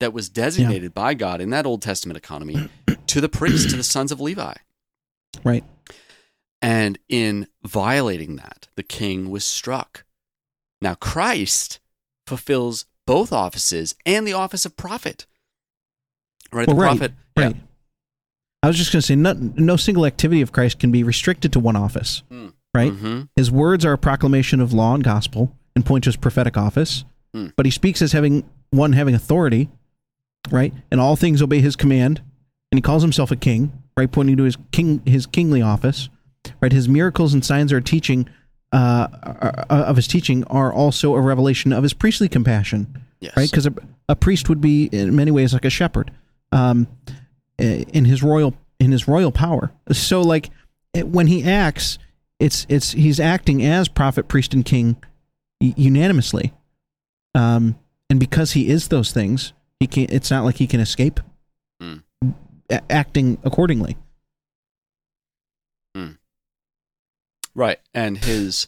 that 0.00 0.12
was 0.12 0.28
designated 0.28 0.94
by 0.94 1.14
God 1.14 1.40
in 1.40 1.50
that 1.50 1.66
Old 1.66 1.82
Testament 1.82 2.16
economy 2.16 2.68
to 3.06 3.20
the 3.20 3.28
priests, 3.28 3.70
to 3.70 3.76
the 3.76 3.82
sons 3.82 4.10
of 4.10 4.20
Levi. 4.20 4.54
Right. 5.44 5.64
And 6.62 6.98
in 7.08 7.48
violating 7.64 8.36
that, 8.36 8.68
the 8.76 8.82
king 8.84 9.30
was 9.30 9.44
struck. 9.44 10.04
Now, 10.80 10.94
Christ 10.94 11.80
fulfills 12.26 12.86
both 13.06 13.32
offices 13.32 13.94
and 14.06 14.26
the 14.26 14.32
office 14.32 14.64
of 14.64 14.76
prophet. 14.76 15.26
Right? 16.52 16.66
Well, 16.68 16.76
the 16.76 16.82
right. 16.82 16.88
prophet. 16.98 17.12
yeah. 17.36 17.44
Right. 17.46 17.56
I 18.62 18.68
was 18.68 18.76
just 18.76 18.92
going 18.92 19.00
to 19.00 19.06
say, 19.06 19.16
no, 19.16 19.32
no 19.32 19.76
single 19.76 20.06
activity 20.06 20.40
of 20.40 20.52
Christ 20.52 20.78
can 20.78 20.92
be 20.92 21.02
restricted 21.02 21.52
to 21.54 21.60
one 21.60 21.74
office. 21.74 22.22
Mm. 22.30 22.52
Right. 22.74 22.92
Mhm. 22.92 23.28
His 23.36 23.50
words 23.50 23.84
are 23.84 23.92
a 23.92 23.98
proclamation 23.98 24.60
of 24.60 24.72
law 24.72 24.94
and 24.94 25.02
gospel 25.04 25.54
and 25.74 25.84
point 25.84 26.04
to 26.04 26.08
his 26.08 26.16
prophetic 26.16 26.56
office. 26.56 27.04
Hmm. 27.34 27.48
But 27.56 27.66
he 27.66 27.70
speaks 27.72 28.00
as 28.00 28.12
having 28.12 28.48
one 28.70 28.92
having 28.92 29.14
authority, 29.14 29.68
right? 30.50 30.72
And 30.90 31.00
all 31.00 31.16
things 31.16 31.42
obey 31.42 31.60
his 31.60 31.76
command. 31.76 32.22
And 32.70 32.78
he 32.78 32.82
calls 32.82 33.02
himself 33.02 33.30
a 33.30 33.36
king, 33.36 33.72
right? 33.96 34.10
Pointing 34.10 34.36
to 34.38 34.44
his 34.44 34.56
king 34.70 35.02
his 35.04 35.26
kingly 35.26 35.60
office. 35.60 36.08
Right? 36.60 36.72
His 36.72 36.88
miracles 36.88 37.34
and 37.34 37.44
signs 37.44 37.72
are 37.72 37.80
teaching 37.80 38.28
uh, 38.72 39.06
are- 39.22 39.64
are- 39.68 39.80
of 39.82 39.96
his 39.96 40.08
teaching 40.08 40.44
are 40.44 40.72
also 40.72 41.14
a 41.14 41.20
revelation 41.20 41.72
of 41.74 41.82
his 41.82 41.92
priestly 41.92 42.28
compassion, 42.28 43.02
Yes. 43.20 43.36
right? 43.36 43.50
Because 43.50 43.66
a, 43.66 43.74
a 44.08 44.16
priest 44.16 44.48
would 44.48 44.60
be 44.62 44.86
in 44.86 45.14
many 45.14 45.30
ways 45.30 45.52
like 45.52 45.64
a 45.66 45.70
shepherd, 45.70 46.10
um, 46.52 46.86
eh, 47.58 47.84
in 47.92 48.06
his 48.06 48.22
royal 48.22 48.54
in 48.80 48.90
his 48.90 49.06
royal 49.06 49.30
power. 49.30 49.72
So 49.92 50.22
like 50.22 50.48
it, 50.94 51.06
when 51.06 51.26
he 51.26 51.44
acts, 51.44 51.98
it's 52.40 52.66
it's 52.70 52.92
he's 52.92 53.20
acting 53.20 53.62
as 53.62 53.88
prophet, 53.88 54.26
priest, 54.26 54.54
and 54.54 54.64
king 54.64 54.96
unanimously, 55.60 56.52
um, 57.34 57.78
and 58.10 58.18
because 58.18 58.52
he 58.52 58.68
is 58.68 58.88
those 58.88 59.12
things, 59.12 59.52
he 59.80 59.86
can. 59.86 60.06
It's 60.08 60.30
not 60.30 60.44
like 60.44 60.56
he 60.56 60.66
can 60.66 60.80
escape 60.80 61.20
a- 62.70 62.80
acting 62.90 63.38
accordingly. 63.44 63.96
Right, 67.54 67.78
and 67.92 68.18
his 68.18 68.66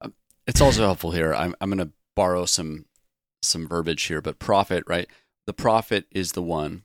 um, 0.00 0.14
it's 0.46 0.60
also 0.60 0.82
helpful 0.82 1.12
here. 1.12 1.34
I'm 1.34 1.54
I'm 1.60 1.70
going 1.70 1.86
to 1.86 1.92
borrow 2.16 2.46
some 2.46 2.86
some 3.42 3.68
verbiage 3.68 4.02
here, 4.04 4.20
but 4.20 4.38
prophet, 4.38 4.84
right? 4.86 5.08
The 5.46 5.52
prophet 5.52 6.06
is 6.10 6.32
the 6.32 6.42
one 6.42 6.82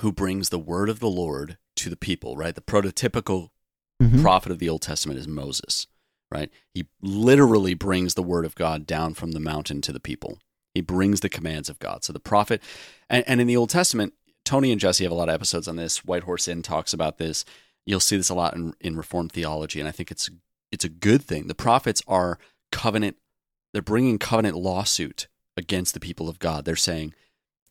who 0.00 0.12
brings 0.12 0.48
the 0.48 0.58
word 0.58 0.88
of 0.88 1.00
the 1.00 1.08
Lord 1.08 1.56
to 1.76 1.88
the 1.88 1.96
people, 1.96 2.36
right? 2.36 2.54
The 2.54 2.60
prototypical 2.60 3.50
Mhm. 4.02 4.22
prophet 4.22 4.50
of 4.50 4.58
the 4.58 4.68
Old 4.68 4.80
Testament 4.82 5.18
is 5.18 5.28
Moses, 5.28 5.86
right? 6.30 6.50
He 6.72 6.86
literally 7.02 7.74
brings 7.74 8.14
the 8.14 8.22
word 8.22 8.46
of 8.46 8.54
God 8.54 8.86
down 8.86 9.12
from 9.14 9.32
the 9.32 9.40
mountain 9.40 9.82
to 9.82 9.92
the 9.92 10.00
people. 10.00 10.38
He 10.74 10.80
brings 10.80 11.20
the 11.20 11.28
commands 11.28 11.68
of 11.68 11.78
God. 11.78 12.02
So 12.02 12.12
the 12.12 12.18
prophet, 12.20 12.62
and, 13.10 13.24
and 13.28 13.40
in 13.40 13.46
the 13.46 13.56
Old 13.58 13.68
Testament, 13.70 14.14
Tony 14.44 14.72
and 14.72 14.80
Jesse 14.80 15.04
have 15.04 15.12
a 15.12 15.16
lot 15.16 15.28
of 15.28 15.34
episodes 15.34 15.68
on 15.68 15.76
this. 15.76 16.02
White 16.04 16.22
Horse 16.22 16.48
Inn 16.48 16.62
talks 16.62 16.94
about 16.94 17.18
this. 17.18 17.44
You'll 17.84 18.00
see 18.00 18.16
this 18.16 18.30
a 18.30 18.34
lot 18.34 18.54
in, 18.54 18.74
in 18.80 18.96
Reformed 18.96 19.32
theology, 19.32 19.80
and 19.80 19.88
I 19.88 19.92
think 19.92 20.10
it's 20.10 20.30
it's 20.72 20.84
a 20.84 20.88
good 20.88 21.22
thing. 21.22 21.46
The 21.46 21.54
prophets 21.54 22.02
are 22.06 22.38
covenant. 22.72 23.16
They're 23.72 23.82
bringing 23.82 24.18
covenant 24.18 24.56
lawsuit 24.56 25.28
against 25.56 25.94
the 25.94 26.00
people 26.00 26.28
of 26.28 26.38
God. 26.38 26.64
They're 26.64 26.76
saying, 26.76 27.14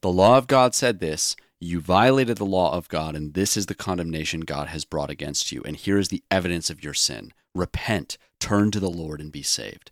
the 0.02 0.12
law 0.12 0.38
of 0.38 0.47
God 0.47 0.74
said 0.74 1.00
this. 1.00 1.36
You 1.62 1.82
violated 1.82 2.38
the 2.38 2.45
law 2.45 2.74
of 2.74 2.88
God, 2.88 3.18
and 3.18 3.34
this 3.34 3.58
is 3.58 3.66
the 3.66 3.76
condemnation 3.76 4.41
God 4.41 4.70
has 4.70 4.86
brought 4.86 5.10
against 5.10 5.52
you. 5.52 5.62
And 5.66 5.76
here 5.76 5.97
is 5.97 6.08
the 6.08 6.24
evidence 6.32 6.70
of 6.70 6.82
your 6.82 6.93
sin. 6.93 7.34
Repent, 7.54 8.18
turn 8.39 8.72
to 8.72 8.80
the 8.80 8.89
Lord, 8.89 9.20
and 9.20 9.30
be 9.30 9.43
saved. 9.43 9.91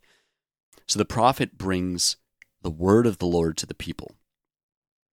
So 0.88 0.98
the 0.98 1.04
prophet 1.04 1.58
brings 1.58 2.16
the 2.62 2.72
word 2.72 3.06
of 3.06 3.18
the 3.18 3.26
Lord 3.26 3.58
to 3.58 3.66
the 3.66 3.74
people. 3.74 4.16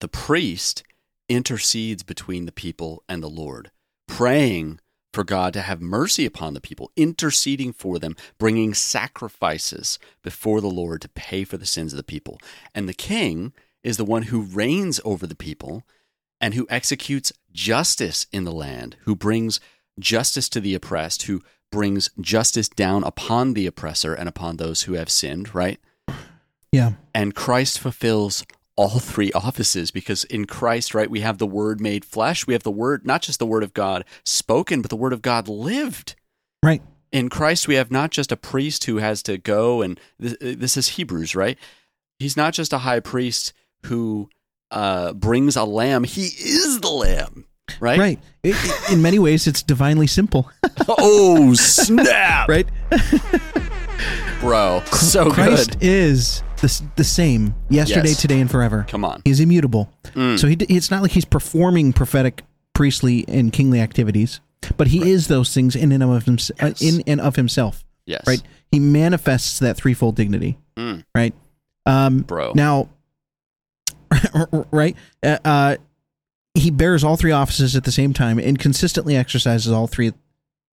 The 0.00 0.06
priest 0.06 0.84
intercedes 1.28 2.04
between 2.04 2.46
the 2.46 2.52
people 2.52 3.02
and 3.08 3.20
the 3.20 3.28
Lord, 3.28 3.72
praying 4.06 4.78
for 5.14 5.24
God 5.24 5.52
to 5.52 5.62
have 5.62 5.80
mercy 5.80 6.26
upon 6.26 6.54
the 6.54 6.60
people, 6.60 6.90
interceding 6.96 7.72
for 7.72 7.98
them, 7.98 8.16
bringing 8.38 8.74
sacrifices 8.74 9.98
before 10.22 10.60
the 10.60 10.70
Lord 10.70 11.00
to 11.02 11.08
pay 11.08 11.44
for 11.44 11.56
the 11.56 11.66
sins 11.66 11.92
of 11.92 11.96
the 11.96 12.02
people. 12.02 12.38
And 12.74 12.88
the 12.88 12.94
king 12.94 13.52
is 13.82 13.96
the 13.96 14.04
one 14.04 14.24
who 14.24 14.42
reigns 14.42 15.00
over 15.04 15.26
the 15.26 15.34
people 15.34 15.84
and 16.40 16.54
who 16.54 16.66
executes 16.68 17.32
justice 17.52 18.26
in 18.32 18.44
the 18.44 18.52
land, 18.52 18.96
who 19.02 19.14
brings 19.14 19.60
justice 19.98 20.48
to 20.50 20.60
the 20.60 20.74
oppressed, 20.74 21.22
who 21.22 21.40
brings 21.70 22.10
justice 22.20 22.68
down 22.68 23.04
upon 23.04 23.54
the 23.54 23.66
oppressor 23.66 24.14
and 24.14 24.28
upon 24.28 24.56
those 24.56 24.82
who 24.82 24.94
have 24.94 25.10
sinned, 25.10 25.54
right? 25.54 25.78
Yeah. 26.72 26.92
And 27.14 27.34
Christ 27.34 27.78
fulfills 27.78 28.44
all 28.76 28.98
three 28.98 29.30
offices 29.32 29.90
because 29.90 30.24
in 30.24 30.46
Christ, 30.46 30.94
right, 30.94 31.10
we 31.10 31.20
have 31.20 31.38
the 31.38 31.46
word 31.46 31.80
made 31.80 32.04
flesh. 32.04 32.46
We 32.46 32.54
have 32.54 32.64
the 32.64 32.70
word, 32.70 33.06
not 33.06 33.22
just 33.22 33.38
the 33.38 33.46
word 33.46 33.62
of 33.62 33.72
God 33.74 34.04
spoken, 34.24 34.82
but 34.82 34.90
the 34.90 34.96
word 34.96 35.12
of 35.12 35.22
God 35.22 35.48
lived. 35.48 36.16
Right. 36.62 36.82
In 37.12 37.28
Christ, 37.28 37.68
we 37.68 37.76
have 37.76 37.92
not 37.92 38.10
just 38.10 38.32
a 38.32 38.36
priest 38.36 38.84
who 38.84 38.96
has 38.96 39.22
to 39.24 39.38
go, 39.38 39.82
and 39.82 40.00
this, 40.18 40.36
this 40.40 40.76
is 40.76 40.88
Hebrews, 40.88 41.36
right? 41.36 41.56
He's 42.18 42.36
not 42.36 42.52
just 42.54 42.72
a 42.72 42.78
high 42.78 42.98
priest 43.00 43.52
who 43.86 44.28
uh, 44.72 45.12
brings 45.12 45.54
a 45.54 45.64
lamb, 45.64 46.02
he 46.02 46.24
is 46.24 46.80
the 46.80 46.90
lamb, 46.90 47.44
right? 47.78 47.98
Right. 47.98 48.18
I- 48.44 48.82
I- 48.88 48.92
in 48.94 49.02
many 49.02 49.20
ways, 49.20 49.46
it's 49.46 49.62
divinely 49.62 50.08
simple. 50.08 50.50
oh, 50.88 51.54
snap! 51.54 52.48
right. 52.48 52.66
Bro, 54.44 54.82
so 54.92 55.30
Christ 55.30 55.72
good. 55.80 55.82
is 55.82 56.42
the, 56.60 56.82
the 56.96 57.04
same 57.04 57.54
yesterday, 57.70 58.08
Yes. 58.10 58.20
today, 58.20 58.40
and 58.40 58.50
forever. 58.50 58.84
Come 58.88 59.02
on. 59.04 59.22
He's 59.24 59.40
immutable. 59.40 59.90
Mm. 60.14 60.38
So 60.38 60.46
he, 60.48 60.56
it's 60.68 60.90
not 60.90 61.00
like 61.00 61.12
he's 61.12 61.24
performing 61.24 61.94
prophetic, 61.94 62.42
priestly, 62.74 63.24
and 63.26 63.52
kingly 63.54 63.80
activities, 63.80 64.40
but 64.76 64.88
he 64.88 65.10
is 65.10 65.28
those 65.28 65.54
things 65.54 65.74
in 65.74 65.92
and 65.92 66.02
of 66.02 66.24
himself. 66.26 66.58
Yes. 66.60 66.82
in 66.82 67.02
and 67.06 67.20
of 67.22 67.36
himself. 67.36 67.84
Yes. 68.04 68.22
Right. 68.26 68.42
He 68.70 68.80
manifests 68.80 69.58
that 69.60 69.78
threefold 69.78 70.14
dignity. 70.16 70.58
Mm. 70.76 71.04
Right. 71.14 71.32
Um, 71.86 72.18
Bro. 72.20 72.52
Now, 72.54 72.90
right. 74.70 74.94
Uh, 75.22 75.38
uh, 75.44 75.76
he 76.54 76.70
bears 76.70 77.02
all 77.02 77.16
three 77.16 77.32
offices 77.32 77.74
at 77.76 77.84
the 77.84 77.92
same 77.92 78.12
time 78.12 78.38
and 78.38 78.58
consistently 78.58 79.16
exercises 79.16 79.72
all 79.72 79.86
three 79.86 80.12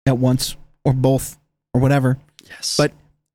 at 0.07 0.19
once 0.19 0.55
or 0.85 0.93
both 0.93 1.39
or 1.73 1.81
whatever. 1.81 2.19
yes. 2.47 2.77
But 2.77 2.93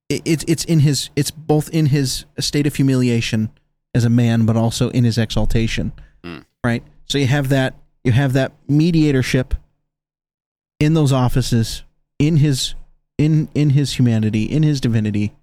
it's 0.09 0.43
it's 0.47 0.63
in 0.65 0.79
his 0.79 1.09
it's 1.15 1.31
both 1.31 1.69
in 1.69 1.87
his 1.87 2.25
state 2.39 2.65
of 2.67 2.75
humiliation 2.75 3.49
as 3.93 4.03
a 4.05 4.09
man, 4.09 4.45
but 4.45 4.55
also 4.55 4.89
in 4.89 5.03
his 5.03 5.17
exaltation. 5.17 5.91
Mm. 6.23 6.45
Right. 6.63 6.83
So 7.05 7.17
you 7.17 7.27
have 7.27 7.49
that 7.49 7.75
you 8.03 8.11
have 8.11 8.33
that 8.33 8.53
mediatorship 8.67 9.53
in 10.79 10.93
those 10.93 11.11
offices 11.13 11.83
in 12.17 12.37
his 12.37 12.75
in 13.17 13.49
in 13.53 13.71
his 13.71 13.97
humanity 13.99 14.43
in 14.43 14.63
his 14.63 14.81
divinity, 14.81 15.33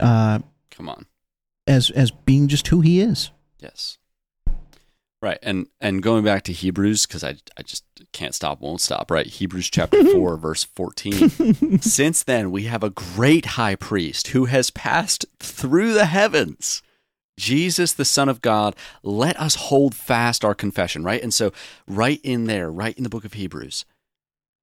uh, 0.00 0.40
Come 0.70 0.88
on. 0.88 1.06
as 1.66 1.90
as 1.90 2.10
being 2.10 2.48
just 2.48 2.68
who 2.68 2.80
he 2.80 3.00
is. 3.00 3.30
Yes. 3.58 3.98
Right. 5.22 5.38
And 5.42 5.68
and 5.80 6.02
going 6.02 6.24
back 6.24 6.42
to 6.44 6.52
Hebrews 6.52 7.06
cuz 7.06 7.22
I 7.24 7.36
I 7.56 7.62
just 7.62 7.84
can't 8.12 8.34
stop 8.34 8.60
won't 8.60 8.80
stop, 8.80 9.10
right? 9.10 9.26
Hebrews 9.26 9.70
chapter 9.70 10.04
4 10.12 10.36
verse 10.36 10.64
14. 10.64 11.80
Since 11.80 12.22
then 12.22 12.50
we 12.50 12.64
have 12.64 12.82
a 12.82 12.90
great 12.90 13.46
high 13.46 13.74
priest 13.74 14.28
who 14.28 14.46
has 14.46 14.70
passed 14.70 15.26
through 15.38 15.94
the 15.94 16.06
heavens. 16.06 16.82
Jesus 17.38 17.92
the 17.92 18.04
son 18.04 18.28
of 18.28 18.42
God, 18.42 18.76
let 19.02 19.38
us 19.40 19.54
hold 19.54 19.94
fast 19.94 20.44
our 20.44 20.54
confession, 20.54 21.02
right? 21.02 21.22
And 21.22 21.32
so 21.32 21.52
right 21.88 22.20
in 22.22 22.44
there, 22.44 22.70
right 22.70 22.96
in 22.96 23.04
the 23.04 23.10
book 23.10 23.24
of 23.24 23.32
Hebrews, 23.32 23.84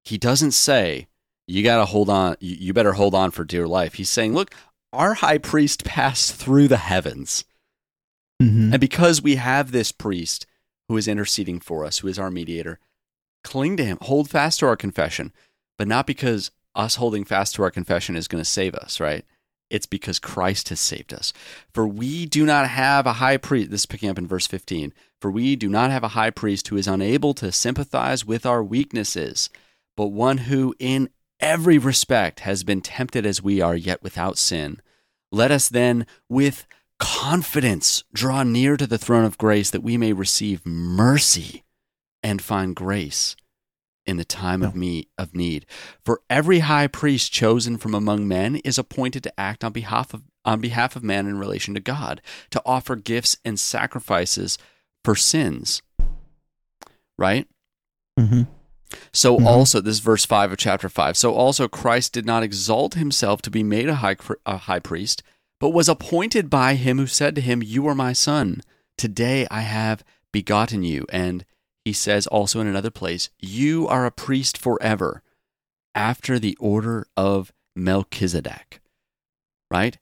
he 0.04 0.16
doesn't 0.16 0.52
say 0.52 1.08
you 1.46 1.64
got 1.64 1.78
to 1.78 1.84
hold 1.84 2.08
on 2.08 2.36
you, 2.40 2.72
better 2.72 2.92
hold 2.92 3.14
on 3.14 3.32
for 3.32 3.44
dear 3.44 3.66
life. 3.66 3.94
He's 3.94 4.08
saying, 4.08 4.34
look, 4.34 4.54
our 4.92 5.14
high 5.14 5.38
priest 5.38 5.84
passed 5.84 6.34
through 6.34 6.68
the 6.68 6.76
heavens. 6.76 7.44
Mm-hmm. 8.40 8.72
And 8.72 8.80
because 8.80 9.20
we 9.20 9.34
have 9.36 9.72
this 9.72 9.92
priest 9.92 10.46
who 10.88 10.96
is 10.96 11.08
interceding 11.08 11.60
for 11.60 11.84
us, 11.84 11.98
who 11.98 12.08
is 12.08 12.18
our 12.18 12.30
mediator, 12.30 12.78
cling 13.42 13.76
to 13.76 13.84
him, 13.84 13.98
hold 14.02 14.30
fast 14.30 14.60
to 14.60 14.66
our 14.66 14.76
confession, 14.76 15.32
but 15.78 15.88
not 15.88 16.06
because 16.06 16.50
us 16.74 16.96
holding 16.96 17.24
fast 17.24 17.54
to 17.54 17.62
our 17.62 17.70
confession 17.70 18.16
is 18.16 18.28
going 18.28 18.42
to 18.42 18.48
save 18.48 18.74
us, 18.74 19.00
right? 19.00 19.24
It's 19.70 19.86
because 19.86 20.18
Christ 20.18 20.68
has 20.70 20.80
saved 20.80 21.14
us. 21.14 21.32
For 21.72 21.86
we 21.86 22.26
do 22.26 22.44
not 22.44 22.68
have 22.68 23.06
a 23.06 23.14
high 23.14 23.36
priest, 23.36 23.70
this 23.70 23.82
is 23.82 23.86
picking 23.86 24.08
up 24.08 24.18
in 24.18 24.26
verse 24.26 24.46
15, 24.46 24.92
for 25.20 25.30
we 25.30 25.54
do 25.56 25.68
not 25.68 25.90
have 25.90 26.02
a 26.02 26.08
high 26.08 26.30
priest 26.30 26.68
who 26.68 26.76
is 26.76 26.88
unable 26.88 27.34
to 27.34 27.52
sympathize 27.52 28.24
with 28.24 28.44
our 28.44 28.64
weaknesses, 28.64 29.48
but 29.96 30.08
one 30.08 30.38
who 30.38 30.74
in 30.78 31.08
every 31.38 31.78
respect 31.78 32.40
has 32.40 32.64
been 32.64 32.80
tempted 32.80 33.24
as 33.24 33.42
we 33.42 33.60
are, 33.60 33.76
yet 33.76 34.02
without 34.02 34.38
sin. 34.38 34.80
Let 35.30 35.50
us 35.50 35.68
then, 35.68 36.06
with 36.28 36.66
confidence, 36.98 38.02
draw 38.12 38.42
near 38.42 38.76
to 38.76 38.86
the 38.86 38.98
throne 38.98 39.24
of 39.24 39.38
grace 39.38 39.70
that 39.70 39.82
we 39.82 39.96
may 39.96 40.12
receive 40.12 40.66
mercy 40.66 41.64
and 42.22 42.42
find 42.42 42.76
grace 42.76 43.36
in 44.06 44.16
the 44.16 44.24
time 44.24 44.62
of 44.62 44.74
me 44.74 45.08
of 45.18 45.34
need. 45.34 45.66
For 46.04 46.20
every 46.28 46.60
high 46.60 46.86
priest 46.86 47.32
chosen 47.32 47.76
from 47.76 47.94
among 47.94 48.26
men 48.26 48.56
is 48.56 48.78
appointed 48.78 49.22
to 49.24 49.40
act 49.40 49.62
on 49.62 49.72
behalf 49.72 50.12
of 50.14 50.22
on 50.44 50.60
behalf 50.60 50.96
of 50.96 51.04
man 51.04 51.26
in 51.26 51.38
relation 51.38 51.74
to 51.74 51.80
God, 51.80 52.22
to 52.50 52.62
offer 52.64 52.96
gifts 52.96 53.36
and 53.44 53.60
sacrifices 53.60 54.56
for 55.04 55.14
sins. 55.14 55.82
Right? 57.18 57.46
Mm-hmm. 58.18 58.42
So 59.12 59.38
Mhm. 59.38 59.46
also, 59.46 59.80
this 59.80 59.96
is 59.96 60.00
verse 60.00 60.24
five 60.24 60.50
of 60.50 60.58
chapter 60.58 60.88
five. 60.88 61.16
So 61.16 61.34
also, 61.34 61.68
Christ 61.68 62.12
did 62.12 62.24
not 62.26 62.42
exalt 62.42 62.94
himself 62.94 63.42
to 63.42 63.50
be 63.50 63.62
made 63.62 63.88
a 63.88 63.96
high 63.96 64.16
a 64.46 64.56
high 64.56 64.80
priest, 64.80 65.22
but 65.60 65.70
was 65.70 65.88
appointed 65.88 66.48
by 66.48 66.74
him 66.74 66.98
who 66.98 67.06
said 67.06 67.34
to 67.34 67.40
him, 67.42 67.62
"You 67.62 67.86
are 67.86 67.94
my 67.94 68.14
son. 68.14 68.62
Today 68.96 69.46
I 69.50 69.60
have 69.60 70.02
begotten 70.32 70.82
you." 70.82 71.06
And 71.12 71.44
he 71.84 71.92
says 71.92 72.26
also 72.26 72.60
in 72.60 72.66
another 72.66 72.90
place, 72.90 73.30
"You 73.38 73.88
are 73.88 74.06
a 74.06 74.10
priest 74.10 74.58
forever, 74.58 75.22
after 75.94 76.38
the 76.38 76.56
order 76.60 77.06
of 77.16 77.52
Melchizedek." 77.76 78.80
Right? 79.70 79.98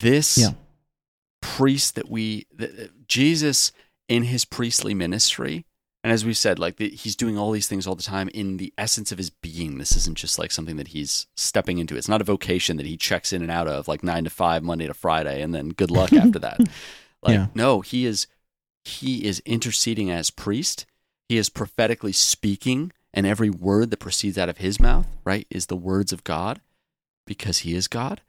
This 0.00 0.36
Yeah. 0.36 0.54
priest 1.40 1.94
that 1.94 2.08
we 2.10 2.46
that 2.52 3.06
Jesus 3.08 3.72
in 4.08 4.24
his 4.24 4.44
priestly 4.44 4.94
ministry 4.94 5.64
And 6.04 6.12
as 6.12 6.24
we 6.24 6.34
said, 6.34 6.60
like 6.60 6.76
the, 6.76 6.88
he's 6.90 7.16
doing 7.16 7.36
all 7.36 7.50
these 7.50 7.66
things 7.66 7.84
all 7.84 7.96
the 7.96 8.02
time 8.02 8.28
in 8.28 8.58
the 8.58 8.72
essence 8.78 9.10
of 9.10 9.18
his 9.18 9.28
being. 9.30 9.78
This 9.78 9.96
isn't 9.96 10.16
just 10.16 10.38
like 10.38 10.52
something 10.52 10.76
that 10.76 10.88
he's 10.88 11.26
stepping 11.36 11.78
into. 11.78 11.96
It's 11.96 12.08
not 12.08 12.20
a 12.20 12.24
vocation 12.24 12.76
that 12.76 12.86
he 12.86 12.96
checks 12.96 13.32
in 13.32 13.42
and 13.42 13.50
out 13.50 13.66
of, 13.66 13.88
like 13.88 14.04
nine 14.04 14.22
to 14.22 14.30
five, 14.30 14.62
Monday 14.62 14.86
to 14.86 14.94
Friday, 14.94 15.42
and 15.42 15.52
then 15.52 15.70
good 15.70 15.90
luck 15.90 16.12
after 16.12 16.38
that. 16.38 16.60
Like, 17.24 17.34
Yeah. 17.34 17.46
no, 17.56 17.80
he 17.80 18.06
is 18.06 18.28
he 18.84 19.24
is 19.24 19.40
interceding 19.44 20.08
as 20.08 20.30
priest. 20.30 20.86
He 21.28 21.36
is 21.36 21.48
prophetically 21.48 22.12
speaking, 22.12 22.92
and 23.12 23.26
every 23.26 23.50
word 23.50 23.90
that 23.90 23.98
proceeds 23.98 24.38
out 24.38 24.48
of 24.48 24.58
his 24.58 24.80
mouth, 24.80 25.06
right, 25.24 25.46
is 25.50 25.66
the 25.66 25.76
words 25.76 26.12
of 26.12 26.24
God, 26.24 26.60
because 27.26 27.58
he 27.58 27.74
is 27.74 27.88
God, 27.88 28.20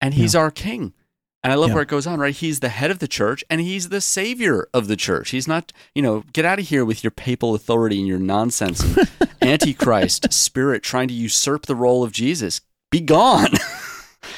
and 0.00 0.14
he's 0.14 0.34
our 0.34 0.50
King. 0.50 0.94
And 1.42 1.52
I 1.52 1.56
love 1.56 1.70
Yeah. 1.70 1.74
where 1.76 1.82
it 1.82 1.88
goes 1.88 2.06
on, 2.06 2.20
right? 2.20 2.34
He's 2.34 2.60
the 2.60 2.68
head 2.68 2.90
of 2.90 2.98
the 2.98 3.08
church 3.08 3.42
and 3.48 3.62
he's 3.62 3.88
the 3.88 4.02
savior 4.02 4.68
of 4.74 4.88
the 4.88 4.96
church. 4.96 5.30
He's 5.30 5.48
not, 5.48 5.72
you 5.94 6.02
know, 6.02 6.22
get 6.34 6.44
out 6.44 6.58
of 6.58 6.68
here 6.68 6.84
with 6.84 7.02
your 7.02 7.10
papal 7.10 7.54
authority 7.54 7.98
and 7.98 8.06
your 8.06 8.18
nonsense 8.18 8.80
and 8.82 9.08
antichrist 9.40 10.30
spirit 10.34 10.82
trying 10.82 11.08
to 11.08 11.14
usurp 11.14 11.64
the 11.64 11.74
role 11.74 12.02
of 12.04 12.12
Jesus. 12.12 12.60
Be 12.90 13.00
gone. 13.00 13.48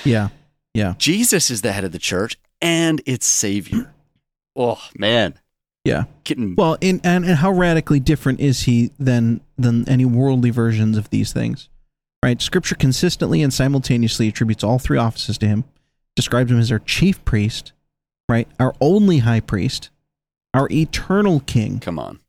Yeah. 0.05 0.29
Yeah. 0.75 0.95
Jesus 0.97 1.51
is 1.51 1.63
the 1.63 1.73
head 1.73 1.83
of 1.85 1.91
the 1.93 1.99
church 1.99 2.39
and 2.61 3.03
its 3.05 3.27
savior. 3.27 3.93
Oh, 4.57 4.81
man. 4.97 5.35
Yeah. 5.85 6.05
Getting 6.25 6.55
Well, 6.55 6.77
in, 6.81 7.01
and 7.03 7.25
and 7.25 7.39
how 7.39 7.51
radically 7.51 8.01
different 8.01 8.41
is 8.41 8.63
he 8.63 8.93
than 8.99 9.41
than 9.59 9.89
any 9.89 10.05
worldly 10.05 10.51
versions 10.51 10.97
of 10.97 11.11
these 11.11 11.33
things? 11.33 11.69
Right? 12.23 12.41
Scripture 12.41 12.77
consistently 12.77 13.43
and 13.43 13.53
simultaneously 13.53 14.29
attributes 14.29 14.63
all 14.63 14.79
three 14.79 14.99
offices 14.99 15.39
to 15.39 15.47
him, 15.47 15.65
describes 16.15 16.53
him 16.53 16.59
as 16.61 16.71
our 16.71 16.79
chief 16.79 17.25
priest, 17.25 17.73
right? 18.29 18.47
Our 18.61 18.75
only 18.81 19.19
high 19.19 19.41
priest, 19.41 19.91
our 20.55 20.69
eternal 20.71 21.41
king, 21.41 21.81
come 21.81 21.99
on. 21.99 22.21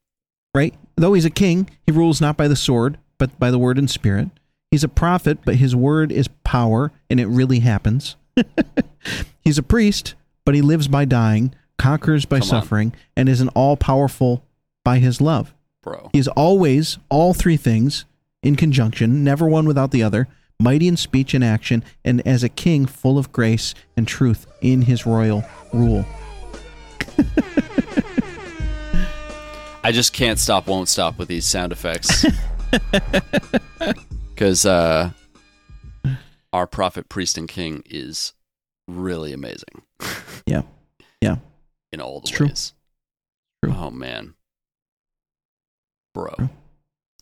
right? 0.55 0.73
Though 0.95 1.13
he's 1.13 1.25
a 1.25 1.29
king, 1.29 1.69
he 1.85 1.91
rules 1.91 2.19
not 2.21 2.37
by 2.37 2.47
the 2.47 2.55
sword, 2.55 2.97
but 3.19 3.37
by 3.39 3.51
the 3.51 3.59
word 3.59 3.77
and 3.77 3.87
spirit. 3.89 4.29
He's 4.71 4.83
a 4.83 4.89
prophet, 4.89 5.39
but 5.45 5.57
his 5.57 5.75
word 5.75 6.11
is 6.11 6.27
power, 6.43 6.91
and 7.07 7.19
it 7.19 7.27
really 7.27 7.59
happens. 7.59 8.15
he's 9.43 9.59
a 9.59 9.63
priest, 9.63 10.15
but 10.43 10.55
he 10.55 10.61
lives 10.63 10.87
by 10.87 11.05
dying, 11.05 11.53
conquers 11.77 12.25
by 12.25 12.39
Come 12.39 12.43
on. 12.45 12.49
suffering, 12.49 12.93
and 13.15 13.27
is 13.29 13.41
an 13.41 13.49
all 13.49 13.75
powerful 13.77 14.43
by 14.83 14.99
his 14.99 15.19
love. 15.21 15.53
Bro. 15.81 16.09
He 16.13 16.19
is 16.19 16.27
always 16.29 16.97
all 17.09 17.33
three 17.33 17.57
things 17.57 18.05
in 18.41 18.55
conjunction, 18.55 19.23
never 19.23 19.47
one 19.47 19.65
without 19.65 19.91
the 19.91 20.03
other, 20.03 20.27
mighty 20.59 20.87
in 20.87 20.97
speech 20.97 21.33
and 21.33 21.43
action, 21.43 21.83
and 22.05 22.25
as 22.27 22.43
a 22.43 22.49
king 22.49 22.85
full 22.85 23.17
of 23.17 23.31
grace 23.31 23.73
and 23.97 24.07
truth 24.07 24.45
in 24.61 24.83
his 24.83 25.05
royal 25.05 25.43
rule. 25.73 26.05
I 29.85 29.91
just 29.91 30.13
can't 30.13 30.39
stop, 30.39 30.67
won't 30.67 30.87
stop 30.87 31.17
with 31.17 31.27
these 31.27 31.45
sound 31.45 31.71
effects. 31.71 32.25
Because 34.33 34.65
uh, 34.65 35.11
our 36.51 36.65
prophet, 36.65 37.07
priest, 37.07 37.37
and 37.37 37.47
king 37.47 37.83
is 37.85 38.33
really 38.87 39.31
amazing 39.31 39.83
Yeah. 40.47 40.63
Yeah. 41.21 41.35
In 41.93 42.01
all 42.01 42.19
the 42.19 42.23
It's 42.27 42.31
true. 42.31 42.47
ways. 42.47 42.73
True. 43.63 43.73
Oh, 43.77 43.91
man. 43.91 44.33
Bro. 46.13 46.33
True. 46.37 46.49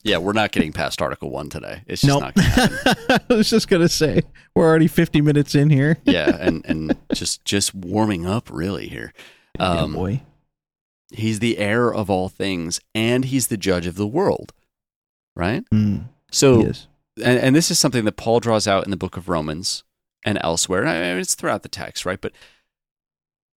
Yeah, 0.04 0.18
we're 0.18 0.34
not 0.34 0.52
getting 0.52 0.74
past 0.74 1.00
Article 1.02 1.30
1 1.30 1.50
today. 1.50 1.84
It's 1.86 2.02
just 2.02 2.10
Nope. 2.10 2.22
not 2.22 2.34
going 2.34 2.48
to 2.48 2.52
happen. 2.88 3.26
I 3.30 3.34
was 3.36 3.50
just 3.52 3.68
gonna 3.68 3.88
say 3.88 4.24
we're 4.56 4.66
already 4.68 4.88
fifty 4.88 5.22
minutes 5.22 5.54
in 5.54 5.70
here. 5.70 5.98
yeah, 6.06 6.36
and, 6.40 6.66
and 6.66 6.98
just, 7.14 7.46
just 7.46 7.76
warming 7.76 8.26
up 8.26 8.50
really 8.52 8.88
here. 8.88 9.14
Um, 9.60 9.92
yeah, 9.92 9.98
boy. 10.00 10.22
He's 11.12 11.38
the 11.38 11.60
heir 11.60 11.94
of 11.94 12.10
all 12.10 12.30
things, 12.30 12.80
and 12.96 13.26
he's 13.26 13.48
the 13.48 13.58
judge 13.58 13.86
of 13.86 13.94
the 13.94 14.08
world, 14.08 14.54
right? 15.36 15.64
Mm, 15.72 16.06
So 16.32 16.62
and, 17.24 17.38
and 17.40 17.56
this 17.56 17.70
is 17.70 17.78
something 17.78 18.04
that 18.06 18.18
Paul 18.18 18.40
draws 18.40 18.68
out 18.68 18.86
in 18.86 18.90
the 18.92 18.98
book 18.98 19.18
of 19.18 19.30
Romans 19.30 19.84
and 20.26 20.40
elsewhere. 20.42 20.80
And 20.82 20.90
I 20.90 21.00
mean, 21.12 21.20
it's 21.20 21.36
throughout 21.36 21.62
the 21.62 21.70
text, 21.70 22.06
right? 22.08 22.20
But 22.20 22.32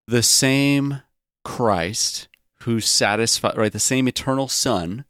the 0.07 0.23
same 0.23 1.03
Christ 1.45 2.29
who 2.61 2.81
satisfies, 2.81 3.57
right? 3.57 3.73
The 3.73 3.79
same 3.81 4.09
eternal 4.09 4.49
Son 4.49 5.05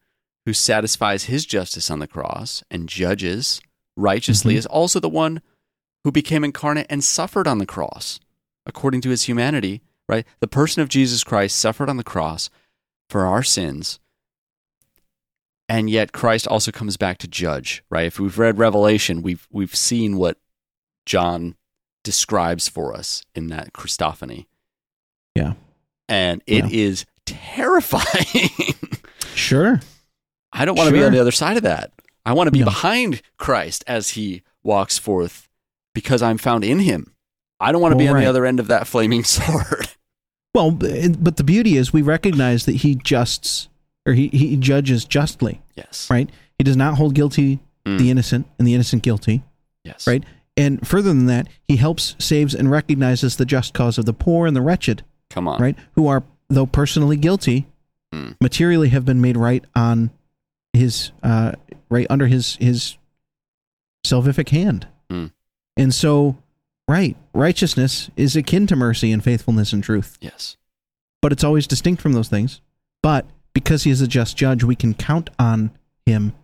who 0.45 0.53
satisfies 0.53 1.24
his 1.24 1.47
justice 1.47 1.90
on 1.90 2.01
the 2.01 2.07
cross 2.07 2.62
and 2.70 2.88
judges 2.88 3.61
righteously 3.97 4.55
Mhm. 4.55 4.59
is 4.59 4.66
also 4.66 5.01
the 5.01 5.09
one 5.09 5.40
who 6.03 6.12
became 6.12 6.45
incarnate 6.45 6.86
and 6.90 7.03
suffered 7.03 7.47
on 7.47 7.59
the 7.59 7.66
cross 7.66 8.20
according 8.66 9.01
to 9.03 9.11
his 9.11 9.24
humanity, 9.24 9.82
right? 10.09 10.26
The 10.40 10.49
person 10.49 10.82
of 10.82 10.88
Jesus 10.88 11.22
Christ 11.24 11.59
suffered 11.59 11.88
on 11.88 11.97
the 11.97 12.05
cross 12.05 12.51
for 13.09 13.26
our 13.26 13.42
sins 13.42 14.01
and 15.68 15.88
yet 15.88 16.12
Christ 16.12 16.47
also 16.47 16.70
comes 16.70 16.97
back 16.97 17.18
to 17.18 17.28
judge, 17.28 17.82
right? 17.88 18.07
If 18.07 18.18
we've 18.20 18.38
read 18.38 18.59
Revelation, 18.59 19.22
we've 19.22 19.49
we've 19.51 19.74
seen 19.74 20.16
what 20.16 20.38
John 21.07 21.57
describes 22.03 22.68
for 22.68 22.95
us 22.95 23.22
in 23.34 23.49
that 23.49 23.72
Christophany. 23.72 24.47
Yeah. 25.35 25.55
And 26.09 26.43
it 26.47 26.72
is 26.72 27.05
Yeah. 27.28 27.37
terrifying. 27.55 28.51
Sure. 29.35 29.80
I 30.53 30.64
don't 30.64 30.76
want 30.78 30.89
to 30.89 30.93
be 30.95 31.03
on 31.03 31.11
the 31.12 31.20
other 31.20 31.32
side 31.32 31.57
of 31.57 31.64
that. 31.64 31.91
I 32.24 32.32
want 32.35 32.47
to 32.47 32.53
be 32.53 32.61
No. 32.61 32.66
behind 32.66 33.20
Christ 33.37 33.82
as 33.89 34.11
he 34.11 34.43
walks 34.62 34.97
forth 34.97 35.49
because 35.93 36.22
I'm 36.22 36.39
found 36.39 36.62
in 36.62 36.78
him. 36.78 37.12
I 37.59 37.72
don't 37.72 37.82
want 37.82 37.93
to 37.93 37.99
be 37.99 38.05
Well, 38.05 38.14
on 38.14 38.20
the 38.22 38.28
other 38.28 38.47
end 38.47 38.61
of 38.61 38.68
that 38.68 38.87
flaming 38.87 39.24
sword. 39.24 39.89
Well, 40.55 40.70
but 40.70 41.37
the 41.37 41.43
beauty 41.45 41.76
is 41.76 41.93
we 41.93 42.01
recognize 42.01 42.64
that 42.66 42.76
he 42.76 42.95
justs 42.95 43.68
or 44.07 44.12
he, 44.12 44.28
he 44.28 44.57
judges 44.57 45.05
justly, 45.05 45.61
yes. 45.74 46.09
right? 46.09 46.30
He 46.57 46.62
does 46.64 46.76
not 46.76 46.95
hold 46.95 47.14
guilty 47.14 47.59
Mm. 47.85 47.99
the 47.99 48.11
innocent 48.11 48.47
and 48.59 48.66
the 48.68 48.72
innocent 48.72 49.03
guilty, 49.03 49.43
Yes. 49.85 50.07
right? 50.07 50.22
And 50.57 50.87
further 50.87 51.09
than 51.09 51.26
that, 51.26 51.49
he 51.68 51.76
helps, 51.76 52.14
saves, 52.18 52.55
and 52.55 52.70
recognizes 52.70 53.37
the 53.37 53.45
just 53.45 53.74
cause 53.74 53.99
of 53.99 54.07
the 54.07 54.14
poor 54.14 54.47
and 54.47 54.57
the 54.57 54.62
wretched, 54.62 55.03
Come 55.31 55.49
on. 55.49 55.61
right? 55.61 55.77
Who 55.95 56.07
are, 56.07 56.22
though 56.49 56.66
personally 56.66 57.16
guilty, 57.16 57.66
Mm. 58.12 58.37
materially 58.41 58.91
have 58.91 59.05
been 59.05 59.20
made 59.20 59.37
right 59.37 59.64
on 59.75 60.11
his, 60.72 61.11
uh, 61.25 61.53
right 61.91 62.07
under 62.09 62.29
his 62.29 62.55
his 62.61 62.97
salvific 64.07 64.51
hand. 64.51 64.87
Mm. 65.11 65.33
And 65.77 65.93
so, 65.93 66.37
right, 66.87 67.16
righteousness 67.33 68.11
is 68.16 68.37
akin 68.37 68.66
to 68.68 68.77
mercy 68.77 69.11
and 69.11 69.22
faithfulness 69.25 69.72
and 69.72 69.83
truth. 69.83 70.16
Yes. 70.20 70.57
but 71.22 71.33
it's 71.33 71.43
always 71.43 71.66
distinct 71.66 72.03
from 72.03 72.12
those 72.12 72.29
things. 72.29 72.61
But 73.03 73.25
because 73.55 73.85
he 73.85 73.91
is 73.91 74.03
a 74.03 74.07
just 74.07 74.37
judge, 74.37 74.62
we 74.62 74.77
can 74.77 74.93
count 74.93 75.31
on 75.39 75.70
him 76.05 76.35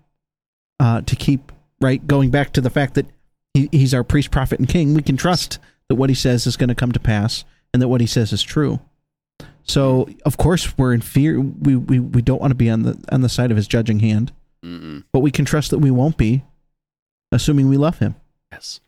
uh, 0.81 1.03
to 1.03 1.15
keep 1.15 1.53
right. 1.83 2.05
Going 2.07 2.31
back 2.31 2.53
to 2.55 2.63
the 2.63 2.71
fact 2.71 2.95
that 2.95 3.05
he, 3.53 3.69
he's 3.73 3.93
our 3.93 4.03
priest, 4.03 4.31
prophet, 4.31 4.59
and 4.59 4.67
king, 4.67 4.95
we 4.95 5.03
can 5.03 5.19
trust 5.19 5.59
that 5.89 5.97
what 5.97 6.09
he 6.09 6.15
says 6.15 6.47
is 6.47 6.57
going 6.57 6.69
to 6.71 6.75
come 6.75 6.93
to 6.93 6.99
pass, 7.01 7.45
and 7.73 7.81
that 7.83 7.89
what 7.89 8.01
he 8.01 8.07
says 8.07 8.33
is 8.33 8.43
true. 8.43 8.81
So, 9.65 10.09
of 10.25 10.37
course, 10.37 10.77
we're 10.77 10.93
in 10.93 11.01
fear. 11.01 11.41
We, 11.41 11.77
we, 11.77 12.01
we 12.01 12.23
don't 12.23 12.41
want 12.41 12.51
to 12.51 12.57
be 12.57 12.69
on 12.71 12.83
the 12.83 12.99
on 13.13 13.21
the 13.21 13.29
side 13.29 13.51
of 13.51 13.57
his 13.57 13.69
judging 13.69 14.01
hand, 14.01 14.33
Mm-mm. 14.65 15.05
but 15.13 15.21
we 15.21 15.31
can 15.31 15.45
trust 15.45 15.71
that 15.71 15.79
we 15.79 15.91
won't 15.91 16.17
be, 16.17 16.43
assuming 17.31 17.69
we 17.69 17.77
love 17.77 17.99
him. 17.99 18.17
Yes. 18.51 18.81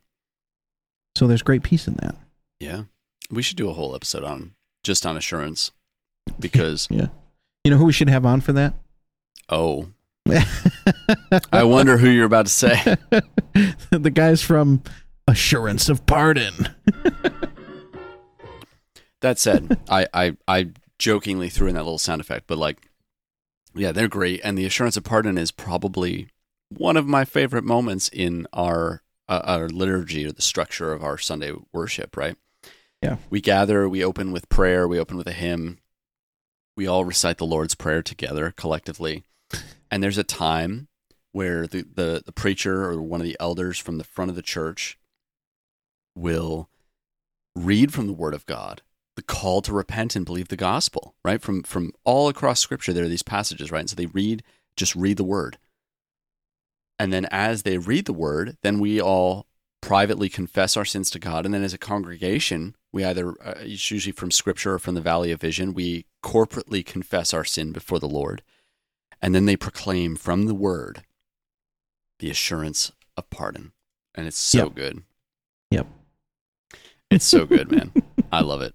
So 1.17 1.27
there's 1.27 1.43
great 1.43 1.63
peace 1.63 1.87
in 1.87 1.95
that. 2.03 2.17
Yeah. 2.59 2.85
We 3.31 3.43
should 3.43 3.57
do 3.59 3.69
a 3.71 3.75
whole 3.75 3.95
episode 3.95 4.25
on 4.25 4.55
just 4.83 5.07
on 5.07 5.17
assurance 5.17 5.71
because 6.41 6.89
Yeah. 6.91 7.09
You 7.65 7.71
know 7.71 7.77
who 7.77 7.85
we 7.85 7.93
should 7.93 8.09
have 8.09 8.27
on 8.27 8.41
for 8.41 8.53
that? 8.55 8.75
oh, 9.49 9.89
I 11.53 11.63
wonder 11.65 11.97
who 11.99 12.09
you're 12.09 12.25
about 12.27 12.47
to 12.47 12.53
say. 12.53 12.97
the 13.91 14.11
guys 14.13 14.41
from 14.43 14.83
Assurance 15.29 15.89
of 15.89 16.07
Pardon. 16.07 16.69
That 19.23 19.39
said, 19.39 19.79
I, 19.89 20.07
I 20.13 20.37
I 20.47 20.69
jokingly 20.99 21.49
threw 21.49 21.69
in 21.69 21.75
that 21.75 21.85
little 21.85 21.99
sound 21.99 22.21
effect, 22.21 22.47
but 22.47 22.59
like, 22.59 22.89
yeah, 23.75 23.93
they're 23.93 24.09
great, 24.09 24.41
and 24.45 24.59
the 24.59 24.67
assurance 24.67 24.97
of 24.97 25.05
pardon 25.05 25.39
is 25.39 25.51
probably 25.51 26.29
one 26.69 26.97
of 26.97 27.07
my 27.07 27.25
favorite 27.25 27.65
moments 27.65 28.09
in 28.09 28.47
our 28.53 29.03
uh, 29.29 29.43
our 29.45 29.69
liturgy 29.69 30.27
or 30.27 30.33
the 30.33 30.43
structure 30.43 30.93
of 30.93 31.03
our 31.03 31.19
Sunday 31.19 31.53
worship. 31.73 32.17
Right? 32.17 32.37
Yeah. 33.01 33.17
we 33.31 33.41
gather, 33.41 33.89
we 33.89 34.05
open 34.05 34.31
with 34.31 34.49
prayer, 34.49 34.87
we 34.87 34.99
open 34.99 35.17
with 35.17 35.27
a 35.27 35.33
hymn, 35.33 35.79
we 36.77 36.87
all 36.87 37.05
recite 37.05 37.39
the 37.39 37.47
Lord's 37.47 37.75
prayer 37.75 38.03
together 38.03 38.53
collectively, 38.57 39.23
and 39.91 40.03
there's 40.03 40.19
a 40.19 40.25
time 40.25 40.89
where 41.31 41.69
the 41.69 41.83
the, 41.83 42.23
the 42.27 42.33
preacher 42.33 42.85
or 42.85 43.01
one 43.01 43.21
of 43.21 43.25
the 43.25 43.37
elders 43.39 43.79
from 43.79 43.99
the 43.99 44.05
front 44.05 44.31
of 44.31 44.37
the 44.37 44.43
church 44.43 44.99
will 46.17 46.69
read 47.55 47.93
from 47.93 48.09
the 48.09 48.13
Word 48.13 48.35
of 48.35 48.47
God 48.47 48.83
the 49.27 49.35
call 49.35 49.63
to 49.63 49.73
repent 49.73 50.17
and 50.17 50.27
believe 50.27 50.49
the 50.49 50.57
gospel, 50.57 51.15
right? 51.25 51.41
From 51.41 51.63
from 51.63 51.93
all 52.05 52.29
across 52.29 52.61
scripture 52.61 52.93
there 52.93 53.05
are 53.05 53.09
these 53.09 53.23
passages, 53.23 53.71
right? 53.71 53.81
And 53.81 53.91
so 53.91 53.97
they 53.97 54.07
read 54.07 54.43
just 54.77 54.95
read 54.97 55.17
the 55.17 55.25
word. 55.25 55.59
And 56.99 57.13
then 57.13 57.27
as 57.31 57.63
they 57.63 57.79
read 57.79 58.07
the 58.07 58.13
word, 58.13 58.57
then 58.63 58.79
we 58.79 59.01
all 59.01 59.47
privately 59.81 60.29
confess 60.29 60.77
our 60.77 60.85
sins 60.85 61.11
to 61.11 61.19
God 61.19 61.45
and 61.45 61.53
then 61.53 61.63
as 61.65 61.75
a 61.75 61.79
congregation, 61.79 62.77
we 62.93 63.05
either 63.05 63.31
uh, 63.45 63.55
it's 63.59 63.91
usually 63.91 64.13
from 64.13 64.31
scripture 64.31 64.75
or 64.75 64.79
from 64.79 64.95
the 64.95 65.01
valley 65.01 65.33
of 65.33 65.41
vision, 65.41 65.75
we 65.75 66.07
corporately 66.25 66.85
confess 66.87 67.35
our 67.35 67.45
sin 67.45 67.73
before 67.73 67.99
the 67.99 68.09
Lord. 68.09 68.43
and 69.21 69.35
then 69.37 69.47
they 69.47 69.57
proclaim 69.57 70.17
from 70.17 70.47
the 70.47 70.55
word 70.55 71.05
the 72.19 72.29
assurance 72.31 72.91
of 73.17 73.29
pardon. 73.31 73.73
And 74.17 74.27
it's 74.27 74.39
so 74.39 74.65
Yep. 74.67 74.75
good. 74.75 75.03
Yep. 75.71 75.87
It's 77.11 77.25
so 77.25 77.47
good, 77.47 77.71
man. 77.71 77.93
I 78.33 78.41
love 78.41 78.63
it. 78.63 78.75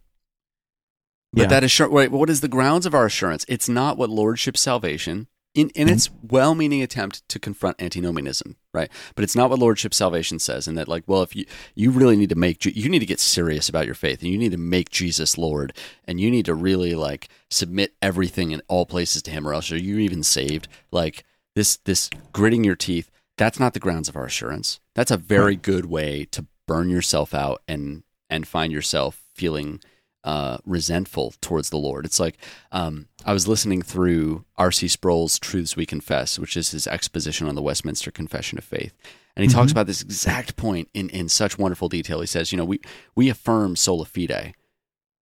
But 1.34 1.44
Yeah. 1.44 1.48
that 1.48 1.64
assurance, 1.64 1.94
wait, 1.94 2.12
what 2.12 2.30
is 2.30 2.42
the 2.42 2.48
grounds 2.48 2.86
of 2.86 2.96
our 2.96 3.06
assurance? 3.06 3.46
It's 3.48 3.70
not 3.70 3.98
what 3.98 4.10
lordship 4.10 4.58
salvation, 4.58 5.28
in, 5.58 5.70
in 5.70 5.88
mm-hmm. 5.88 5.96
its 5.96 6.10
well 6.22 6.54
meaning 6.54 6.84
attempt 6.84 7.28
to 7.30 7.40
confront 7.40 7.82
antinomianism, 7.82 8.58
right? 8.74 8.92
But 9.16 9.24
it's 9.24 9.36
not 9.36 9.50
what 9.50 9.58
lordship 9.58 9.94
salvation 9.94 10.38
says. 10.38 10.68
And 10.68 10.78
that, 10.78 10.88
like, 10.88 11.04
well, 11.08 11.24
if 11.24 11.36
you, 11.36 11.46
you 11.74 11.90
really 11.90 12.16
need 12.16 12.30
to 12.30 12.36
make, 12.36 12.64
you 12.64 12.90
need 12.90 13.00
to 13.00 13.08
get 13.08 13.20
serious 13.20 13.68
about 13.68 13.88
your 13.88 13.96
faith 13.96 14.22
and 14.22 14.32
you 14.32 14.38
need 14.38 14.52
to 14.52 14.58
make 14.58 14.92
Jesus 14.92 15.38
Lord 15.38 15.74
and 16.06 16.22
you 16.22 16.30
need 16.30 16.46
to 16.46 16.54
really, 16.54 16.94
like, 16.94 17.28
submit 17.50 17.96
everything 18.02 18.52
in 18.52 18.62
all 18.68 18.86
places 18.86 19.24
to 19.24 19.32
Him 19.32 19.48
or 19.48 19.54
else 19.54 19.72
are 19.72 19.78
you 19.78 19.98
even 19.98 20.22
saved? 20.22 20.68
Like, 20.92 21.24
this, 21.56 21.78
this 21.78 22.12
gritting 22.34 22.64
your 22.64 22.76
teeth, 22.76 23.10
that's 23.36 23.60
not 23.60 23.74
the 23.74 23.80
grounds 23.80 24.08
of 24.08 24.16
our 24.16 24.26
assurance. 24.26 24.80
That's 24.94 25.12
a 25.12 25.18
very 25.18 25.56
good 25.56 25.88
way 25.88 26.26
to 26.32 26.46
burn 26.68 26.90
yourself 26.90 27.34
out 27.34 27.64
and, 27.68 28.04
and 28.30 28.48
find 28.48 28.72
yourself 28.72 29.24
feeling 29.34 29.80
uh, 30.28 30.58
resentful 30.66 31.34
towards 31.40 31.70
the 31.70 31.78
Lord. 31.78 32.04
It's 32.06 32.20
like 32.20 32.38
um, 32.74 33.08
I 33.26 33.32
was 33.32 33.48
listening 33.48 33.82
through 33.82 34.44
R.C. 34.58 34.90
Sproul's 34.90 35.40
Truths 35.40 35.78
We 35.78 35.86
Confess, 35.86 36.38
which 36.38 36.58
is 36.58 36.72
his 36.72 36.86
exposition 36.86 37.48
on 37.48 37.56
the 37.56 37.62
Westminster 37.62 38.12
Confession 38.12 38.58
of 38.58 38.66
Faith. 38.66 38.94
And 39.38 39.46
he 39.46 39.50
talks 39.50 39.72
about 39.72 39.88
this 39.88 40.02
exact 40.02 40.58
point 40.58 40.90
in, 40.94 41.10
in 41.12 41.30
such 41.30 41.58
wonderful 41.58 41.88
detail. 41.88 42.20
He 42.20 42.28
says, 42.28 42.52
you 42.52 42.58
know, 42.58 42.66
we, 42.66 42.82
we 43.16 43.30
affirm 43.30 43.78
sola 43.78 44.04
fide, 44.04 44.54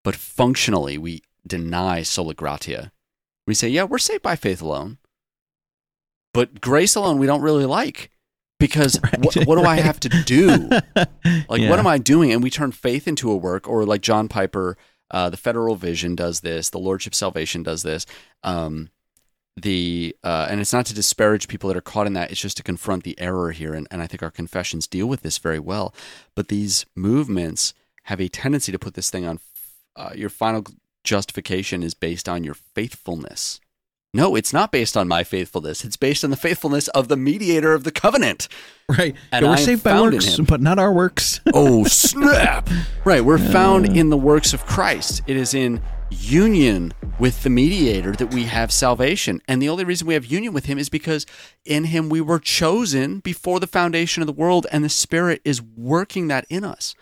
but 0.03 0.15
functionally 0.15 0.97
we 0.97 1.21
deny 1.45 2.01
sola 2.01 2.33
gratia. 2.33 2.91
We 3.45 3.53
say, 3.53 3.67
yeah, 3.69 3.83
we're 3.83 3.99
saved 3.99 4.23
by 4.23 4.35
faith 4.35 4.61
alone, 4.61 4.97
but 6.33 6.61
grace 6.61 6.95
alone 6.95 7.19
we 7.19 7.27
don't 7.27 7.41
really 7.41 7.65
like 7.65 8.09
because 8.59 8.99
what, 9.19 9.35
what 9.45 9.57
do 9.57 9.65
I 9.65 9.75
have 9.75 9.99
to 9.99 10.09
do? 10.09 10.69
Like, 11.49 11.61
Yeah. 11.61 11.69
what 11.69 11.77
am 11.79 11.85
I 11.87 11.97
doing? 11.97 12.31
And 12.31 12.41
we 12.41 12.49
turn 12.49 12.71
faith 12.71 13.07
into 13.07 13.29
a 13.29 13.35
work, 13.35 13.67
or 13.67 13.85
like 13.85 14.01
John 14.01 14.27
Piper, 14.27 14.77
uh, 15.11 15.29
the 15.29 15.37
Federal 15.37 15.75
Vision 15.75 16.15
does 16.15 16.41
this, 16.41 16.69
the 16.69 16.79
Lordship 16.79 17.15
Salvation 17.15 17.63
does 17.63 17.83
this. 17.83 18.05
Um, 18.43 18.89
the 19.57 20.15
uh, 20.23 20.47
and 20.49 20.59
it's 20.59 20.73
not 20.73 20.85
to 20.87 20.93
disparage 20.93 21.47
people 21.47 21.69
that 21.69 21.77
are 21.77 21.81
caught 21.81 22.07
in 22.07 22.13
that; 22.13 22.29
it's 22.31 22.41
just 22.41 22.57
to 22.57 22.63
confront 22.63 23.03
the 23.03 23.17
error 23.19 23.51
here. 23.51 23.73
And, 23.73 23.87
and 23.89 24.01
I 24.01 24.07
think 24.07 24.21
our 24.21 24.31
confessions 24.31 24.87
deal 24.87 25.07
with 25.07 25.21
this 25.21 25.37
very 25.37 25.59
well. 25.59 25.93
But 26.35 26.49
these 26.49 26.85
movements 26.93 27.73
have 28.03 28.19
a 28.19 28.27
tendency 28.27 28.71
to 28.71 28.79
put 28.79 28.95
this 28.95 29.09
thing 29.09 29.25
on. 29.25 29.39
Uh, 29.95 30.11
your 30.13 30.29
final 30.29 30.65
justification 31.05 31.83
is 31.83 31.93
based 31.93 32.27
on 32.27 32.43
your 32.43 32.53
faithfulness. 32.53 33.61
No, 34.15 34.35
it's 34.35 34.53
not 34.53 34.71
based 34.71 34.95
on 34.95 35.09
my 35.09 35.25
faithfulness. 35.25 35.83
It's 35.83 35.97
based 35.97 36.23
on 36.23 36.29
the 36.29 36.37
faithfulness 36.37 36.87
of 36.89 37.09
the 37.09 37.17
mediator 37.17 37.73
of 37.73 37.83
the 37.83 37.91
covenant. 37.91 38.47
Right. 38.87 39.13
And 39.31 39.43
Yeah, 39.43 39.49
we're 39.49 39.55
I 39.57 39.59
saved 39.59 39.83
by 39.83 39.99
works, 39.99 40.39
but 40.39 40.61
not 40.61 40.79
our 40.79 40.93
works. 40.93 41.41
Oh, 41.53 41.83
snap. 41.83 42.69
right. 43.03 43.25
We're 43.25 43.37
found 43.37 43.97
in 43.97 44.09
the 44.11 44.17
works 44.17 44.53
of 44.53 44.65
Christ. 44.65 45.21
It 45.27 45.35
is 45.35 45.53
in 45.53 45.81
union 46.09 46.93
with 47.19 47.43
the 47.43 47.49
mediator 47.49 48.13
that 48.13 48.33
we 48.33 48.43
have 48.43 48.71
salvation. 48.71 49.41
And 49.49 49.61
the 49.61 49.67
only 49.67 49.83
reason 49.83 50.07
we 50.07 50.13
have 50.13 50.25
union 50.25 50.53
with 50.53 50.65
him 50.65 50.77
is 50.77 50.87
because 50.87 51.25
in 51.65 51.85
him 51.85 52.07
we 52.07 52.21
were 52.21 52.39
chosen 52.39 53.19
before 53.19 53.59
the 53.59 53.67
foundation 53.67 54.23
of 54.23 54.27
the 54.27 54.33
world, 54.33 54.65
and 54.71 54.83
the 54.83 54.89
Spirit 54.89 55.41
is 55.43 55.61
working 55.61 56.29
that 56.29 56.45
in 56.49 56.63
us. 56.63 56.95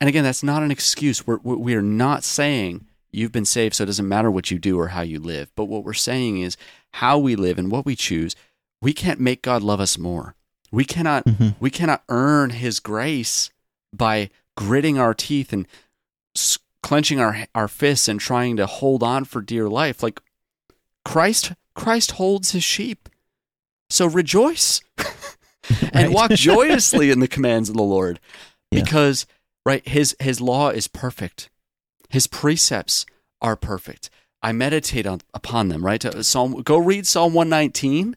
And 0.00 0.08
again, 0.08 0.24
that's 0.24 0.42
not 0.42 0.62
an 0.62 0.70
excuse. 0.70 1.26
We're, 1.26 1.38
we 1.42 1.56
we 1.56 1.74
are 1.74 1.82
not 1.82 2.24
saying 2.24 2.86
you've 3.14 3.32
been 3.32 3.44
saved, 3.44 3.74
so 3.74 3.84
it 3.84 3.86
doesn't 3.86 4.08
matter 4.08 4.30
what 4.30 4.50
you 4.50 4.58
do 4.58 4.78
or 4.78 4.88
how 4.88 5.02
you 5.02 5.18
live. 5.20 5.50
But 5.54 5.64
what 5.66 5.84
we're 5.84 5.92
saying 5.94 6.40
is 6.40 6.56
how 6.94 7.18
we 7.18 7.36
live 7.36 7.58
and 7.58 7.70
what 7.70 7.86
we 7.86 7.96
choose. 7.96 8.34
We 8.82 8.92
can't 8.92 9.20
make 9.20 9.42
God 9.42 9.62
love 9.62 9.80
us 9.80 9.96
more. 9.98 10.34
We 10.70 10.84
cannot. 10.84 11.24
Mm-hmm. 11.24 11.48
We 11.60 11.70
cannot 11.70 12.02
earn 12.08 12.50
His 12.50 12.80
grace 12.80 13.50
by 13.92 14.30
gritting 14.56 14.98
our 14.98 15.14
teeth 15.14 15.52
and 15.52 15.66
clenching 16.82 17.20
our 17.20 17.46
our 17.54 17.68
fists 17.68 18.08
and 18.08 18.20
trying 18.20 18.56
to 18.56 18.66
hold 18.66 19.02
on 19.02 19.24
for 19.24 19.40
dear 19.40 19.68
life. 19.68 20.02
Like 20.02 20.20
Christ, 21.04 21.52
Christ 21.74 22.12
holds 22.12 22.50
His 22.52 22.64
sheep. 22.64 23.08
So 23.90 24.06
rejoice 24.06 24.80
and 25.92 26.12
walk 26.12 26.30
joyously 26.34 27.10
in 27.10 27.20
the 27.20 27.28
commands 27.28 27.68
of 27.68 27.76
the 27.76 27.82
Lord 27.82 28.18
Yeah. 28.70 28.82
because 28.82 29.26
right 29.64 29.86
his 29.86 30.16
his 30.20 30.40
law 30.40 30.70
is 30.70 30.88
perfect 30.88 31.48
his 32.08 32.26
precepts 32.26 33.06
are 33.40 33.56
perfect 33.56 34.10
i 34.42 34.52
meditate 34.52 35.06
on 35.06 35.20
upon 35.32 35.68
them 35.68 35.84
right 35.84 36.04
Uh, 36.04 36.22
psalm 36.22 36.62
go 36.62 36.78
read 36.78 37.06
psalm 37.06 37.34
119 37.34 38.16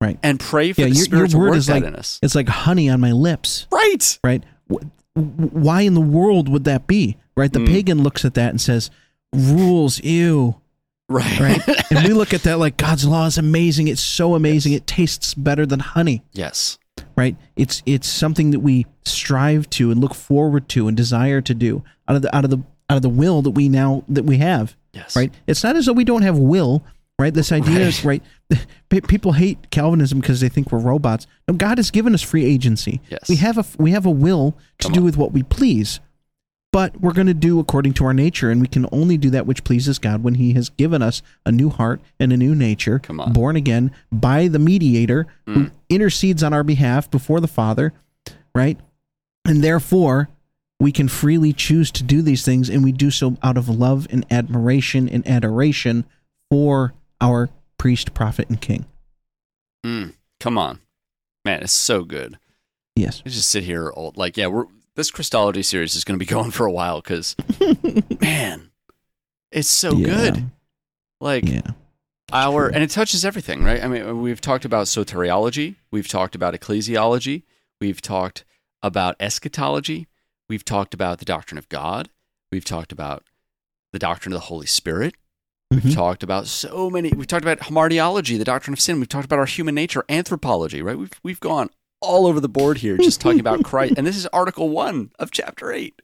Right. 0.00 0.18
and 0.22 0.38
pray 0.38 0.72
for 0.72 0.82
yeah, 0.82 0.88
the 0.88 0.94
your, 0.94 1.04
spirit 1.04 1.32
your 1.32 1.40
word 1.40 1.56
is 1.56 1.68
like 1.68 1.82
in 1.84 1.96
us 1.96 2.20
it's 2.22 2.34
like 2.36 2.48
honey 2.48 2.88
on 2.88 3.00
my 3.00 3.10
lips. 3.12 3.66
right 3.72 4.18
right? 4.22 4.44
Wh- 4.70 4.84
wh- 5.16 5.54
Why 5.54 5.80
in 5.82 5.94
the 5.94 6.00
world 6.00 6.48
would 6.48 6.62
that 6.64 6.86
be? 6.86 7.16
Right? 7.36 7.52
The 7.52 7.58
Mm. 7.58 7.66
pagan 7.66 8.02
looks 8.04 8.24
at 8.24 8.34
that 8.34 8.50
and 8.50 8.60
says, 8.60 8.90
"Rules, 9.32 10.00
ew." 10.04 10.60
right 11.08 11.40
Right? 11.40 11.90
and 11.90 12.06
we 12.06 12.12
look 12.14 12.32
at 12.34 12.42
that 12.42 12.58
like 12.58 12.76
God's 12.76 13.06
law 13.06 13.26
is 13.26 13.38
amazing. 13.38 13.88
It's 13.88 14.00
so 14.02 14.34
amazing. 14.36 14.72
It 14.72 14.86
tastes 14.86 15.34
better 15.34 15.66
than 15.66 15.80
honey. 15.80 16.22
yes 16.32 16.78
Right? 17.16 17.36
It's 17.56 17.82
it's 17.86 18.06
something 18.08 18.50
that 18.52 18.60
we 18.60 18.86
strive 19.04 19.68
to 19.70 19.90
and 19.90 20.00
look 20.00 20.14
forward 20.14 20.68
to 20.70 20.86
and 20.88 20.96
desire 20.96 21.40
to 21.40 21.54
do 21.54 21.82
out 22.06 22.16
of 22.16 22.22
the 22.22 22.34
out 22.36 22.44
of 22.44 22.50
the 22.50 22.62
out 22.90 22.96
of 22.96 23.02
the 23.02 23.08
will 23.08 23.42
that 23.42 23.50
we 23.50 23.68
now 23.68 24.02
that 24.08 24.24
we 24.24 24.38
have. 24.38 24.76
yes 24.92 25.14
Right? 25.16 25.32
It's 25.46 25.62
not 25.62 25.76
as 25.76 25.86
though 25.86 25.92
we 25.92 26.04
don't 26.04 26.22
have 26.22 26.38
will. 26.38 26.82
Right? 27.20 27.34
This 27.34 27.50
idea 27.50 27.80
is 27.80 28.04
right. 28.04 28.22
People 28.88 29.32
hate 29.32 29.70
Calvinism 29.72 30.20
because 30.20 30.40
they 30.40 30.48
think 30.48 30.70
we're 30.70 30.78
robots. 30.78 31.26
No, 31.48 31.54
God 31.54 31.78
has 31.78 31.90
given 31.90 32.14
us 32.14 32.22
free 32.22 32.44
agency. 32.44 33.00
Yes. 33.10 33.28
We 33.28 33.36
have 33.36 33.58
a 33.58 33.64
we 33.76 33.90
have 33.90 34.06
a 34.06 34.10
will 34.10 34.52
to 34.78 34.84
Come 34.84 34.92
do 34.92 35.00
on. 35.00 35.04
with 35.06 35.16
what 35.16 35.32
we 35.32 35.42
please, 35.42 35.98
but 36.72 37.00
we're 37.00 37.12
going 37.12 37.26
to 37.26 37.34
do 37.34 37.58
according 37.58 37.94
to 37.94 38.04
our 38.04 38.14
nature, 38.14 38.52
and 38.52 38.60
we 38.60 38.68
can 38.68 38.86
only 38.92 39.16
do 39.16 39.30
that 39.30 39.46
which 39.46 39.64
pleases 39.64 39.98
God 39.98 40.22
when 40.22 40.34
He 40.36 40.52
has 40.52 40.68
given 40.68 41.02
us 41.02 41.20
a 41.44 41.50
new 41.50 41.70
heart 41.70 42.00
and 42.20 42.32
a 42.32 42.36
new 42.36 42.54
nature, 42.54 43.00
Come 43.00 43.18
on. 43.18 43.30
Mm. 43.30 43.34
born 43.34 43.56
again 43.56 43.90
by 44.12 44.46
the 44.46 44.60
mediator 44.60 45.26
who 45.46 45.72
intercedes 45.88 46.44
on 46.44 46.52
our 46.52 46.62
behalf 46.62 47.10
before 47.10 47.40
the 47.40 47.48
Father, 47.48 47.92
right? 48.54 48.78
And 49.44 49.64
therefore, 49.64 50.28
we 50.80 50.92
can 50.92 51.08
freely 51.08 51.52
choose 51.52 51.90
to 51.92 52.02
do 52.02 52.22
these 52.22 52.44
things, 52.44 52.68
and 52.68 52.84
we 52.84 52.92
do 52.92 53.10
so 53.10 53.36
out 53.42 53.56
of 53.56 53.68
love 53.68 54.06
and 54.10 54.24
admiration 54.30 55.08
and 55.08 55.26
adoration 55.26 56.04
for 56.50 56.94
our 57.20 57.48
priest, 57.78 58.14
prophet, 58.14 58.48
and 58.48 58.60
king. 58.60 58.86
Mm, 59.86 60.14
come 60.40 60.58
on 60.58 60.80
man 61.44 61.62
it's 61.62 61.72
so 61.72 62.02
good 62.04 62.38
Yes. 62.96 63.22
I 63.24 63.28
just 63.28 63.48
sit 63.48 63.62
here 63.64 63.88
all, 63.90 64.12
like 64.16 64.36
yeah 64.36 64.48
we're 64.48 64.66
this 64.96 65.10
christology 65.10 65.62
series 65.62 65.94
is 65.94 66.02
going 66.04 66.18
to 66.18 66.24
be 66.24 66.28
going 66.30 66.50
for 66.50 66.66
a 66.66 66.72
while 66.72 67.00
because 67.00 67.36
man 68.20 68.70
it's 69.52 69.68
so 69.68 69.92
Yeah. 69.94 70.06
good 70.06 70.50
like 71.20 71.48
Yeah. 71.48 71.62
our 72.32 72.66
and 72.66 72.82
it 72.82 72.90
touches 72.90 73.24
everything 73.24 73.62
right 73.62 73.82
i 73.82 73.86
mean 73.88 74.20
we've 74.20 74.40
talked 74.40 74.64
about 74.64 74.86
soteriology 74.86 75.76
we've 75.92 76.08
talked 76.08 76.34
about 76.34 76.54
ecclesiology 76.54 77.44
we've 77.80 78.02
talked 78.02 78.44
about 78.82 79.14
eschatology 79.20 80.08
we've 80.48 80.64
talked 80.64 80.94
about 80.94 81.18
the 81.18 81.24
doctrine 81.24 81.58
of 81.58 81.68
god 81.68 82.08
we've 82.50 82.64
talked 82.64 82.92
about 82.92 83.24
the 83.92 83.98
doctrine 83.98 84.32
of 84.32 84.40
the 84.40 84.46
holy 84.46 84.66
spirit 84.66 85.14
we've 85.70 85.82
Mhm. 85.82 85.94
talked 85.94 86.22
about 86.22 86.46
so 86.46 86.88
many 86.90 87.10
we've 87.10 87.26
talked 87.26 87.44
about 87.44 87.58
hamartiology 87.60 88.38
the 88.38 88.44
doctrine 88.44 88.72
of 88.72 88.80
sin 88.80 88.98
we've 88.98 89.08
talked 89.08 89.24
about 89.26 89.38
our 89.38 89.46
human 89.46 89.74
nature 89.74 90.04
anthropology 90.08 90.82
right 90.82 90.98
we've, 90.98 91.12
we've 91.22 91.40
gone 91.40 91.70
all 92.00 92.26
over 92.26 92.38
the 92.40 92.48
board 92.48 92.78
here 92.78 92.96
just 92.96 93.20
talking 93.20 93.40
about 93.40 93.62
christ 93.70 93.94
and 93.96 94.06
this 94.06 94.16
is 94.16 94.26
article 94.28 94.68
one 94.68 95.10
of 95.18 95.30
chapter 95.30 95.72
eight 95.72 96.00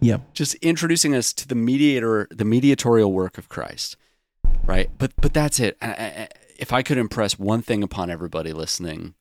Yep. 0.00 0.32
just 0.34 0.54
introducing 0.56 1.14
us 1.14 1.32
to 1.32 1.48
the 1.48 1.54
mediator, 1.54 2.28
the 2.30 2.44
mediatorial 2.44 3.10
work 3.10 3.38
of 3.38 3.48
Christ, 3.48 3.96
right? 4.66 4.90
But 4.98 5.12
but 5.16 5.32
that's 5.32 5.58
it. 5.58 5.78
I- 5.80 5.88
I- 5.92 6.28
If 6.58 6.72
I 6.74 6.82
could 6.82 6.98
impress 6.98 7.38
one 7.38 7.62
thing 7.62 7.82
upon 7.82 8.10
everybody 8.10 8.52
listening, 8.52 9.14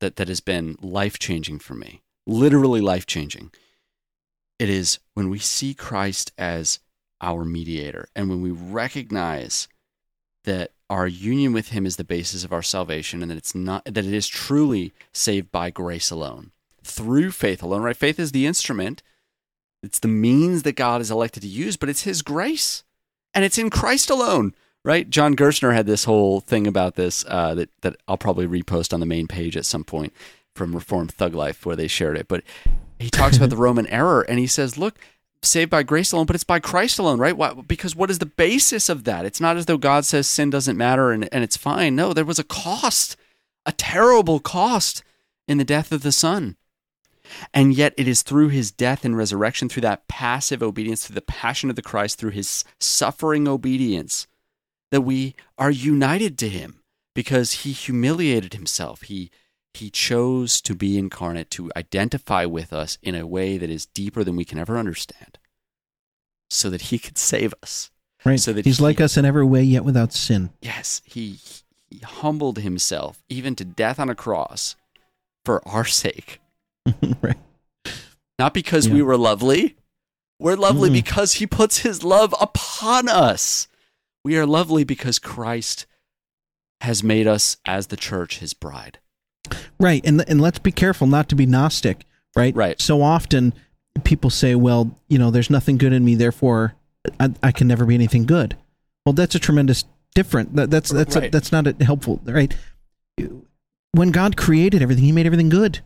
that 0.00 0.16
that 0.16 0.26
has 0.28 0.40
been 0.40 0.76
life 0.82 1.18
changing 1.20 1.60
for 1.60 1.74
me, 1.74 2.02
literally 2.26 2.80
life 2.80 3.06
changing, 3.06 3.52
it 4.58 4.68
is 4.68 4.98
when 5.14 5.30
we 5.30 5.38
see 5.38 5.74
Christ 5.74 6.32
as 6.36 6.80
our 7.20 7.44
mediator, 7.44 8.08
and 8.14 8.28
when 8.28 8.42
we 8.42 8.50
recognize 8.50 9.68
that 10.44 10.72
our 10.88 11.06
union 11.06 11.52
with 11.52 11.68
Him 11.68 11.84
is 11.84 11.96
the 11.96 12.04
basis 12.04 12.44
of 12.44 12.52
our 12.52 12.62
salvation, 12.62 13.22
and 13.22 13.30
that 13.30 13.38
it's 13.38 13.54
not 13.54 13.84
that 13.84 13.98
it 13.98 14.12
is 14.12 14.28
truly 14.28 14.92
saved 15.12 15.50
by 15.50 15.70
grace 15.70 16.10
alone, 16.10 16.52
through 16.82 17.32
faith 17.32 17.62
alone. 17.62 17.82
Right? 17.82 17.96
Faith 17.96 18.18
is 18.18 18.32
the 18.32 18.46
instrument. 18.46 19.02
It's 19.82 19.98
the 19.98 20.08
means 20.08 20.62
that 20.64 20.76
God 20.76 21.00
is 21.00 21.10
elected 21.10 21.42
to 21.42 21.48
use, 21.48 21.76
but 21.76 21.88
it's 21.88 22.02
His 22.02 22.22
grace, 22.22 22.84
and 23.34 23.44
it's 23.44 23.58
in 23.58 23.70
Christ 23.70 24.10
alone, 24.10 24.54
right? 24.84 25.08
John 25.08 25.36
Gerstner 25.36 25.74
had 25.74 25.86
this 25.86 26.04
whole 26.04 26.40
thing 26.40 26.66
about 26.66 26.94
this 26.94 27.24
uh, 27.28 27.54
that 27.54 27.70
that 27.82 27.96
I'll 28.08 28.16
probably 28.16 28.46
repost 28.46 28.92
on 28.92 29.00
the 29.00 29.06
main 29.06 29.28
page 29.28 29.56
at 29.56 29.66
some 29.66 29.84
point 29.84 30.12
from 30.54 30.74
Reformed 30.74 31.12
Thug 31.12 31.34
Life 31.34 31.64
where 31.64 31.76
they 31.76 31.88
shared 31.88 32.16
it. 32.16 32.26
But 32.28 32.42
he 32.98 33.10
talks 33.10 33.36
about 33.36 33.50
the 33.50 33.56
Roman 33.56 33.86
error, 33.86 34.22
and 34.22 34.38
he 34.38 34.46
says, 34.46 34.78
"Look, 34.78 34.98
saved 35.42 35.70
by 35.70 35.82
grace 35.82 36.12
alone, 36.12 36.26
but 36.26 36.34
it's 36.34 36.44
by 36.44 36.58
Christ 36.58 36.98
alone, 36.98 37.18
right? 37.18 37.36
Why, 37.36 37.54
because 37.54 37.94
what 37.94 38.10
is 38.10 38.18
the 38.18 38.26
basis 38.26 38.88
of 38.88 39.04
that? 39.04 39.24
It's 39.24 39.40
not 39.40 39.56
as 39.56 39.66
though 39.66 39.78
God 39.78 40.04
says 40.04 40.26
sin 40.26 40.50
doesn't 40.50 40.76
matter 40.76 41.12
and, 41.12 41.28
and 41.32 41.44
it's 41.44 41.56
fine. 41.56 41.94
No, 41.94 42.12
there 42.12 42.24
was 42.24 42.38
a 42.38 42.44
cost, 42.44 43.16
a 43.64 43.72
terrible 43.72 44.40
cost 44.40 45.02
in 45.46 45.58
the 45.58 45.64
death 45.64 45.92
of 45.92 46.02
the 46.02 46.12
Son. 46.12 46.56
And 47.52 47.74
yet 47.74 47.92
it 47.96 48.08
is 48.08 48.22
through 48.22 48.48
his 48.48 48.70
death 48.70 49.04
and 49.04 49.16
resurrection, 49.16 49.68
through 49.68 49.82
that 49.82 50.08
passive 50.08 50.62
obedience, 50.62 51.06
through 51.06 51.14
the 51.14 51.20
passion 51.20 51.68
of 51.68 51.76
the 51.76 51.82
Christ, 51.82 52.18
through 52.18 52.30
his 52.30 52.64
suffering 52.80 53.46
obedience, 53.46 54.26
that 54.90 55.02
we 55.02 55.34
are 55.58 55.70
united 55.70 56.38
to 56.38 56.48
him 56.48 56.80
because 57.14 57.52
he 57.52 57.72
humiliated 57.72 58.54
himself. 58.54 59.02
He 59.02 59.30
he 59.78 59.90
chose 59.90 60.60
to 60.62 60.74
be 60.74 60.96
incarnate 60.98 61.50
to 61.52 61.70
identify 61.76 62.44
with 62.44 62.72
us 62.72 62.98
in 63.02 63.14
a 63.14 63.26
way 63.26 63.58
that 63.58 63.70
is 63.70 63.86
deeper 63.86 64.22
than 64.24 64.36
we 64.36 64.44
can 64.44 64.58
ever 64.58 64.78
understand 64.78 65.38
so 66.50 66.70
that 66.70 66.82
he 66.82 66.98
could 66.98 67.18
save 67.18 67.52
us. 67.62 67.90
Right. 68.24 68.40
So 68.40 68.52
that 68.52 68.64
He's 68.64 68.78
he- 68.78 68.82
like 68.84 69.00
us 69.00 69.16
in 69.16 69.24
every 69.24 69.44
way, 69.44 69.62
yet 69.62 69.84
without 69.84 70.12
sin. 70.12 70.50
Yes, 70.60 71.00
he, 71.04 71.38
he 71.90 71.98
humbled 72.00 72.58
himself 72.58 73.22
even 73.28 73.54
to 73.56 73.64
death 73.64 73.98
on 74.00 74.08
a 74.10 74.14
cross 74.14 74.74
for 75.44 75.66
our 75.68 75.84
sake. 75.84 76.40
right. 77.22 77.36
Not 78.38 78.54
because 78.54 78.86
Yeah. 78.86 78.94
we 78.94 79.02
were 79.02 79.16
lovely. 79.16 79.76
We're 80.40 80.56
lovely 80.56 80.90
Mm. 80.90 80.94
because 80.94 81.34
he 81.34 81.46
puts 81.46 81.78
his 81.78 82.02
love 82.04 82.34
upon 82.40 83.08
us. 83.08 83.68
We 84.24 84.36
are 84.38 84.46
lovely 84.46 84.84
because 84.84 85.18
Christ 85.18 85.86
has 86.80 87.02
made 87.02 87.26
us 87.26 87.56
as 87.64 87.88
the 87.88 87.96
church 87.96 88.38
his 88.38 88.54
bride. 88.54 88.98
Right. 89.80 90.04
And 90.04 90.28
and 90.28 90.40
let's 90.40 90.58
be 90.58 90.72
careful 90.72 91.06
not 91.06 91.28
to 91.28 91.34
be 91.34 91.46
Gnostic, 91.46 92.04
right? 92.36 92.54
Right. 92.54 92.80
So 92.80 93.02
often 93.02 93.54
people 94.04 94.30
say, 94.30 94.54
well, 94.54 94.98
you 95.08 95.18
know, 95.18 95.30
there's 95.30 95.50
nothing 95.50 95.78
good 95.78 95.92
in 95.92 96.04
me, 96.04 96.14
therefore 96.14 96.74
I, 97.20 97.30
I 97.42 97.52
can 97.52 97.68
never 97.68 97.84
be 97.86 97.94
anything 97.94 98.26
good. 98.26 98.56
Well, 99.06 99.12
that's 99.12 99.34
a 99.34 99.38
tremendous 99.38 99.84
different. 100.14 100.56
That, 100.56 100.70
that's 100.70 100.90
that's 100.90 101.16
Right. 101.16 101.32
that's 101.32 101.52
not 101.52 101.66
a 101.66 101.84
helpful, 101.84 102.20
right? 102.24 102.54
When 103.92 104.10
God 104.10 104.36
created 104.36 104.82
everything, 104.82 105.04
he 105.04 105.12
made 105.12 105.26
everything 105.26 105.48
good. 105.48 105.80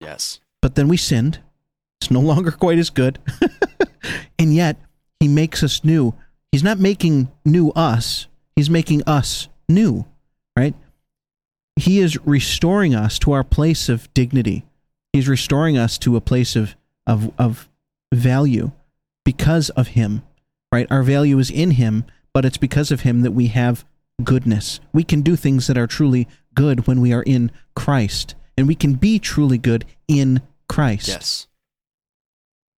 Yes. 0.00 0.40
But 0.60 0.74
then 0.74 0.88
we 0.88 0.96
sinned. 0.96 1.40
It's 2.00 2.10
no 2.10 2.20
longer 2.32 2.50
quite 2.52 2.78
as 2.78 2.90
good. 2.90 3.18
and 4.38 4.54
yet 4.54 4.76
he 5.20 5.28
makes 5.28 5.62
us 5.62 5.84
new. 5.84 6.14
He's 6.52 6.62
not 6.62 6.78
making 6.78 7.28
new 7.44 7.70
us. 7.70 8.26
He's 8.56 8.70
making 8.70 9.02
us 9.06 9.48
new? 9.68 10.04
He 11.76 11.98
is 11.98 12.18
restoring 12.24 12.94
us 12.94 13.18
to 13.20 13.32
our 13.32 13.44
place 13.44 13.88
of 13.88 14.12
dignity. 14.14 14.64
He's 15.12 15.28
restoring 15.28 15.76
us 15.76 15.98
to 15.98 16.16
a 16.16 16.20
place 16.20 16.56
of 16.56 16.76
of 17.06 17.32
of 17.38 17.68
value 18.12 18.72
because 19.24 19.70
of 19.70 19.88
him, 19.88 20.22
right? 20.72 20.86
Our 20.90 21.02
value 21.02 21.38
is 21.38 21.50
in 21.50 21.72
him, 21.72 22.04
but 22.32 22.44
it's 22.44 22.58
because 22.58 22.90
of 22.90 23.00
him 23.00 23.22
that 23.22 23.32
we 23.32 23.48
have 23.48 23.84
goodness. 24.22 24.80
We 24.92 25.02
can 25.04 25.22
do 25.22 25.36
things 25.36 25.66
that 25.66 25.78
are 25.78 25.86
truly 25.86 26.28
good 26.54 26.86
when 26.86 27.00
we 27.00 27.12
are 27.12 27.22
in 27.22 27.50
Christ, 27.74 28.34
and 28.56 28.68
we 28.68 28.74
can 28.74 28.94
be 28.94 29.18
truly 29.18 29.58
good 29.58 29.84
in 30.06 30.40
Christ. 30.68 31.08
Yes. 31.08 31.46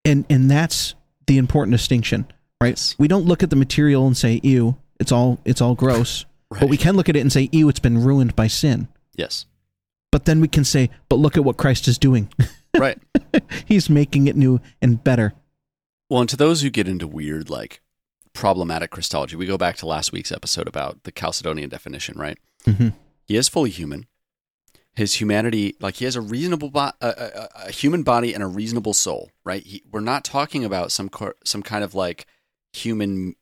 And 0.04 0.26
and 0.30 0.50
that's 0.50 0.96
the 1.28 1.38
important 1.38 1.74
distinction, 1.74 2.28
right? 2.62 2.70
Yes. 2.70 2.96
We 2.98 3.08
don't 3.08 3.26
look 3.26 3.44
at 3.44 3.50
the 3.50 3.56
material 3.56 4.08
and 4.08 4.16
say, 4.16 4.40
"Ew, 4.44 4.78
it's 5.00 5.12
all 5.12 5.40
it's 5.46 5.62
all 5.62 5.76
gross." 5.76 6.26
But 6.60 6.70
we 6.70 6.78
can 6.78 6.96
look 6.96 7.10
at 7.10 7.16
it 7.16 7.20
and 7.22 7.32
say, 7.32 7.50
"Ew, 7.52 7.70
it's 7.70 7.80
been 7.80 8.04
ruined 8.04 8.36
by 8.36 8.48
sin." 8.48 8.88
Yes. 9.16 9.46
But 10.12 10.26
then 10.26 10.40
we 10.40 10.48
can 10.48 10.64
say, 10.64 10.90
"But 11.10 11.18
look 11.20 11.36
at 11.38 11.44
what 11.44 11.58
Christ 11.58 11.88
is 11.88 11.98
doing. 11.98 12.30
Right. 12.78 12.98
He's 13.66 13.90
making 13.90 14.28
it 14.28 14.36
new 14.36 14.60
and 14.82 15.02
better." 15.02 15.34
Well, 16.10 16.20
and 16.20 16.30
to 16.30 16.36
those 16.36 16.62
who 16.62 16.70
get 16.70 16.90
into 16.90 17.08
weird, 17.08 17.50
like 17.50 17.80
problematic 18.34 18.92
Christology, 18.92 19.38
we 19.38 19.46
go 19.46 19.58
back 19.58 19.78
to 19.78 19.86
last 19.86 20.12
week's 20.12 20.32
episode 20.32 20.68
about 20.68 21.04
the 21.04 21.12
Chalcedonian 21.14 21.70
definition, 21.70 22.18
right? 22.20 22.38
Mhm. 22.66 22.94
He 23.24 23.38
is 23.38 23.48
fully 23.48 23.70
human. 23.70 24.08
His 24.94 25.16
humanity, 25.22 25.76
like 25.80 25.96
he 25.96 26.06
has 26.06 26.18
a 26.18 26.22
reasonable, 26.22 26.70
bo- 26.70 26.92
a, 27.02 27.08
a, 27.08 27.50
a 27.68 27.72
human 27.72 28.04
body 28.04 28.34
and 28.34 28.44
a 28.44 28.48
reasonable 28.48 28.94
soul, 28.94 29.32
right? 29.46 29.64
He, 29.66 29.82
we're 29.90 30.02
not 30.02 30.24
talking 30.26 30.66
about 30.66 30.92
some 30.92 31.08
cor- 31.08 31.36
some 31.46 31.64
kind 31.64 31.84
of 31.84 31.96
like 31.96 32.26
human, 32.74 33.36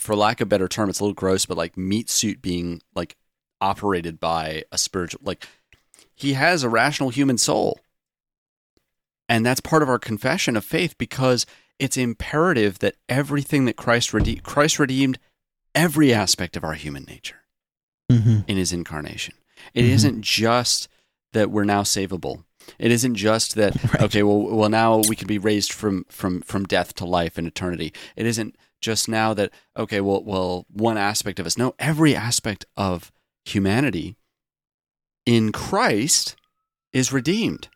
for 0.00 0.16
lack 0.16 0.40
of 0.40 0.46
a 0.46 0.48
better 0.48 0.68
term, 0.68 0.88
it's 0.90 1.00
a 1.00 1.04
little 1.04 1.14
gross, 1.14 1.46
but 1.46 1.56
like 1.56 1.76
meat 1.76 2.08
suit 2.10 2.40
being 2.42 2.80
like 2.94 3.16
operated 3.60 4.18
by 4.18 4.64
a 4.72 4.78
spiritual, 4.78 5.20
like 5.22 5.46
he 6.14 6.32
has 6.34 6.62
a 6.62 6.68
rational 6.68 7.10
human 7.10 7.38
soul. 7.38 7.80
And 9.28 9.46
that's 9.46 9.60
part 9.60 9.82
of 9.82 9.88
our 9.88 9.98
confession 9.98 10.56
of 10.56 10.64
faith 10.64 10.96
because 10.98 11.46
it's 11.78 11.96
imperative 11.96 12.78
that 12.80 12.96
everything 13.08 13.64
that 13.66 13.76
Christ 13.76 14.12
redeemed, 14.12 14.42
Christ 14.42 14.78
redeemed 14.78 15.18
every 15.74 16.12
aspect 16.12 16.56
of 16.56 16.64
our 16.64 16.74
human 16.74 17.04
nature 17.04 17.36
Mm-hmm. 18.10 18.38
in 18.48 18.56
his 18.56 18.72
incarnation. 18.72 19.34
It 19.72 19.82
Mhm. 19.82 19.90
not 19.92 20.20
just 20.20 20.88
that 21.32 21.48
we're 21.50 21.62
now 21.62 21.82
savable. 21.84 22.42
It 22.76 22.90
isn't 22.90 23.14
just 23.14 23.54
that 23.54 23.76
Right. 23.92 24.02
okay, 24.02 24.22
well, 24.24 24.40
well 24.42 24.68
now 24.68 25.00
we 25.08 25.14
can 25.14 25.28
be 25.28 25.38
raised 25.38 25.72
from 25.72 26.04
from 26.08 26.40
from 26.42 26.64
death 26.64 26.92
to 26.96 27.04
life 27.04 27.38
and 27.38 27.46
eternity. 27.46 27.92
It 28.16 28.26
isn't 28.26 28.56
just 28.80 29.08
now 29.08 29.34
that 29.34 29.52
okay, 29.76 30.00
well, 30.00 30.22
well, 30.24 30.66
one 30.70 30.96
aspect 30.96 31.38
of 31.38 31.46
us. 31.46 31.58
No, 31.58 31.74
every 31.78 32.14
aspect 32.14 32.64
of 32.76 33.12
humanity 33.44 34.16
in 35.26 35.52
Christ 35.52 36.36
is 36.92 37.12
redeemed 37.12 37.68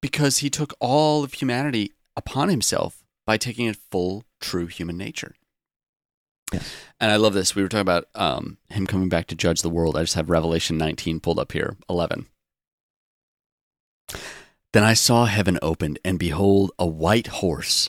because 0.00 0.38
he 0.38 0.50
took 0.50 0.74
all 0.80 1.24
of 1.24 1.34
humanity 1.34 1.92
upon 2.16 2.48
himself 2.48 3.02
by 3.26 3.36
taking 3.36 3.68
a 3.68 3.74
full, 3.74 4.24
true 4.40 4.66
human 4.66 4.96
nature. 4.96 5.34
Yes. 6.52 6.74
And 7.00 7.10
I 7.10 7.16
love 7.16 7.32
this. 7.32 7.54
We 7.54 7.62
were 7.62 7.68
talking 7.68 7.80
about 7.80 8.08
um, 8.14 8.58
him 8.68 8.86
coming 8.86 9.08
back 9.08 9.26
to 9.28 9.34
judge 9.34 9.62
the 9.62 9.70
world. 9.70 9.96
I 9.96 10.02
just 10.02 10.14
have 10.14 10.28
Revelation 10.28 10.76
19 10.76 11.20
pulled 11.20 11.38
up 11.38 11.52
here, 11.52 11.76
11. 11.88 12.26
Then 14.72 14.84
I 14.84 14.94
saw 14.94 15.26
heaven 15.26 15.58
opened, 15.62 15.98
and 16.04 16.18
behold, 16.18 16.72
a 16.78 16.86
white 16.86 17.28
horse. 17.28 17.88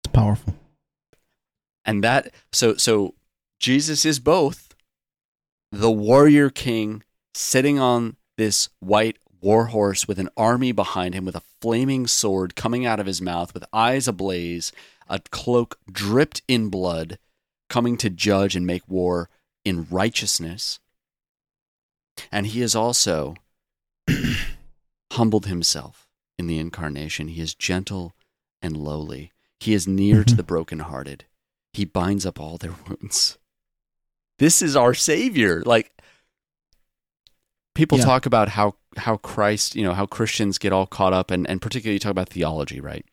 powerful. 0.13 0.55
And 1.85 2.03
that 2.03 2.33
so 2.51 2.75
so 2.75 3.15
Jesus 3.59 4.05
is 4.05 4.19
both 4.19 4.75
the 5.71 5.91
warrior 5.91 6.49
king 6.49 7.03
sitting 7.33 7.79
on 7.79 8.17
this 8.37 8.69
white 8.79 9.17
war 9.41 9.67
horse 9.67 10.07
with 10.07 10.19
an 10.19 10.29
army 10.37 10.71
behind 10.71 11.15
him 11.15 11.25
with 11.25 11.35
a 11.35 11.43
flaming 11.61 12.07
sword 12.07 12.55
coming 12.55 12.85
out 12.85 12.99
of 12.99 13.07
his 13.07 13.21
mouth 13.21 13.53
with 13.53 13.65
eyes 13.73 14.07
ablaze, 14.07 14.71
a 15.07 15.19
cloak 15.19 15.77
dripped 15.91 16.41
in 16.47 16.69
blood, 16.69 17.17
coming 17.69 17.97
to 17.97 18.09
judge 18.09 18.55
and 18.55 18.67
make 18.67 18.87
war 18.87 19.29
in 19.65 19.87
righteousness. 19.89 20.79
And 22.31 22.47
he 22.47 22.61
has 22.61 22.75
also 22.75 23.35
humbled 25.13 25.47
himself 25.47 26.07
in 26.37 26.47
the 26.47 26.59
incarnation. 26.59 27.29
He 27.29 27.41
is 27.41 27.55
gentle 27.55 28.13
and 28.61 28.77
lowly. 28.77 29.30
He 29.61 29.73
is 29.73 29.87
near 29.87 30.23
to 30.23 30.33
Mhm. 30.33 30.37
the 30.37 30.43
brokenhearted. 30.43 31.25
He 31.73 31.85
binds 31.85 32.25
up 32.25 32.39
all 32.39 32.57
their 32.57 32.73
wounds. 32.87 33.37
This 34.39 34.61
is 34.61 34.75
our 34.75 34.93
Savior. 34.95 35.61
Like 35.63 35.95
people 37.75 37.97
Yeah. 37.99 38.05
talk 38.05 38.25
about 38.25 38.49
how 38.49 38.75
how 38.97 39.15
Christ, 39.15 39.73
you 39.75 39.83
know, 39.83 39.93
how 39.93 40.05
Christians 40.05 40.57
get 40.57 40.73
all 40.73 40.85
caught 40.85 41.13
up, 41.13 41.31
and 41.31 41.47
and 41.49 41.61
particularly 41.61 41.93
you 41.95 41.99
talk 41.99 42.11
about 42.11 42.27
theology, 42.29 42.81
right? 42.81 43.05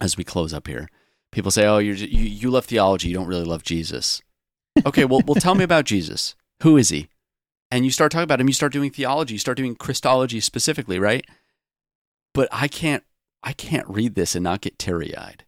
As 0.00 0.16
we 0.16 0.24
close 0.24 0.54
up 0.54 0.66
here, 0.68 0.88
people 1.32 1.50
say, 1.50 1.66
"Oh, 1.66 1.78
you're, 1.78 1.96
you 1.96 2.24
you 2.24 2.50
love 2.50 2.64
theology. 2.66 3.08
You 3.08 3.14
don't 3.14 3.26
really 3.26 3.44
love 3.44 3.62
Jesus." 3.62 4.22
Okay, 4.86 5.04
well, 5.04 5.20
well, 5.26 5.34
tell 5.34 5.54
me 5.54 5.64
about 5.64 5.84
Jesus. 5.86 6.34
Who 6.62 6.76
is 6.76 6.90
he? 6.90 7.08
And 7.70 7.84
you 7.84 7.90
start 7.90 8.12
talking 8.12 8.24
about 8.24 8.40
him. 8.40 8.48
You 8.48 8.54
start 8.54 8.72
doing 8.72 8.90
theology. 8.90 9.34
You 9.34 9.38
start 9.38 9.56
doing 9.58 9.74
Christology 9.74 10.38
specifically, 10.40 10.98
right? 10.98 11.24
But 12.34 12.48
I 12.52 12.68
can't, 12.68 13.02
I 13.42 13.52
can't 13.54 13.88
read 13.88 14.14
this 14.14 14.34
and 14.34 14.44
not 14.44 14.60
get 14.60 14.78
teary 14.78 15.16
eyed 15.16 15.44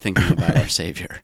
thinking 0.00 0.32
about 0.32 0.56
our 0.56 0.68
Savior, 0.80 1.22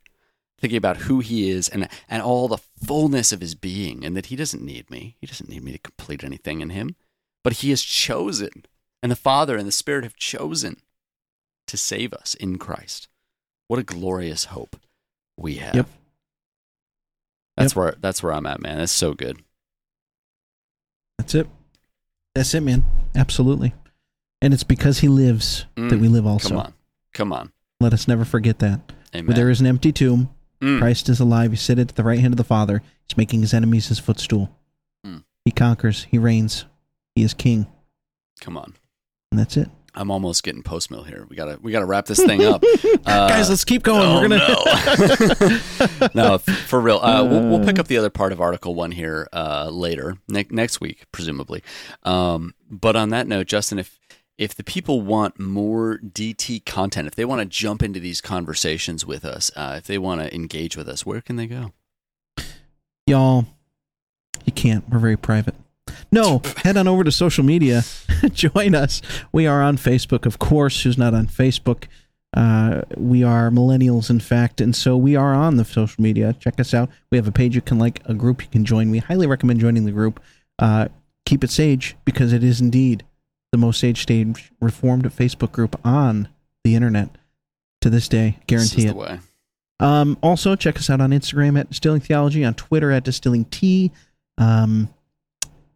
thinking 0.61 0.77
about 0.77 0.99
who 0.99 1.21
He 1.21 1.51
is 1.51 1.69
and 1.69 1.89
and 2.09 2.23
all 2.23 2.47
the 2.49 2.59
fullness 2.85 3.33
of 3.33 3.41
His 3.41 3.55
being, 3.55 4.05
and 4.05 4.17
that 4.17 4.27
He 4.27 4.37
doesn't 4.37 4.63
need 4.65 4.91
me. 4.91 5.17
He 5.21 5.27
doesn't 5.27 5.49
need 5.49 5.65
me 5.65 5.73
to 5.73 5.79
complete 5.79 6.23
anything 6.23 6.61
in 6.61 6.71
Him, 6.71 6.97
but 7.43 7.55
He 7.55 7.71
has 7.71 7.83
chosen, 7.83 8.65
and 9.03 9.11
the 9.11 9.17
Father 9.17 9.57
and 9.57 9.67
the 9.67 9.73
Spirit 9.73 10.05
have 10.05 10.17
chosen 10.17 10.77
to 11.67 11.77
save 11.77 12.13
us 12.13 12.35
in 12.35 12.59
Christ. 12.59 13.09
What 13.69 13.81
a 13.81 13.83
glorious 13.83 14.45
hope 14.47 14.77
we 15.37 15.57
have. 15.57 15.75
Yep. 15.75 15.89
That's 17.57 17.73
Yep. 17.73 17.77
where 17.77 17.95
that's 18.01 18.23
where 18.23 18.33
I'm 18.33 18.47
at, 18.47 18.61
man. 18.61 18.79
That's 18.79 18.93
so 18.93 19.15
good. 19.15 19.43
That's 21.19 21.35
it. 21.35 21.49
That's 22.35 22.53
it, 22.55 22.61
man. 22.61 22.85
Absolutely. 23.15 23.73
And 24.43 24.53
it's 24.53 24.63
because 24.65 24.99
he 24.99 25.09
lives 25.09 25.65
that 25.77 25.83
Mm, 25.95 26.01
we 26.01 26.09
live 26.09 26.27
also. 26.27 26.51
Come 26.51 26.59
on, 26.59 26.75
come 27.15 27.33
on. 27.33 27.53
Let 27.81 27.93
us 27.93 28.09
never 28.09 28.25
forget 28.25 28.59
that. 28.61 28.81
Amen. 29.15 29.27
Where 29.27 29.35
there 29.37 29.51
is 29.51 29.61
an 29.61 29.67
empty 29.67 29.93
tomb, 29.93 30.31
Mm. 30.63 30.79
Christ 30.79 31.11
is 31.11 31.21
alive. 31.21 31.51
He 31.51 31.57
sitteth 31.59 31.91
at 31.91 31.97
the 31.97 32.03
right 32.03 32.19
hand 32.19 32.33
of 32.33 32.39
the 32.39 32.45
Father. 32.45 32.81
He's 33.07 33.17
making 33.19 33.43
his 33.43 33.53
enemies 33.53 33.89
his 33.89 33.99
footstool. 33.99 34.51
Mm. 35.07 35.23
He 35.45 35.51
conquers. 35.51 36.05
He 36.11 36.17
reigns. 36.17 36.65
He 37.15 37.23
is 37.23 37.35
king. 37.35 37.67
Come 38.41 38.57
on. 38.57 38.73
And 39.31 39.39
that's 39.39 39.59
it. 39.59 39.69
I'm 39.95 40.11
almost 40.11 40.43
getting 40.43 40.63
post 40.63 40.91
mill 40.91 41.03
here. 41.05 41.27
We 41.29 41.37
gotta 41.37 41.59
we 41.61 41.73
gotta 41.73 41.85
wrap 41.87 42.07
this 42.07 42.23
thing 42.23 42.43
up, 42.45 42.63
Uh, 43.07 43.29
Guys, 43.29 43.49
let's 43.51 43.65
keep 43.67 43.83
going. 43.83 44.03
Oh, 44.03 44.15
We're 44.21 44.29
gonna 44.29 46.09
no. 46.15 46.25
no, 46.33 46.39
for 46.39 46.81
real. 46.81 46.99
Uh, 46.99 47.25
we'll, 47.25 47.49
we'll 47.49 47.65
pick 47.65 47.79
up 47.79 47.87
the 47.87 47.97
other 47.99 48.11
part 48.11 48.33
of 48.33 48.41
Article 48.41 48.75
One 48.75 48.93
here 48.93 49.29
uh, 49.35 49.69
later, 49.71 50.17
ne- 50.29 50.47
next 50.51 50.81
week, 50.83 51.05
presumably. 51.13 51.63
Um, 52.03 52.55
but 52.71 52.95
on 52.97 53.09
that 53.11 53.27
note, 53.27 53.47
Justin, 53.47 53.79
if 53.79 53.99
if 54.39 54.55
the 54.55 54.65
people 54.65 55.01
want 55.01 55.39
more 55.39 55.99
DT 55.99 56.65
content, 56.65 57.07
if 57.07 57.15
they 57.15 57.25
want 57.25 57.41
to 57.41 57.47
jump 57.47 57.83
into 57.83 57.99
these 57.99 58.21
conversations 58.21 59.07
with 59.07 59.25
us, 59.25 59.51
uh, 59.57 59.77
if 59.79 59.87
they 59.87 59.99
want 59.99 60.21
to 60.21 60.35
engage 60.35 60.77
with 60.77 60.89
us, 60.89 61.07
where 61.07 61.21
can 61.21 61.37
they 61.37 61.47
go? 61.47 61.73
Y'all, 63.07 63.47
you 64.45 64.53
can't. 64.53 64.89
We're 64.89 64.99
very 64.99 65.17
private. 65.17 65.55
No, 66.13 66.43
head 66.59 66.77
on 66.77 66.87
over 66.87 67.05
to 67.05 67.13
social 67.13 67.45
media. 67.45 67.83
Join 68.33 68.75
us. 68.75 69.01
We 69.33 69.47
are 69.47 69.63
on 69.63 69.77
Facebook, 69.79 70.27
of 70.27 70.39
course. 70.39 70.83
Who's 70.83 70.99
not 70.99 71.15
on 71.15 71.29
Facebook? 71.29 71.85
Uh, 72.35 72.83
we 72.97 73.23
are 73.23 73.51
millennials, 73.51 74.11
in 74.11 74.21
fact, 74.21 74.61
and 74.61 74.77
so 74.77 74.97
we 74.97 75.17
are 75.17 75.33
on 75.33 75.57
the 75.57 75.65
social 75.65 76.03
media. 76.03 76.35
Check 76.35 76.61
us 76.61 76.75
out. 76.75 76.91
We 77.11 77.17
have 77.17 77.27
a 77.27 77.33
page 77.33 77.55
you 77.55 77.63
can 77.63 77.79
like, 77.79 78.03
a 78.05 78.13
group 78.13 78.43
you 78.43 78.49
can 78.49 78.67
join. 78.67 78.91
We 78.91 78.99
highly 78.99 79.27
recommend 79.27 79.61
joining 79.61 79.87
the 79.87 79.93
group. 79.93 80.21
Uh, 80.59 80.89
keep 81.25 81.43
it 81.43 81.51
sage 81.51 81.97
because 82.05 82.35
it 82.35 82.45
is 82.45 82.61
indeed 82.61 83.05
the 83.57 83.67
most 83.67 83.81
sage 83.81 84.03
stage 84.03 84.53
reformed 84.61 85.05
Facebook 85.05 85.53
group 85.53 85.81
on 85.85 86.29
the 86.63 86.75
internet 86.75 87.09
to 87.81 87.89
this 87.89 88.09
day. 88.09 88.37
This 88.47 88.75
Guarantee 88.75 88.89
the 88.93 89.15
it. 89.15 89.21
Um, 89.79 90.19
also, 90.23 90.57
check 90.57 90.77
us 90.77 90.89
out 90.91 91.01
on 91.01 91.11
Instagram 91.11 91.59
at 91.59 91.69
Distilling 91.71 92.01
Theology, 92.01 92.45
on 92.45 92.55
Twitter 92.55 92.91
at 92.91 93.05
Distilling 93.05 93.45
Tea, 93.47 93.93
um, 94.39 94.89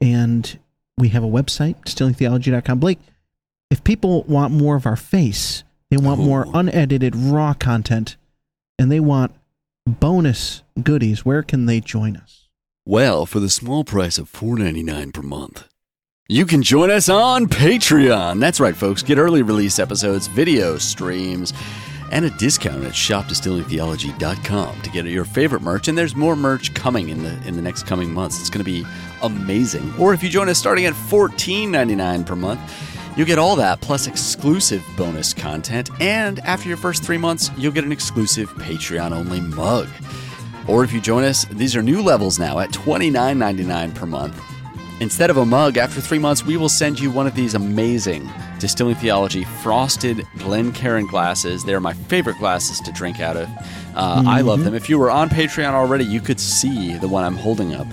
and 0.01 0.59
we 0.97 1.09
have 1.09 1.23
a 1.23 1.29
website, 1.29 1.77
distillingtheology.com. 1.85 2.79
Blake, 2.79 2.99
if 3.71 3.85
people 3.85 4.23
want 4.25 4.53
more 4.53 4.77
of 4.77 4.87
our 4.87 4.97
face, 4.97 5.65
they 5.91 5.97
want 5.97 6.21
more 6.21 6.47
unedited, 6.55 7.15
raw 7.15 7.53
content, 7.53 8.17
and 8.79 8.91
they 8.91 9.01
want 9.01 9.35
bonus 9.87 10.63
goodies, 10.83 11.25
where 11.25 11.43
can 11.43 11.67
they 11.67 11.81
join 11.81 12.17
us? 12.17 12.49
Well, 12.87 13.27
for 13.27 13.41
the 13.41 13.51
small 13.51 13.85
price 13.85 14.19
of 14.19 14.33
$4.99 14.33 15.13
per 15.13 15.23
month, 15.23 15.69
you 16.31 16.47
can 16.47 16.63
join 16.63 16.93
us 16.93 17.09
on 17.09 17.47
Patreon. 17.47 18.39
That's 18.39 18.61
right, 18.61 18.77
folks. 18.77 19.03
Get 19.03 19.19
early 19.19 19.43
release 19.43 19.81
episodes, 19.81 20.29
video 20.29 20.79
streams, 20.79 21.53
and 22.13 22.25
a 22.25 22.31
discount 22.31 22.85
at 22.85 22.93
shopdistillingtheology.com 22.93 24.83
to 24.83 24.91
get 24.91 25.07
your 25.07 25.25
favorite 25.25 25.61
merch. 25.61 25.89
And 25.89 25.99
there's 25.99 26.15
more 26.15 26.37
merch 26.37 26.73
coming 26.73 27.09
in 27.09 27.25
the 27.25 27.37
in 27.49 27.57
the 27.57 27.63
next 27.63 27.83
coming 27.83 28.13
months. 28.13 28.39
It's 28.39 28.49
going 28.49 28.65
to 28.65 28.71
be 28.71 28.87
amazing. 29.23 29.93
Or 29.99 30.15
if 30.15 30.23
you 30.23 30.29
join 30.29 30.49
us 30.49 30.57
starting 30.57 30.87
at 30.87 30.95
$14.99 30.95 32.25
per 32.25 32.37
month, 32.37 32.61
you'll 33.17 33.27
get 33.27 33.41
all 33.41 33.57
that 33.57 33.81
plus 33.81 34.07
exclusive 34.07 34.85
bonus 34.97 35.35
content. 35.35 35.91
And 36.01 36.39
after 36.41 36.69
your 36.69 36.79
first 36.79 37.03
three 37.03 37.19
months, 37.19 37.51
you'll 37.59 37.73
get 37.73 37.83
an 37.83 37.91
exclusive 37.91 38.51
Patreon 38.51 39.11
only 39.11 39.41
mug. 39.41 39.89
Or 40.69 40.85
if 40.85 40.93
you 40.93 41.01
join 41.01 41.25
us, 41.25 41.45
these 41.47 41.75
are 41.75 41.83
new 41.83 42.01
levels 42.01 42.39
now 42.39 42.61
at 42.61 42.71
$29.99 42.71 43.97
per 43.97 44.07
month. 44.07 44.50
Instead 45.01 45.31
of 45.31 45.39
a 45.39 45.47
mug, 45.47 45.79
after 45.79 45.99
three 45.99 46.19
months, 46.19 46.45
we 46.45 46.59
will 46.59 46.69
send 46.69 47.01
you 47.01 47.11
one 47.11 47.27
of 47.27 47.35
these 47.35 47.55
amazing 47.55 48.31
Distilling 48.59 48.97
Theology 48.97 49.45
frosted 49.45 50.27
Glencairn 50.37 51.07
glasses. 51.07 51.65
They're 51.65 51.81
my 51.81 51.95
favorite 51.95 52.37
glasses 52.37 52.81
to 52.81 52.93
drink 52.93 53.19
out 53.19 53.39
of. 53.39 53.49
Uh, 53.95 54.23
I 54.27 54.43
love 54.43 54.63
them. 54.63 54.75
If 54.75 54.91
you 54.91 54.99
were 54.99 55.11
on 55.11 55.31
Patreon 55.31 55.73
already, 55.73 56.05
you 56.05 56.21
could 56.21 56.39
see 56.39 56.99
the 56.99 57.09
one 57.09 57.25
I'm 57.25 57.37
holding 57.37 57.75
up. 57.75 57.87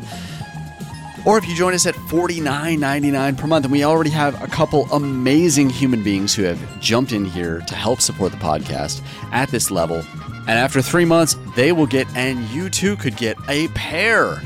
Or 1.26 1.38
if 1.38 1.48
you 1.48 1.56
join 1.56 1.74
us 1.74 1.86
at 1.86 1.96
$49.99 1.96 3.38
per 3.38 3.48
month, 3.48 3.64
and 3.64 3.72
we 3.72 3.86
already 3.86 4.10
have 4.10 4.42
a 4.44 4.48
couple 4.48 4.84
amazing 4.92 5.70
human 5.70 6.04
beings 6.04 6.36
who 6.36 6.44
have 6.44 6.82
jumped 6.82 7.14
in 7.14 7.24
here 7.24 7.62
to 7.68 7.76
help 7.76 8.02
support 8.02 8.34
the 8.34 8.38
podcast 8.38 9.02
at 9.32 9.48
this 9.50 9.72
level. 9.72 10.04
And 10.42 10.52
after 10.52 10.82
three 10.82 11.06
months, 11.06 11.38
they 11.56 11.72
will 11.72 11.88
get, 11.88 12.08
and 12.18 12.46
you 12.50 12.70
too 12.70 12.98
could 12.98 13.16
get, 13.16 13.38
a 13.48 13.70
pair 13.70 14.42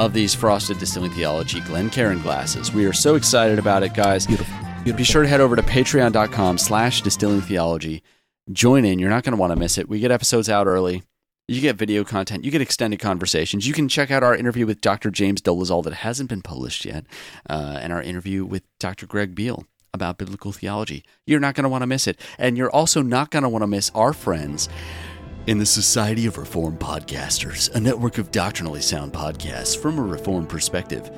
of 0.00 0.14
these 0.14 0.34
Frosted 0.34 0.78
Distilling 0.78 1.10
Theology 1.10 1.60
Glen 1.60 1.88
Glencairn 1.88 2.22
glasses. 2.22 2.72
We 2.72 2.86
are 2.86 2.92
so 2.92 3.16
excited 3.16 3.58
about 3.58 3.82
it, 3.82 3.92
guys. 3.92 4.26
Beautiful. 4.26 4.56
Be 4.96 5.04
sure 5.04 5.22
to 5.22 5.28
head 5.28 5.42
over 5.42 5.54
to 5.54 5.62
patreon.com 5.62 6.56
slash 6.56 7.02
distilling 7.02 7.42
theology. 7.42 8.02
Join 8.50 8.86
in. 8.86 8.98
You're 8.98 9.10
not 9.10 9.24
going 9.24 9.34
to 9.34 9.40
want 9.40 9.52
to 9.52 9.58
miss 9.58 9.76
it. 9.76 9.90
We 9.90 10.00
get 10.00 10.10
episodes 10.10 10.48
out 10.48 10.66
early. 10.66 11.02
You 11.48 11.60
get 11.60 11.76
video 11.76 12.02
content. 12.02 12.46
You 12.46 12.50
get 12.50 12.62
extended 12.62 12.98
conversations. 12.98 13.68
You 13.68 13.74
can 13.74 13.90
check 13.90 14.10
out 14.10 14.22
our 14.22 14.34
interview 14.34 14.64
with 14.64 14.80
Dr. 14.80 15.10
James 15.10 15.42
Dolezal 15.42 15.84
that 15.84 15.92
hasn't 15.92 16.30
been 16.30 16.40
published 16.40 16.86
yet, 16.86 17.04
uh, 17.50 17.78
and 17.82 17.92
our 17.92 18.00
interview 18.00 18.46
with 18.46 18.62
Dr. 18.78 19.06
Greg 19.06 19.34
Beale 19.34 19.66
about 19.92 20.16
biblical 20.16 20.52
theology. 20.52 21.04
You're 21.26 21.40
not 21.40 21.54
going 21.54 21.64
to 21.64 21.68
want 21.68 21.82
to 21.82 21.86
miss 21.86 22.06
it. 22.06 22.18
And 22.38 22.56
you're 22.56 22.70
also 22.70 23.02
not 23.02 23.30
going 23.30 23.42
to 23.42 23.50
want 23.50 23.64
to 23.64 23.66
miss 23.66 23.90
our 23.94 24.14
friends 24.14 24.70
in 25.50 25.58
the 25.58 25.66
Society 25.66 26.26
of 26.26 26.38
Reformed 26.38 26.78
Podcasters, 26.78 27.74
a 27.74 27.80
network 27.80 28.18
of 28.18 28.30
doctrinally 28.30 28.80
sound 28.80 29.12
podcasts 29.12 29.76
from 29.76 29.98
a 29.98 30.02
Reformed 30.02 30.48
perspective. 30.48 31.10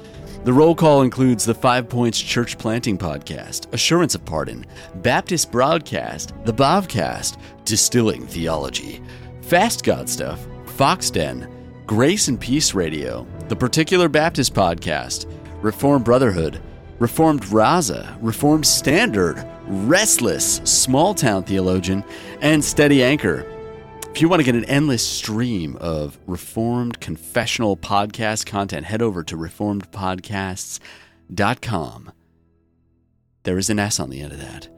The 0.44 0.52
roll 0.54 0.74
call 0.74 1.02
includes 1.02 1.44
the 1.44 1.52
Five 1.52 1.86
Points 1.86 2.18
Church 2.18 2.56
Planting 2.56 2.96
Podcast, 2.96 3.70
Assurance 3.74 4.14
of 4.14 4.24
Pardon, 4.24 4.64
Baptist 5.02 5.52
Broadcast, 5.52 6.32
The 6.46 6.54
Bobcast, 6.54 7.36
Distilling 7.66 8.26
Theology, 8.26 9.02
Fast 9.42 9.84
God 9.84 10.08
Stuff, 10.08 10.40
Fox 10.64 11.10
Den, 11.10 11.46
Grace 11.84 12.28
and 12.28 12.40
Peace 12.40 12.72
Radio, 12.72 13.26
The 13.48 13.56
Particular 13.56 14.08
Baptist 14.08 14.54
Podcast, 14.54 15.30
Reformed 15.60 16.06
Brotherhood, 16.06 16.58
Reformed 17.00 17.42
Raza, 17.42 18.16
Reformed 18.22 18.64
Standard, 18.64 19.46
Restless, 19.66 20.62
Small 20.64 21.12
Town 21.12 21.44
Theologian, 21.44 22.02
and 22.40 22.64
Steady 22.64 23.02
Anchor. 23.02 23.46
If 24.14 24.20
you 24.20 24.28
want 24.28 24.40
to 24.40 24.44
get 24.44 24.54
an 24.54 24.66
endless 24.66 25.02
stream 25.04 25.76
of 25.80 26.18
Reformed 26.26 27.00
confessional 27.00 27.78
podcast 27.78 28.44
content, 28.44 28.84
head 28.84 29.00
over 29.00 29.24
to 29.24 29.38
reformedpodcasts.com. 29.38 32.12
There 33.44 33.56
is 33.56 33.70
an 33.70 33.78
S 33.78 33.98
on 33.98 34.10
the 34.10 34.20
end 34.20 34.34
of 34.34 34.40
that. 34.40 34.68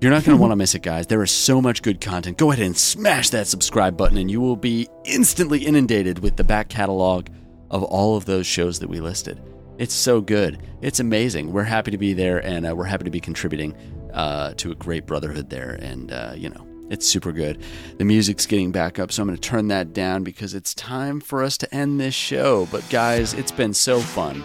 You're 0.00 0.10
not 0.10 0.24
going 0.24 0.36
to 0.36 0.40
want 0.40 0.50
to 0.50 0.56
miss 0.56 0.74
it, 0.74 0.82
guys. 0.82 1.06
There 1.06 1.22
is 1.22 1.30
so 1.30 1.62
much 1.62 1.82
good 1.82 2.00
content. 2.00 2.36
Go 2.36 2.50
ahead 2.50 2.66
and 2.66 2.76
smash 2.76 3.30
that 3.30 3.46
subscribe 3.46 3.96
button, 3.96 4.18
and 4.18 4.28
you 4.28 4.40
will 4.40 4.56
be 4.56 4.88
instantly 5.04 5.64
inundated 5.64 6.18
with 6.18 6.36
the 6.36 6.42
back 6.42 6.68
catalog 6.68 7.28
of 7.70 7.84
all 7.84 8.16
of 8.16 8.24
those 8.24 8.46
shows 8.46 8.80
that 8.80 8.88
we 8.88 8.98
listed. 8.98 9.40
It's 9.78 9.94
so 9.94 10.20
good. 10.20 10.58
It's 10.82 10.98
amazing. 10.98 11.52
We're 11.52 11.62
happy 11.62 11.92
to 11.92 11.98
be 11.98 12.12
there, 12.12 12.44
and 12.44 12.66
uh, 12.66 12.74
we're 12.74 12.86
happy 12.86 13.04
to 13.04 13.10
be 13.10 13.20
contributing 13.20 13.76
uh, 14.12 14.54
to 14.54 14.72
a 14.72 14.74
great 14.74 15.06
brotherhood 15.06 15.48
there. 15.48 15.78
And, 15.80 16.10
uh, 16.10 16.32
you 16.34 16.48
know, 16.48 16.66
it's 16.90 17.06
super 17.06 17.32
good. 17.32 17.62
The 17.98 18.04
music's 18.04 18.44
getting 18.46 18.72
back 18.72 18.98
up, 18.98 19.10
so 19.12 19.22
I'm 19.22 19.28
going 19.28 19.38
to 19.38 19.48
turn 19.48 19.68
that 19.68 19.92
down 19.94 20.22
because 20.24 20.52
it's 20.54 20.74
time 20.74 21.20
for 21.20 21.42
us 21.42 21.56
to 21.58 21.74
end 21.74 21.98
this 21.98 22.14
show. 22.14 22.66
But, 22.70 22.86
guys, 22.90 23.32
it's 23.32 23.52
been 23.52 23.72
so 23.72 24.00
fun. 24.00 24.44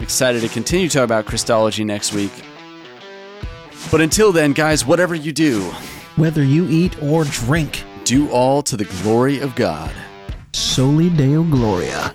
Excited 0.00 0.40
to 0.42 0.48
continue 0.48 0.88
talking 0.88 1.04
about 1.04 1.26
Christology 1.26 1.84
next 1.84 2.12
week. 2.14 2.32
But 3.90 4.00
until 4.00 4.32
then, 4.32 4.52
guys, 4.52 4.86
whatever 4.86 5.14
you 5.14 5.32
do, 5.32 5.62
Whether 6.16 6.42
you 6.42 6.68
eat 6.68 7.00
or 7.02 7.24
drink, 7.24 7.84
do 8.04 8.28
all 8.30 8.62
to 8.62 8.76
the 8.76 8.84
glory 9.02 9.38
of 9.40 9.54
God. 9.54 9.92
soli 10.52 11.10
Deo 11.10 11.42
Gloria. 11.44 12.14